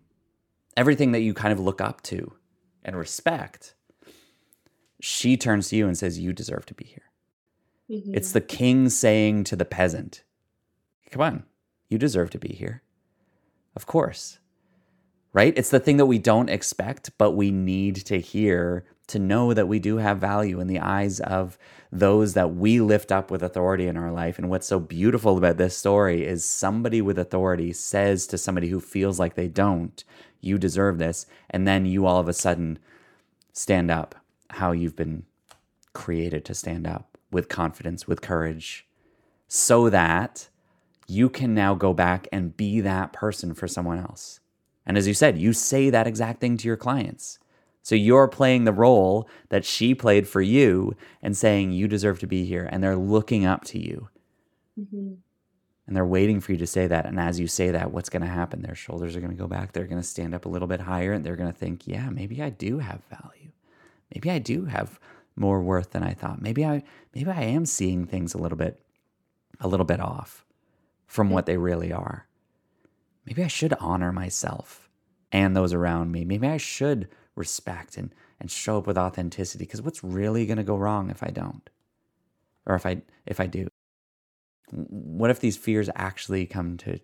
everything 0.77 1.11
that 1.11 1.21
you 1.21 1.33
kind 1.33 1.51
of 1.51 1.59
look 1.59 1.81
up 1.81 2.01
to, 2.03 2.31
and 2.85 2.95
respect, 2.95 3.75
she 4.99 5.37
turns 5.37 5.69
to 5.69 5.75
you 5.75 5.87
and 5.87 5.97
says, 5.97 6.19
You 6.19 6.33
deserve 6.33 6.65
to 6.67 6.73
be 6.73 6.85
here. 6.85 7.03
Mm-hmm. 7.89 8.15
It's 8.15 8.31
the 8.31 8.41
king 8.41 8.89
saying 8.89 9.45
to 9.45 9.55
the 9.55 9.65
peasant, 9.65 10.23
Come 11.11 11.21
on, 11.21 11.43
you 11.89 11.97
deserve 11.97 12.29
to 12.31 12.39
be 12.39 12.49
here. 12.49 12.81
Of 13.75 13.85
course. 13.85 14.39
Right? 15.33 15.53
It's 15.55 15.69
the 15.69 15.79
thing 15.79 15.97
that 15.97 16.07
we 16.07 16.17
don't 16.17 16.49
expect, 16.49 17.11
but 17.17 17.31
we 17.31 17.51
need 17.51 17.95
to 18.07 18.19
hear 18.19 18.85
to 19.07 19.19
know 19.19 19.53
that 19.53 19.67
we 19.67 19.79
do 19.79 19.97
have 19.97 20.17
value 20.17 20.59
in 20.59 20.67
the 20.67 20.79
eyes 20.79 21.19
of 21.21 21.57
those 21.91 22.33
that 22.33 22.55
we 22.55 22.81
lift 22.81 23.11
up 23.11 23.31
with 23.31 23.41
authority 23.41 23.87
in 23.87 23.95
our 23.95 24.11
life. 24.11 24.37
And 24.37 24.49
what's 24.49 24.67
so 24.67 24.79
beautiful 24.79 25.37
about 25.37 25.57
this 25.57 25.77
story 25.77 26.25
is 26.25 26.43
somebody 26.43 27.01
with 27.01 27.17
authority 27.17 27.71
says 27.71 28.27
to 28.27 28.37
somebody 28.37 28.67
who 28.67 28.81
feels 28.81 29.19
like 29.19 29.35
they 29.35 29.47
don't, 29.47 30.03
You 30.41 30.57
deserve 30.57 30.97
this. 30.97 31.25
And 31.49 31.67
then 31.67 31.85
you 31.85 32.05
all 32.05 32.19
of 32.19 32.27
a 32.27 32.33
sudden 32.33 32.79
stand 33.53 33.89
up 33.89 34.15
how 34.51 34.71
you've 34.71 34.95
been 34.95 35.23
created 35.93 36.45
to 36.45 36.53
stand 36.53 36.87
up 36.87 37.17
with 37.31 37.49
confidence, 37.49 38.07
with 38.07 38.21
courage, 38.21 38.87
so 39.47 39.89
that 39.89 40.49
you 41.07 41.29
can 41.29 41.53
now 41.53 41.73
go 41.73 41.93
back 41.93 42.27
and 42.31 42.57
be 42.57 42.81
that 42.81 43.13
person 43.13 43.53
for 43.53 43.67
someone 43.67 43.97
else. 43.97 44.39
And 44.85 44.97
as 44.97 45.07
you 45.07 45.13
said, 45.13 45.37
you 45.37 45.53
say 45.53 45.89
that 45.89 46.07
exact 46.07 46.39
thing 46.39 46.57
to 46.57 46.67
your 46.67 46.77
clients. 46.77 47.39
So 47.81 47.95
you're 47.95 48.27
playing 48.27 48.65
the 48.65 48.73
role 48.73 49.29
that 49.49 49.63
she 49.63 49.95
played 49.95 50.27
for 50.27 50.41
you 50.41 50.95
and 51.21 51.37
saying, 51.37 51.71
you 51.71 51.87
deserve 51.87 52.19
to 52.19 52.27
be 52.27 52.43
here. 52.43 52.67
And 52.69 52.83
they're 52.83 52.97
looking 52.97 53.45
up 53.45 53.63
to 53.65 53.79
you. 53.79 54.09
Mm-hmm. 54.77 55.13
And 55.87 55.95
they're 55.95 56.05
waiting 56.05 56.41
for 56.41 56.51
you 56.51 56.57
to 56.57 56.67
say 56.67 56.87
that. 56.87 57.05
And 57.05 57.17
as 57.17 57.39
you 57.39 57.47
say 57.47 57.71
that, 57.71 57.91
what's 57.91 58.09
going 58.09 58.23
to 58.23 58.27
happen? 58.27 58.61
Their 58.61 58.75
shoulders 58.75 59.15
are 59.15 59.21
going 59.21 59.31
to 59.31 59.41
go 59.41 59.47
back. 59.47 59.71
They're 59.71 59.87
going 59.87 60.01
to 60.01 60.07
stand 60.07 60.35
up 60.35 60.45
a 60.45 60.49
little 60.49 60.67
bit 60.67 60.81
higher 60.81 61.13
and 61.13 61.25
they're 61.25 61.37
going 61.37 61.51
to 61.51 61.57
think, 61.57 61.87
yeah, 61.87 62.09
maybe 62.09 62.43
I 62.43 62.49
do 62.49 62.79
have 62.79 63.01
value. 63.09 63.36
Maybe 64.13 64.31
I 64.31 64.39
do 64.39 64.65
have 64.65 64.99
more 65.35 65.61
worth 65.61 65.91
than 65.91 66.03
I 66.03 66.13
thought. 66.13 66.41
Maybe 66.41 66.65
I 66.65 66.83
maybe 67.13 67.29
I 67.29 67.43
am 67.43 67.65
seeing 67.65 68.05
things 68.05 68.33
a 68.33 68.37
little 68.37 68.57
bit 68.57 68.81
a 69.59 69.67
little 69.67 69.85
bit 69.85 69.99
off 69.99 70.45
from 71.05 71.29
what 71.29 71.45
they 71.45 71.57
really 71.57 71.91
are. 71.91 72.27
Maybe 73.25 73.43
I 73.43 73.47
should 73.47 73.73
honor 73.79 74.11
myself 74.11 74.89
and 75.31 75.55
those 75.55 75.73
around 75.73 76.11
me. 76.11 76.25
Maybe 76.25 76.47
I 76.47 76.57
should 76.57 77.09
respect 77.35 77.97
and, 77.97 78.13
and 78.39 78.49
show 78.49 78.77
up 78.77 78.87
with 78.87 78.97
authenticity 78.97 79.65
because 79.65 79.81
what's 79.81 80.03
really 80.03 80.45
going 80.45 80.57
to 80.57 80.63
go 80.63 80.77
wrong 80.77 81.09
if 81.09 81.23
I 81.23 81.27
don't? 81.27 81.69
Or 82.65 82.75
if 82.75 82.85
I 82.85 83.01
if 83.25 83.39
I 83.39 83.47
do? 83.47 83.67
What 84.71 85.29
if 85.29 85.39
these 85.39 85.57
fears 85.57 85.89
actually 85.95 86.45
come 86.45 86.77
to 86.77 86.99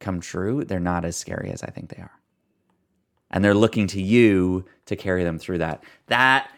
come 0.00 0.20
true? 0.20 0.64
They're 0.64 0.80
not 0.80 1.04
as 1.04 1.16
scary 1.16 1.50
as 1.50 1.62
I 1.62 1.70
think 1.70 1.90
they 1.90 2.02
are. 2.02 2.15
And 3.30 3.44
they're 3.44 3.54
looking 3.54 3.86
to 3.88 4.00
you 4.00 4.64
to 4.86 4.96
carry 4.96 5.24
them 5.24 5.38
through 5.38 5.58
that. 5.58 5.82
That 6.06 6.50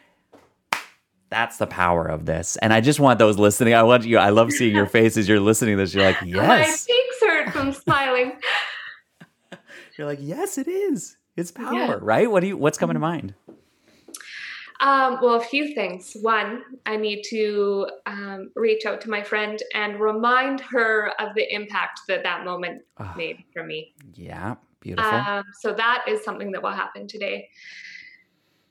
that's 1.30 1.58
the 1.58 1.66
power 1.66 2.06
of 2.06 2.26
this. 2.26 2.56
And 2.56 2.72
I 2.72 2.80
just 2.80 3.00
want 3.00 3.18
those 3.18 3.38
listening. 3.38 3.74
I 3.74 3.82
want 3.82 4.04
you, 4.04 4.18
I 4.18 4.30
love 4.30 4.50
seeing 4.52 4.74
your 4.74 4.86
faces. 4.98 5.28
You're 5.28 5.40
listening 5.40 5.76
to 5.76 5.82
this. 5.82 5.94
You're 5.94 6.04
like, 6.04 6.20
yes. 6.22 6.36
My 6.36 6.64
cheeks 6.64 7.20
hurt 7.20 7.52
from 7.52 7.72
smiling. 7.84 8.32
You're 9.96 10.06
like, 10.06 10.20
yes, 10.22 10.58
it 10.58 10.68
is. 10.68 11.16
It's 11.36 11.50
power, 11.50 11.72
yeah. 11.72 11.98
right? 12.00 12.30
What 12.30 12.40
do 12.40 12.48
you 12.48 12.56
what's 12.56 12.78
coming 12.78 12.94
to 12.94 13.00
mind? 13.00 13.34
Um, 14.80 15.18
well, 15.20 15.34
a 15.34 15.40
few 15.40 15.74
things. 15.74 16.16
One, 16.20 16.62
I 16.86 16.96
need 16.96 17.22
to 17.30 17.88
um, 18.06 18.50
reach 18.54 18.86
out 18.86 19.00
to 19.02 19.10
my 19.10 19.22
friend 19.22 19.60
and 19.74 20.00
remind 20.00 20.60
her 20.60 21.12
of 21.18 21.34
the 21.34 21.52
impact 21.52 22.00
that 22.08 22.22
that 22.22 22.44
moment 22.44 22.82
oh, 22.98 23.12
made 23.16 23.42
for 23.52 23.64
me. 23.64 23.94
Yeah, 24.14 24.54
beautiful. 24.80 25.10
Um, 25.10 25.44
so 25.60 25.72
that 25.72 26.04
is 26.08 26.24
something 26.24 26.52
that 26.52 26.62
will 26.62 26.70
happen 26.70 27.06
today. 27.06 27.48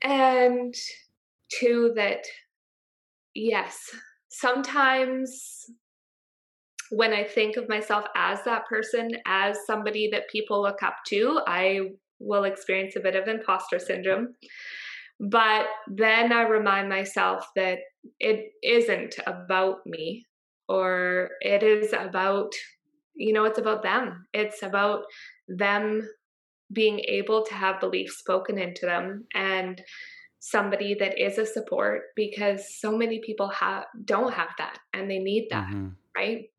And 0.02 0.74
two, 1.60 1.94
that 1.96 2.24
yes, 3.34 3.90
sometimes 4.30 5.66
when 6.90 7.14
I 7.14 7.24
think 7.24 7.58
of 7.58 7.68
myself 7.68 8.06
as 8.16 8.44
that 8.44 8.66
person, 8.68 9.12
as 9.26 9.58
somebody 9.66 10.10
that 10.12 10.30
people 10.30 10.62
look 10.62 10.82
up 10.84 10.96
to, 11.08 11.42
I 11.46 11.92
will 12.20 12.46
experience 12.46 12.96
a 12.96 13.02
bit 13.02 13.16
of 13.16 13.28
imposter 13.28 13.80
syndrome. 13.80 14.36
But 15.20 15.66
then 15.88 16.32
I 16.32 16.44
remind 16.44 16.90
myself 16.90 17.48
that 17.56 17.80
it 18.20 18.52
isn't 18.64 19.16
about 19.26 19.86
me 19.86 20.26
or 20.70 21.32
it 21.42 21.64
is 21.64 21.94
about, 21.94 22.52
you 23.16 23.34
know, 23.34 23.46
it's 23.46 23.58
about 23.58 23.84
them. 23.84 24.28
It's 24.34 24.64
about 24.64 25.04
them 25.48 26.08
being 26.72 27.00
able 27.08 27.46
to 27.46 27.54
have 27.54 27.80
beliefs 27.80 28.18
spoken 28.18 28.58
into 28.58 28.86
them 28.86 29.26
and 29.34 29.82
somebody 30.40 30.96
that 31.00 31.20
is 31.20 31.38
a 31.38 31.46
support 31.46 32.04
because 32.16 32.78
so 32.80 32.98
many 32.98 33.20
people 33.26 33.50
have 33.50 33.86
don't 34.06 34.34
have 34.34 34.50
that 34.58 34.78
and 34.94 35.10
they 35.10 35.18
need 35.18 35.48
that 35.50 35.68
mm-hmm. 35.68 35.90
right 36.16 36.52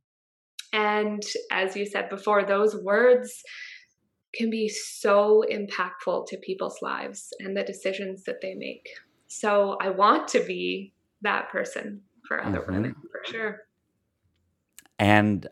and 0.72 1.22
as 1.51 1.76
you 1.76 1.86
said 1.86 2.09
before 2.09 2.45
those 2.45 2.74
words 2.82 3.43
can 4.34 4.51
be 4.51 4.68
so 4.68 5.45
impactful 5.51 6.26
to 6.26 6.36
people's 6.39 6.80
lives 6.82 7.32
and 7.41 7.57
the 7.57 7.64
decisions 7.64 8.24
that 8.24 8.41
they 8.41 8.55
make. 8.55 8.89
So 9.26 9.76
I 9.80 9.91
want 9.91 10.28
to 10.28 10.45
be 10.45 10.93
that 11.22 11.51
person 11.51 12.03
for 12.26 12.43
other 12.43 12.61
mm-hmm. 12.61 12.72
women 12.72 12.95
for 13.11 13.20
sure. 13.24 13.61
And 14.99 15.47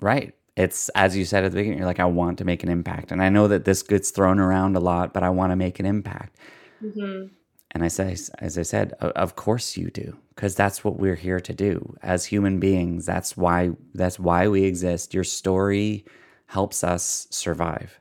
right. 0.00 0.34
It's 0.56 0.88
as 0.90 1.16
you 1.16 1.24
said 1.24 1.44
at 1.44 1.50
the 1.50 1.56
beginning, 1.56 1.78
you're 1.78 1.86
like, 1.86 2.00
I 2.00 2.04
want 2.04 2.38
to 2.38 2.44
make 2.44 2.62
an 2.62 2.68
impact. 2.68 3.10
And 3.10 3.22
I 3.22 3.28
know 3.28 3.48
that 3.48 3.64
this 3.64 3.82
gets 3.82 4.10
thrown 4.10 4.38
around 4.38 4.76
a 4.76 4.80
lot, 4.80 5.12
but 5.12 5.22
I 5.22 5.30
want 5.30 5.50
to 5.50 5.56
make 5.56 5.80
an 5.80 5.86
impact. 5.86 6.36
Mm-hmm. 6.82 7.26
And 7.72 7.82
I 7.82 7.88
say, 7.88 8.16
as 8.38 8.56
I 8.56 8.62
said, 8.62 8.92
of 9.00 9.34
course 9.34 9.76
you 9.76 9.90
do, 9.90 10.16
because 10.34 10.54
that's 10.54 10.84
what 10.84 10.96
we're 11.00 11.16
here 11.16 11.40
to 11.40 11.52
do 11.52 11.96
as 12.02 12.24
human 12.24 12.60
beings. 12.60 13.04
That's 13.04 13.36
why 13.36 13.70
that's 13.94 14.18
why 14.18 14.46
we 14.46 14.62
exist. 14.62 15.12
Your 15.12 15.24
story 15.24 16.04
helps 16.46 16.84
us 16.84 17.26
survive. 17.30 18.00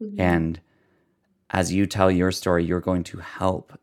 Mm-hmm. 0.00 0.20
And 0.20 0.60
as 1.50 1.72
you 1.72 1.86
tell 1.86 2.12
your 2.12 2.30
story, 2.30 2.64
you're 2.64 2.80
going 2.80 3.02
to 3.04 3.18
help 3.18 3.76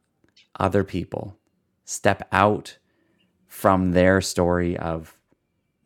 other 0.57 0.85
people 0.85 1.37
step 1.83 2.27
out 2.31 2.77
from 3.47 3.91
their 3.91 4.21
story 4.21 4.77
of 4.77 5.18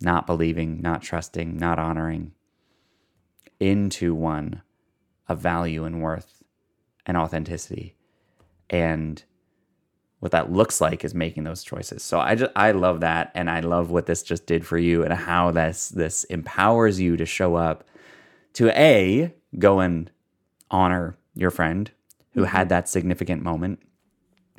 not 0.04 0.28
believing, 0.28 0.82
not 0.82 1.02
trusting, 1.02 1.58
not 1.58 1.80
honoring 1.80 2.34
into 3.60 4.14
one 4.14 4.62
of 5.28 5.40
value 5.40 5.86
and 5.86 6.02
worth 6.02 6.44
and 7.06 7.18
authenticity. 7.18 7.96
And 8.70 9.24
what 10.20 10.32
that 10.32 10.52
looks 10.52 10.80
like 10.80 11.04
is 11.04 11.14
making 11.14 11.44
those 11.44 11.64
choices. 11.64 12.02
So 12.02 12.20
I 12.20 12.36
just 12.36 12.52
I 12.56 12.72
love 12.72 13.02
that 13.02 13.32
and 13.36 13.50
I 13.50 13.60
love 13.60 13.92
what 13.92 14.06
this 14.06 14.24
just 14.24 14.46
did 14.46 14.66
for 14.66 14.78
you 14.78 15.04
and 15.04 15.14
how 15.14 15.52
this 15.52 15.90
this 15.90 16.24
empowers 16.26 17.00
you 17.00 17.18
to 17.18 17.26
show 17.26 17.56
up 17.56 17.84
to 18.54 18.70
A, 18.70 19.34
go 19.60 19.80
and 19.80 20.10
honor 20.72 21.18
your 21.36 21.52
friend 21.52 21.92
who 22.34 22.42
mm-hmm. 22.42 22.56
had 22.56 22.70
that 22.70 22.88
significant 22.88 23.44
moment 23.44 23.80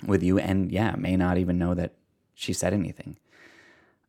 with 0.07 0.23
you 0.23 0.39
and 0.39 0.71
yeah, 0.71 0.95
may 0.97 1.17
not 1.17 1.39
even 1.39 1.59
know 1.59 1.75
that 1.75 1.95
she 2.35 2.53
said 2.53 2.75
anything. 2.75 3.17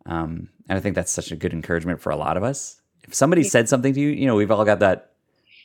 Um, 0.06 0.50
and 0.70 0.78
I 0.78 0.82
think 0.82 0.96
that's 0.96 1.12
such 1.12 1.32
a 1.32 1.36
good 1.36 1.54
encouragement 1.54 2.02
for 2.02 2.12
a 2.12 2.16
lot 2.16 2.38
of 2.38 2.44
us. 2.44 2.82
If 3.04 3.14
somebody 3.14 3.44
said 3.44 3.70
something 3.70 3.94
to 3.94 4.00
you, 4.00 4.10
you 4.10 4.26
know, 4.26 4.36
we've 4.36 4.52
all 4.52 4.66
got 4.66 4.80
that. 4.80 5.12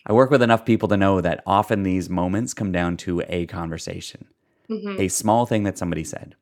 I 0.06 0.12
work 0.12 0.30
with 0.30 0.42
enough 0.42 0.64
people 0.64 0.88
to 0.88 0.96
know 0.96 1.20
that 1.20 1.42
often 1.46 1.82
these 1.82 2.08
moments 2.08 2.54
come 2.54 2.72
down 2.72 2.96
to 2.98 3.22
a 3.28 3.46
conversation, 3.46 4.26
mm-hmm. 4.68 5.00
a 5.00 5.08
small 5.08 5.46
thing 5.46 5.64
that 5.64 5.76
somebody 5.76 6.04
said. 6.04 6.36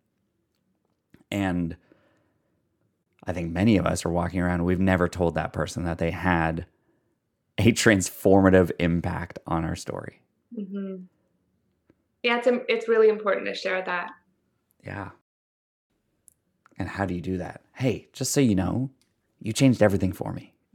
And 1.31 1.77
I 3.25 3.33
think 3.33 3.53
many 3.53 3.77
of 3.77 3.87
us 3.87 4.07
are 4.07 4.11
walking 4.11 4.41
around, 4.41 4.65
we've 4.65 4.81
never 4.81 5.09
told 5.09 5.35
that 5.35 5.53
person 5.53 5.85
that 5.85 5.99
they 5.99 6.13
had 6.13 6.67
a 7.59 7.73
transformative 7.73 8.71
impact 8.79 9.41
on 9.47 9.65
our 9.65 9.77
story. 9.77 10.23
Mm-hmm. 10.57 11.03
Yeah, 12.23 12.39
it's 12.39 12.49
it's 12.69 12.89
really 12.89 13.09
important 13.09 13.47
to 13.47 13.55
share 13.55 13.83
that. 13.83 14.11
Yeah. 14.85 15.11
And 16.79 16.89
how 16.89 17.05
do 17.05 17.15
you 17.15 17.21
do 17.21 17.39
that? 17.39 17.63
Hey, 17.79 18.09
just 18.13 18.33
so 18.33 18.41
you 18.41 18.57
know, 18.57 18.91
you 19.41 19.53
changed 19.53 19.83
everything 19.85 20.13
for 20.13 20.33
me. 20.33 20.53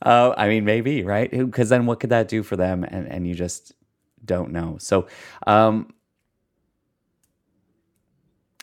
uh, 0.00 0.32
I 0.36 0.46
mean, 0.46 0.64
maybe 0.64 1.02
right? 1.02 1.28
Because 1.28 1.68
then, 1.68 1.84
what 1.84 1.98
could 1.98 2.10
that 2.10 2.28
do 2.28 2.44
for 2.44 2.54
them? 2.54 2.84
And 2.84 3.08
and 3.08 3.26
you 3.26 3.34
just 3.34 3.72
don't 4.24 4.52
know. 4.52 4.76
So, 4.78 5.08
um, 5.44 5.92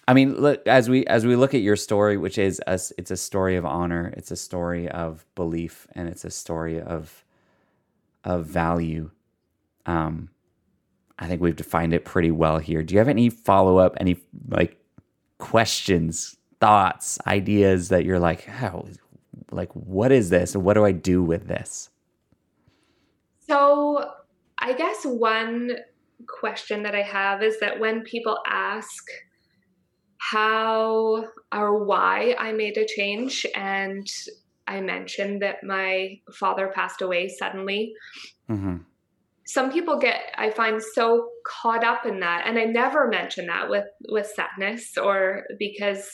I 0.08 0.14
mean, 0.14 0.36
look, 0.36 0.66
as 0.66 0.90
we 0.90 1.06
as 1.08 1.26
we 1.26 1.36
look 1.36 1.54
at 1.54 1.60
your 1.60 1.76
story, 1.76 2.16
which 2.16 2.38
is 2.38 2.62
a, 2.66 2.80
it's 2.98 3.12
a 3.12 3.18
story 3.18 3.58
of 3.58 3.66
honor, 3.66 4.14
it's 4.16 4.32
a 4.32 4.38
story 4.38 4.88
of 4.88 5.26
belief, 5.36 5.88
and 5.92 6.08
it's 6.08 6.24
a 6.24 6.32
story 6.32 6.82
of 6.82 7.26
of 8.24 8.46
value. 8.46 9.12
Um, 9.86 10.30
I 11.20 11.28
think 11.28 11.42
we've 11.42 11.54
defined 11.54 11.94
it 11.94 12.06
pretty 12.06 12.32
well 12.32 12.60
here. 12.60 12.82
Do 12.82 12.94
you 12.94 13.00
have 13.00 13.10
any 13.10 13.30
follow 13.30 13.78
up, 13.78 13.98
any 14.00 14.22
like 14.48 14.80
questions, 15.46 16.38
thoughts, 16.60 17.20
ideas 17.28 17.90
that 17.90 18.04
you're 18.04 18.20
like, 18.20 18.46
how, 18.46 18.88
like, 19.52 19.72
what 19.74 20.12
is 20.12 20.32
this, 20.32 20.56
and 20.56 20.64
what 20.64 20.74
do 20.74 20.84
I 20.84 20.92
do 20.92 21.22
with 21.22 21.48
this? 21.48 21.92
So, 23.48 24.12
I 24.58 24.74
guess 24.74 25.06
one 25.06 25.78
question 26.28 26.82
that 26.82 26.96
I 26.96 27.04
have 27.04 27.44
is 27.44 27.60
that 27.60 27.80
when 27.80 28.02
people 28.02 28.40
ask 28.48 29.04
how 30.18 31.26
or 31.54 31.86
why 31.86 32.36
I 32.40 32.52
made 32.52 32.78
a 32.78 32.88
change, 32.88 33.46
and 33.54 34.08
I 34.66 34.82
mentioned 34.82 35.44
that 35.44 35.64
my 35.64 36.20
father 36.34 36.72
passed 36.74 37.04
away 37.04 37.30
suddenly. 37.30 37.94
Mm-hmm. 38.50 38.78
Some 39.46 39.72
people 39.72 40.00
get, 40.00 40.22
I 40.38 40.50
find, 40.50 40.82
so 40.82 41.30
caught 41.46 41.84
up 41.84 42.06
in 42.06 42.20
that, 42.22 42.48
and 42.48 42.58
I 42.58 42.66
never 42.66 43.08
mention 43.08 43.48
that 43.48 43.70
with 43.70 43.86
with 44.10 44.28
sadness, 44.28 44.98
or 44.98 45.44
because, 45.60 46.10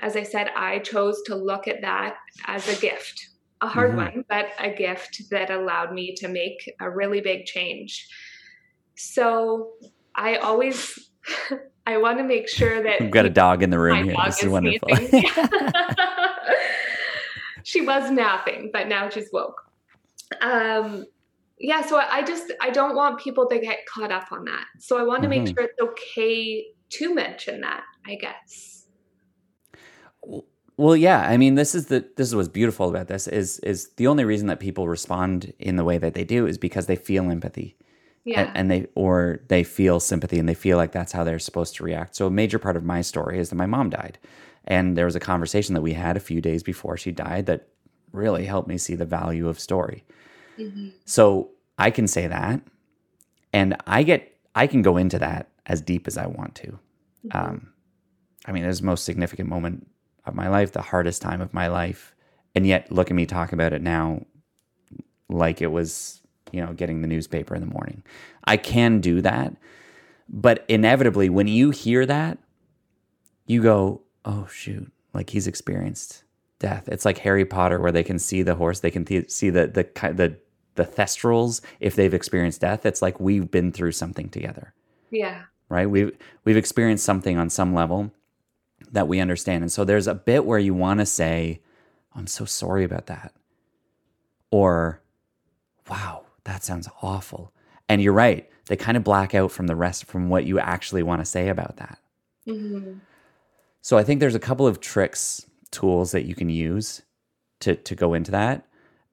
as 0.00 0.16
I 0.16 0.24
said, 0.24 0.48
I 0.56 0.80
chose 0.80 1.22
to 1.26 1.36
look 1.36 1.68
at 1.68 1.82
that 1.82 2.16
as 2.46 2.68
a 2.68 2.80
gift, 2.80 3.28
a 3.60 3.68
hard 3.68 3.90
mm-hmm. 3.90 4.16
one, 4.16 4.24
but 4.28 4.46
a 4.58 4.70
gift 4.70 5.22
that 5.30 5.50
allowed 5.50 5.92
me 5.92 6.14
to 6.16 6.28
make 6.28 6.72
a 6.80 6.90
really 6.90 7.20
big 7.20 7.44
change. 7.44 8.08
So 8.96 9.70
I 10.16 10.36
always 10.36 11.10
I 11.86 11.96
want 11.96 12.18
to 12.18 12.24
make 12.24 12.48
sure 12.48 12.82
that 12.82 13.00
we've 13.00 13.10
got 13.10 13.24
a 13.24 13.30
dog 13.30 13.62
in 13.62 13.70
the 13.70 13.78
room 13.78 14.04
here. 14.04 14.16
This 14.26 14.38
is, 14.38 14.44
is 14.44 14.50
wonderful. 14.50 14.88
she 17.62 17.80
was 17.80 18.10
napping, 18.10 18.70
but 18.72 18.88
now 18.88 19.08
she's 19.08 19.30
woke. 19.32 19.62
Um, 20.42 21.06
yeah, 21.60 21.84
so 21.84 21.98
I 21.98 22.22
just 22.22 22.52
I 22.60 22.70
don't 22.70 22.94
want 22.94 23.20
people 23.20 23.48
to 23.48 23.58
get 23.58 23.78
caught 23.86 24.12
up 24.12 24.30
on 24.32 24.44
that. 24.44 24.64
So 24.78 24.98
I 24.98 25.02
want 25.02 25.22
to 25.22 25.28
mm-hmm. 25.28 25.44
make 25.44 25.54
sure 25.54 25.64
it's 25.66 25.80
okay 25.80 26.66
to 26.90 27.14
mention 27.14 27.60
that. 27.62 27.82
I 28.06 28.14
guess. 28.16 28.86
Well, 30.76 30.96
yeah. 30.96 31.20
I 31.28 31.36
mean, 31.36 31.56
this 31.56 31.74
is 31.74 31.86
the 31.86 32.08
this 32.16 32.28
is 32.28 32.34
what's 32.34 32.48
beautiful 32.48 32.88
about 32.88 33.08
this 33.08 33.26
is 33.26 33.58
is 33.60 33.90
the 33.96 34.06
only 34.06 34.24
reason 34.24 34.46
that 34.46 34.60
people 34.60 34.88
respond 34.88 35.52
in 35.58 35.76
the 35.76 35.84
way 35.84 35.98
that 35.98 36.14
they 36.14 36.24
do 36.24 36.46
is 36.46 36.58
because 36.58 36.86
they 36.86 36.96
feel 36.96 37.30
empathy 37.30 37.76
yeah. 38.24 38.42
and, 38.42 38.56
and, 38.56 38.70
they 38.70 38.86
or 38.94 39.40
they 39.48 39.64
feel 39.64 40.00
sympathy 40.00 40.38
and 40.38 40.48
they 40.48 40.54
feel 40.54 40.76
like 40.76 40.92
that's 40.92 41.12
how 41.12 41.24
they're 41.24 41.38
supposed 41.38 41.74
to 41.76 41.84
react. 41.84 42.14
So 42.14 42.26
a 42.26 42.30
major 42.30 42.58
part 42.58 42.76
of 42.76 42.84
my 42.84 43.00
story 43.00 43.38
is 43.38 43.50
that 43.50 43.56
my 43.56 43.66
mom 43.66 43.90
died, 43.90 44.18
and 44.64 44.96
there 44.96 45.06
was 45.06 45.16
a 45.16 45.20
conversation 45.20 45.74
that 45.74 45.82
we 45.82 45.94
had 45.94 46.16
a 46.16 46.20
few 46.20 46.40
days 46.40 46.62
before 46.62 46.96
she 46.96 47.10
died 47.10 47.46
that 47.46 47.68
really 48.12 48.44
helped 48.44 48.68
me 48.68 48.78
see 48.78 48.94
the 48.94 49.04
value 49.04 49.48
of 49.48 49.58
story. 49.58 50.04
Mm-hmm. 50.58 50.88
So 51.04 51.50
I 51.78 51.90
can 51.90 52.06
say 52.06 52.26
that, 52.26 52.60
and 53.52 53.76
I 53.86 54.02
get 54.02 54.36
I 54.54 54.66
can 54.66 54.82
go 54.82 54.96
into 54.96 55.18
that 55.18 55.48
as 55.66 55.80
deep 55.80 56.06
as 56.06 56.18
I 56.18 56.26
want 56.26 56.54
to. 56.56 56.66
Mm-hmm. 56.66 57.36
Um, 57.36 57.72
I 58.46 58.52
mean, 58.52 58.64
it 58.64 58.68
was 58.68 58.80
the 58.80 58.86
most 58.86 59.04
significant 59.04 59.48
moment 59.48 59.86
of 60.24 60.34
my 60.34 60.48
life, 60.48 60.72
the 60.72 60.82
hardest 60.82 61.22
time 61.22 61.40
of 61.40 61.54
my 61.54 61.68
life, 61.68 62.14
and 62.54 62.66
yet 62.66 62.90
look 62.90 63.10
at 63.10 63.14
me 63.14 63.26
talk 63.26 63.52
about 63.52 63.72
it 63.72 63.82
now 63.82 64.24
like 65.28 65.60
it 65.60 65.66
was 65.66 66.18
you 66.52 66.64
know, 66.64 66.72
getting 66.72 67.02
the 67.02 67.08
newspaper 67.08 67.54
in 67.54 67.60
the 67.60 67.72
morning. 67.72 68.02
I 68.44 68.56
can 68.56 69.00
do 69.00 69.20
that. 69.22 69.54
But 70.28 70.64
inevitably, 70.68 71.28
when 71.28 71.48
you 71.48 71.70
hear 71.70 72.04
that, 72.06 72.38
you 73.46 73.62
go, 73.62 74.02
oh, 74.24 74.46
shoot, 74.46 74.90
like 75.14 75.30
he's 75.30 75.46
experienced 75.46 76.24
death. 76.58 76.88
It's 76.88 77.04
like 77.04 77.18
Harry 77.18 77.44
Potter, 77.44 77.80
where 77.80 77.92
they 77.92 78.02
can 78.02 78.18
see 78.18 78.42
the 78.42 78.54
horse, 78.54 78.80
they 78.80 78.90
can 78.90 79.04
th- 79.04 79.30
see 79.30 79.50
the, 79.50 79.66
the, 79.66 80.12
the, 80.12 80.36
the 80.78 80.84
thestrals 80.86 81.60
if 81.80 81.94
they've 81.94 82.14
experienced 82.14 82.62
death. 82.62 82.86
It's 82.86 83.02
like 83.02 83.20
we've 83.20 83.50
been 83.50 83.70
through 83.70 83.92
something 83.92 84.30
together. 84.30 84.72
Yeah. 85.10 85.42
Right? 85.68 85.90
We've, 85.90 86.16
we've 86.44 86.56
experienced 86.56 87.04
something 87.04 87.36
on 87.36 87.50
some 87.50 87.74
level 87.74 88.10
that 88.90 89.06
we 89.06 89.20
understand. 89.20 89.62
And 89.62 89.70
so 89.70 89.84
there's 89.84 90.06
a 90.06 90.14
bit 90.14 90.46
where 90.46 90.58
you 90.58 90.72
want 90.72 91.00
to 91.00 91.06
say, 91.06 91.60
I'm 92.14 92.26
so 92.26 92.46
sorry 92.46 92.84
about 92.84 93.06
that. 93.06 93.34
Or, 94.50 95.02
wow, 95.90 96.24
that 96.44 96.64
sounds 96.64 96.88
awful. 97.02 97.52
And 97.88 98.00
you're 98.00 98.14
right. 98.14 98.48
They 98.66 98.76
kind 98.76 98.96
of 98.96 99.04
black 99.04 99.34
out 99.34 99.50
from 99.50 99.66
the 99.66 99.76
rest 99.76 100.06
from 100.06 100.30
what 100.30 100.44
you 100.44 100.58
actually 100.58 101.02
want 101.02 101.20
to 101.20 101.26
say 101.26 101.48
about 101.48 101.76
that. 101.76 101.98
Mm-hmm. 102.46 102.98
So 103.82 103.98
I 103.98 104.04
think 104.04 104.20
there's 104.20 104.34
a 104.34 104.40
couple 104.40 104.66
of 104.66 104.80
tricks, 104.80 105.46
tools 105.70 106.12
that 106.12 106.24
you 106.24 106.34
can 106.34 106.48
use 106.48 107.02
to 107.60 107.74
to 107.74 107.94
go 107.94 108.14
into 108.14 108.30
that. 108.30 108.66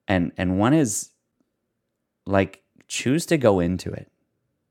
And 0.07 0.31
and 0.37 0.59
one 0.59 0.73
is 0.73 1.11
like 2.25 2.63
choose 2.87 3.25
to 3.27 3.37
go 3.37 3.59
into 3.59 3.91
it. 3.91 4.11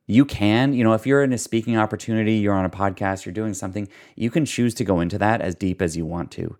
You 0.07 0.25
can, 0.25 0.75
you 0.75 0.85
know, 0.85 0.93
if 0.93 1.07
you're 1.07 1.23
in 1.23 1.33
a 1.33 1.39
speaking 1.39 1.79
opportunity, 1.79 2.35
you're 2.35 2.55
on 2.55 2.67
a 2.67 2.71
podcast, 2.71 3.25
you're 3.25 3.33
doing 3.33 3.55
something, 3.55 3.89
you 4.17 4.31
can 4.31 4.45
choose 4.45 4.75
to 4.75 4.85
go 4.85 5.01
into 5.01 5.17
that 5.19 5.41
as 5.41 5.55
deep 5.55 5.81
as 5.81 5.97
you 5.97 6.05
want 6.05 6.31
to 6.33 6.57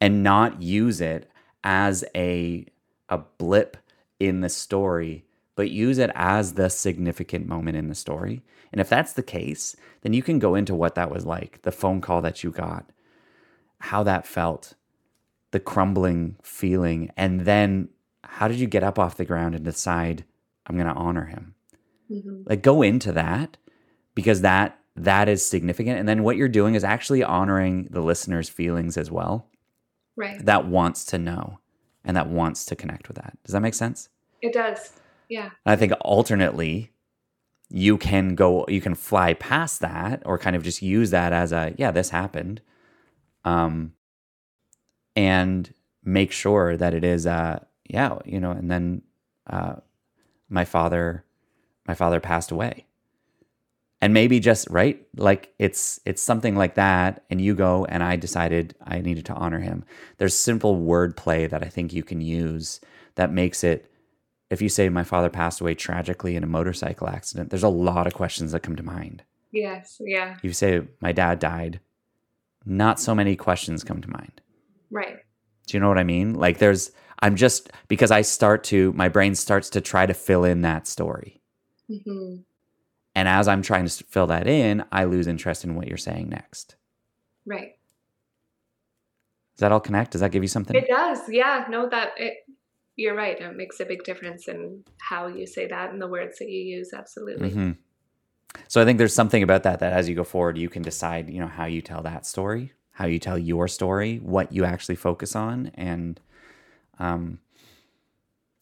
and 0.00 0.22
not 0.22 0.60
use 0.60 1.00
it 1.00 1.30
as 1.62 2.04
a 2.14 2.66
a 3.08 3.18
blip 3.38 3.76
in 4.18 4.40
the 4.40 4.48
story 4.48 5.24
but 5.60 5.70
use 5.70 5.98
it 5.98 6.10
as 6.14 6.54
the 6.54 6.70
significant 6.70 7.46
moment 7.46 7.76
in 7.76 7.88
the 7.88 7.94
story. 7.94 8.42
And 8.72 8.80
if 8.80 8.88
that's 8.88 9.12
the 9.12 9.22
case, 9.22 9.76
then 10.00 10.14
you 10.14 10.22
can 10.22 10.38
go 10.38 10.54
into 10.54 10.74
what 10.74 10.94
that 10.94 11.10
was 11.10 11.26
like, 11.26 11.60
the 11.60 11.70
phone 11.70 12.00
call 12.00 12.22
that 12.22 12.42
you 12.42 12.50
got, 12.50 12.88
how 13.80 14.02
that 14.04 14.26
felt, 14.26 14.72
the 15.50 15.60
crumbling 15.60 16.36
feeling, 16.42 17.10
and 17.14 17.42
then 17.42 17.90
how 18.24 18.48
did 18.48 18.58
you 18.58 18.66
get 18.66 18.82
up 18.82 18.98
off 18.98 19.18
the 19.18 19.26
ground 19.26 19.54
and 19.54 19.62
decide 19.62 20.24
I'm 20.70 20.76
going 20.76 20.86
to 20.86 20.94
honor 20.94 21.24
him? 21.24 21.54
Mm-hmm. 22.10 22.42
Like 22.46 22.62
go 22.62 22.82
into 22.82 23.10
that 23.12 23.56
because 24.14 24.42
that 24.42 24.78
that 24.96 25.28
is 25.28 25.44
significant 25.44 25.98
and 25.98 26.08
then 26.08 26.22
what 26.22 26.36
you're 26.36 26.48
doing 26.48 26.74
is 26.74 26.84
actually 26.84 27.22
honoring 27.22 27.88
the 27.90 28.00
listener's 28.00 28.48
feelings 28.48 28.96
as 28.96 29.10
well. 29.10 29.48
Right. 30.16 30.44
That 30.44 30.66
wants 30.66 31.04
to 31.06 31.18
know 31.18 31.58
and 32.04 32.16
that 32.16 32.28
wants 32.28 32.64
to 32.66 32.76
connect 32.76 33.08
with 33.08 33.16
that. 33.16 33.36
Does 33.44 33.52
that 33.52 33.60
make 33.60 33.74
sense? 33.74 34.08
It 34.42 34.52
does. 34.52 34.92
Yeah. 35.28 35.50
I 35.66 35.74
think 35.76 35.92
alternately, 36.02 36.92
you 37.68 37.98
can 37.98 38.34
go, 38.34 38.64
you 38.68 38.80
can 38.80 38.94
fly 38.94 39.34
past 39.34 39.80
that 39.80 40.22
or 40.26 40.38
kind 40.38 40.56
of 40.56 40.62
just 40.62 40.82
use 40.82 41.10
that 41.10 41.32
as 41.32 41.52
a, 41.52 41.74
yeah, 41.78 41.90
this 41.90 42.10
happened. 42.10 42.60
Um, 43.44 43.94
and 45.16 45.72
make 46.04 46.32
sure 46.32 46.76
that 46.76 46.94
it 46.94 47.04
is, 47.04 47.26
uh, 47.26 47.60
yeah, 47.84 48.18
you 48.24 48.40
know, 48.40 48.50
and 48.50 48.70
then, 48.70 49.02
uh, 49.48 49.76
my 50.50 50.64
father, 50.64 51.24
my 51.86 51.94
father 51.94 52.20
passed 52.20 52.50
away. 52.50 52.86
And 54.02 54.14
maybe 54.14 54.40
just 54.40 54.66
right, 54.70 55.06
like 55.16 55.52
it's 55.58 56.00
it's 56.06 56.22
something 56.22 56.56
like 56.56 56.74
that, 56.74 57.22
and 57.28 57.38
you 57.38 57.54
go 57.54 57.84
and 57.84 58.02
I 58.02 58.16
decided 58.16 58.74
I 58.82 59.02
needed 59.02 59.26
to 59.26 59.34
honor 59.34 59.60
him. 59.60 59.84
There's 60.16 60.34
simple 60.34 60.76
word 60.76 61.18
play 61.18 61.46
that 61.46 61.62
I 61.62 61.68
think 61.68 61.92
you 61.92 62.02
can 62.02 62.22
use 62.22 62.80
that 63.16 63.30
makes 63.30 63.62
it 63.62 63.90
if 64.48 64.60
you 64.60 64.68
say 64.68 64.88
my 64.88 65.04
father 65.04 65.28
passed 65.28 65.60
away 65.60 65.74
tragically 65.74 66.34
in 66.34 66.42
a 66.42 66.46
motorcycle 66.46 67.08
accident, 67.08 67.50
there's 67.50 67.62
a 67.62 67.68
lot 67.68 68.06
of 68.06 68.14
questions 68.14 68.52
that 68.52 68.62
come 68.62 68.74
to 68.76 68.82
mind. 68.82 69.22
Yes, 69.52 70.00
yeah. 70.04 70.36
You 70.42 70.52
say 70.52 70.82
my 71.00 71.12
dad 71.12 71.38
died, 71.38 71.80
not 72.64 72.98
so 73.00 73.14
many 73.14 73.36
questions 73.36 73.84
come 73.84 74.00
to 74.00 74.10
mind. 74.10 74.40
Right. 74.90 75.18
Do 75.66 75.76
you 75.76 75.80
know 75.80 75.88
what 75.88 75.98
I 75.98 76.04
mean? 76.04 76.34
Like 76.34 76.58
there's 76.58 76.90
I'm 77.22 77.36
just 77.36 77.70
because 77.88 78.10
I 78.10 78.22
start 78.22 78.64
to 78.64 78.92
my 78.92 79.08
brain 79.08 79.34
starts 79.34 79.70
to 79.70 79.80
try 79.80 80.06
to 80.06 80.14
fill 80.14 80.44
in 80.44 80.62
that 80.62 80.86
story. 80.86 81.40
Mm-hmm. 81.90 82.36
And 83.14 83.28
as 83.28 83.48
I'm 83.48 83.62
trying 83.62 83.86
to 83.86 84.04
fill 84.04 84.28
that 84.28 84.46
in, 84.46 84.84
I 84.92 85.04
lose 85.04 85.26
interest 85.26 85.64
in 85.64 85.74
what 85.74 85.88
you're 85.88 85.98
saying 85.98 86.28
next. 86.28 86.76
Right. 87.44 87.76
Does 89.54 89.60
that 89.60 89.72
all 89.72 89.80
connect? 89.80 90.12
Does 90.12 90.20
that 90.20 90.30
give 90.30 90.42
you 90.42 90.48
something? 90.48 90.76
It 90.76 90.88
does. 90.88 91.20
Yeah. 91.28 91.66
No, 91.68 91.88
that 91.88 92.12
it 92.16 92.38
you're 92.96 93.14
right. 93.16 93.40
It 93.40 93.56
makes 93.56 93.80
a 93.80 93.84
big 93.84 94.04
difference 94.04 94.46
in 94.48 94.84
how 94.98 95.26
you 95.26 95.46
say 95.46 95.66
that 95.66 95.90
and 95.90 96.00
the 96.00 96.08
words 96.08 96.38
that 96.38 96.48
you 96.48 96.60
use. 96.60 96.92
Absolutely. 96.92 97.50
Mm-hmm. 97.50 97.70
So 98.68 98.80
I 98.80 98.84
think 98.84 98.98
there's 98.98 99.14
something 99.14 99.42
about 99.42 99.62
that 99.62 99.80
that 99.80 99.92
as 99.92 100.08
you 100.08 100.14
go 100.14 100.24
forward, 100.24 100.58
you 100.58 100.68
can 100.68 100.82
decide, 100.82 101.30
you 101.30 101.40
know, 101.40 101.46
how 101.46 101.66
you 101.66 101.82
tell 101.82 102.02
that 102.02 102.26
story, 102.26 102.72
how 102.92 103.06
you 103.06 103.18
tell 103.18 103.38
your 103.38 103.68
story, 103.68 104.18
what 104.18 104.52
you 104.52 104.64
actually 104.64 104.96
focus 104.96 105.34
on, 105.34 105.70
and 105.74 106.20
um, 107.00 107.40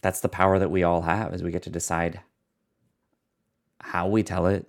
that's 0.01 0.21
the 0.21 0.29
power 0.29 0.59
that 0.59 0.71
we 0.71 0.83
all 0.83 1.03
have, 1.03 1.35
is 1.35 1.43
we 1.43 1.51
get 1.51 1.65
to 1.65 1.71
decide 1.71 2.21
how 3.81 4.09
we 4.09 4.23
tell 4.23 4.47
it 4.47 4.67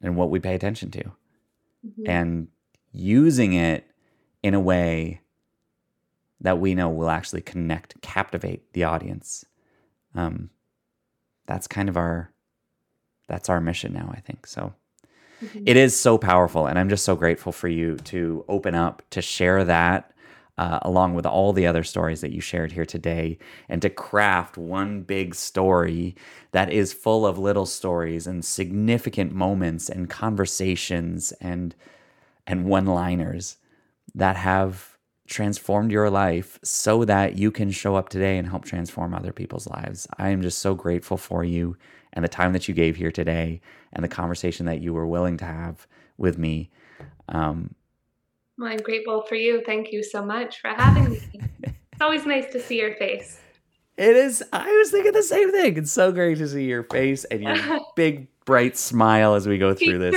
and 0.00 0.16
what 0.16 0.30
we 0.30 0.40
pay 0.40 0.54
attention 0.54 0.90
to, 0.92 1.02
mm-hmm. 1.02 2.06
and 2.06 2.48
using 2.92 3.52
it 3.52 3.86
in 4.42 4.54
a 4.54 4.60
way 4.60 5.20
that 6.40 6.58
we 6.58 6.74
know 6.74 6.88
will 6.88 7.10
actually 7.10 7.42
connect, 7.42 8.00
captivate 8.02 8.72
the 8.72 8.84
audience. 8.84 9.44
Um, 10.14 10.50
that's 11.46 11.66
kind 11.66 11.88
of 11.88 11.96
our 11.96 12.30
that's 13.28 13.48
our 13.48 13.60
mission 13.60 13.92
now. 13.92 14.12
I 14.14 14.20
think 14.20 14.46
so. 14.46 14.74
Mm-hmm. 15.42 15.62
It 15.66 15.76
is 15.76 15.98
so 15.98 16.18
powerful, 16.18 16.66
and 16.66 16.78
I'm 16.78 16.88
just 16.88 17.04
so 17.04 17.16
grateful 17.16 17.52
for 17.52 17.68
you 17.68 17.96
to 17.96 18.44
open 18.48 18.74
up 18.74 19.02
to 19.10 19.22
share 19.22 19.64
that. 19.64 20.11
Uh, 20.62 20.78
along 20.82 21.12
with 21.16 21.26
all 21.26 21.52
the 21.52 21.66
other 21.66 21.82
stories 21.82 22.20
that 22.20 22.30
you 22.30 22.40
shared 22.40 22.70
here 22.70 22.86
today, 22.86 23.36
and 23.68 23.82
to 23.82 23.90
craft 23.90 24.56
one 24.56 25.02
big 25.02 25.34
story 25.34 26.14
that 26.52 26.70
is 26.70 26.92
full 26.92 27.26
of 27.26 27.36
little 27.36 27.66
stories 27.66 28.28
and 28.28 28.44
significant 28.44 29.32
moments 29.32 29.90
and 29.90 30.08
conversations 30.08 31.32
and 31.40 31.74
and 32.46 32.64
one-liners 32.64 33.56
that 34.14 34.36
have 34.36 34.96
transformed 35.26 35.90
your 35.90 36.10
life 36.10 36.60
so 36.62 37.04
that 37.04 37.36
you 37.36 37.50
can 37.50 37.72
show 37.72 37.96
up 37.96 38.08
today 38.08 38.38
and 38.38 38.48
help 38.48 38.64
transform 38.64 39.12
other 39.14 39.32
people's 39.32 39.66
lives. 39.66 40.06
I 40.18 40.28
am 40.28 40.42
just 40.42 40.58
so 40.58 40.74
grateful 40.74 41.16
for 41.16 41.42
you 41.42 41.76
and 42.12 42.24
the 42.24 42.28
time 42.28 42.52
that 42.52 42.68
you 42.68 42.74
gave 42.74 42.94
here 42.94 43.12
today 43.12 43.60
and 43.92 44.04
the 44.04 44.16
conversation 44.20 44.66
that 44.66 44.80
you 44.80 44.94
were 44.94 45.08
willing 45.08 45.38
to 45.38 45.44
have 45.44 45.88
with 46.18 46.38
me. 46.38 46.70
Um, 47.28 47.74
well, 48.62 48.70
I'm 48.70 48.78
grateful 48.78 49.22
for 49.22 49.34
you. 49.34 49.62
Thank 49.66 49.92
you 49.92 50.04
so 50.04 50.24
much 50.24 50.60
for 50.60 50.68
having 50.68 51.10
me. 51.10 51.20
it's 51.64 52.00
always 52.00 52.24
nice 52.24 52.50
to 52.52 52.60
see 52.60 52.78
your 52.78 52.94
face. 52.94 53.40
It 53.96 54.16
is. 54.16 54.42
I 54.52 54.70
was 54.70 54.90
thinking 54.90 55.12
the 55.12 55.22
same 55.22 55.50
thing. 55.50 55.76
It's 55.76 55.92
so 55.92 56.12
great 56.12 56.38
to 56.38 56.48
see 56.48 56.64
your 56.64 56.84
face 56.84 57.24
and 57.24 57.42
your 57.42 57.56
big, 57.96 58.28
bright 58.44 58.76
smile 58.76 59.34
as 59.34 59.48
we 59.48 59.58
go 59.58 59.74
through 59.74 59.98
this. 59.98 60.14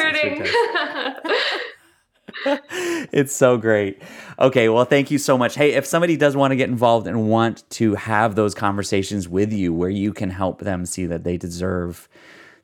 it's 3.12 3.36
so 3.36 3.58
great. 3.58 4.02
Okay, 4.40 4.70
well, 4.70 4.86
thank 4.86 5.10
you 5.10 5.18
so 5.18 5.38
much. 5.38 5.56
Hey, 5.56 5.74
if 5.74 5.86
somebody 5.86 6.16
does 6.16 6.38
want 6.38 6.52
to 6.52 6.56
get 6.56 6.70
involved 6.70 7.08
and 7.08 7.28
want 7.28 7.68
to 7.72 7.96
have 7.96 8.36
those 8.36 8.54
conversations 8.54 9.28
with 9.28 9.52
you 9.52 9.74
where 9.74 9.90
you 9.90 10.14
can 10.14 10.30
help 10.30 10.60
them 10.60 10.86
see 10.86 11.08
that 11.08 11.24
they 11.24 11.38
deserve 11.38 12.08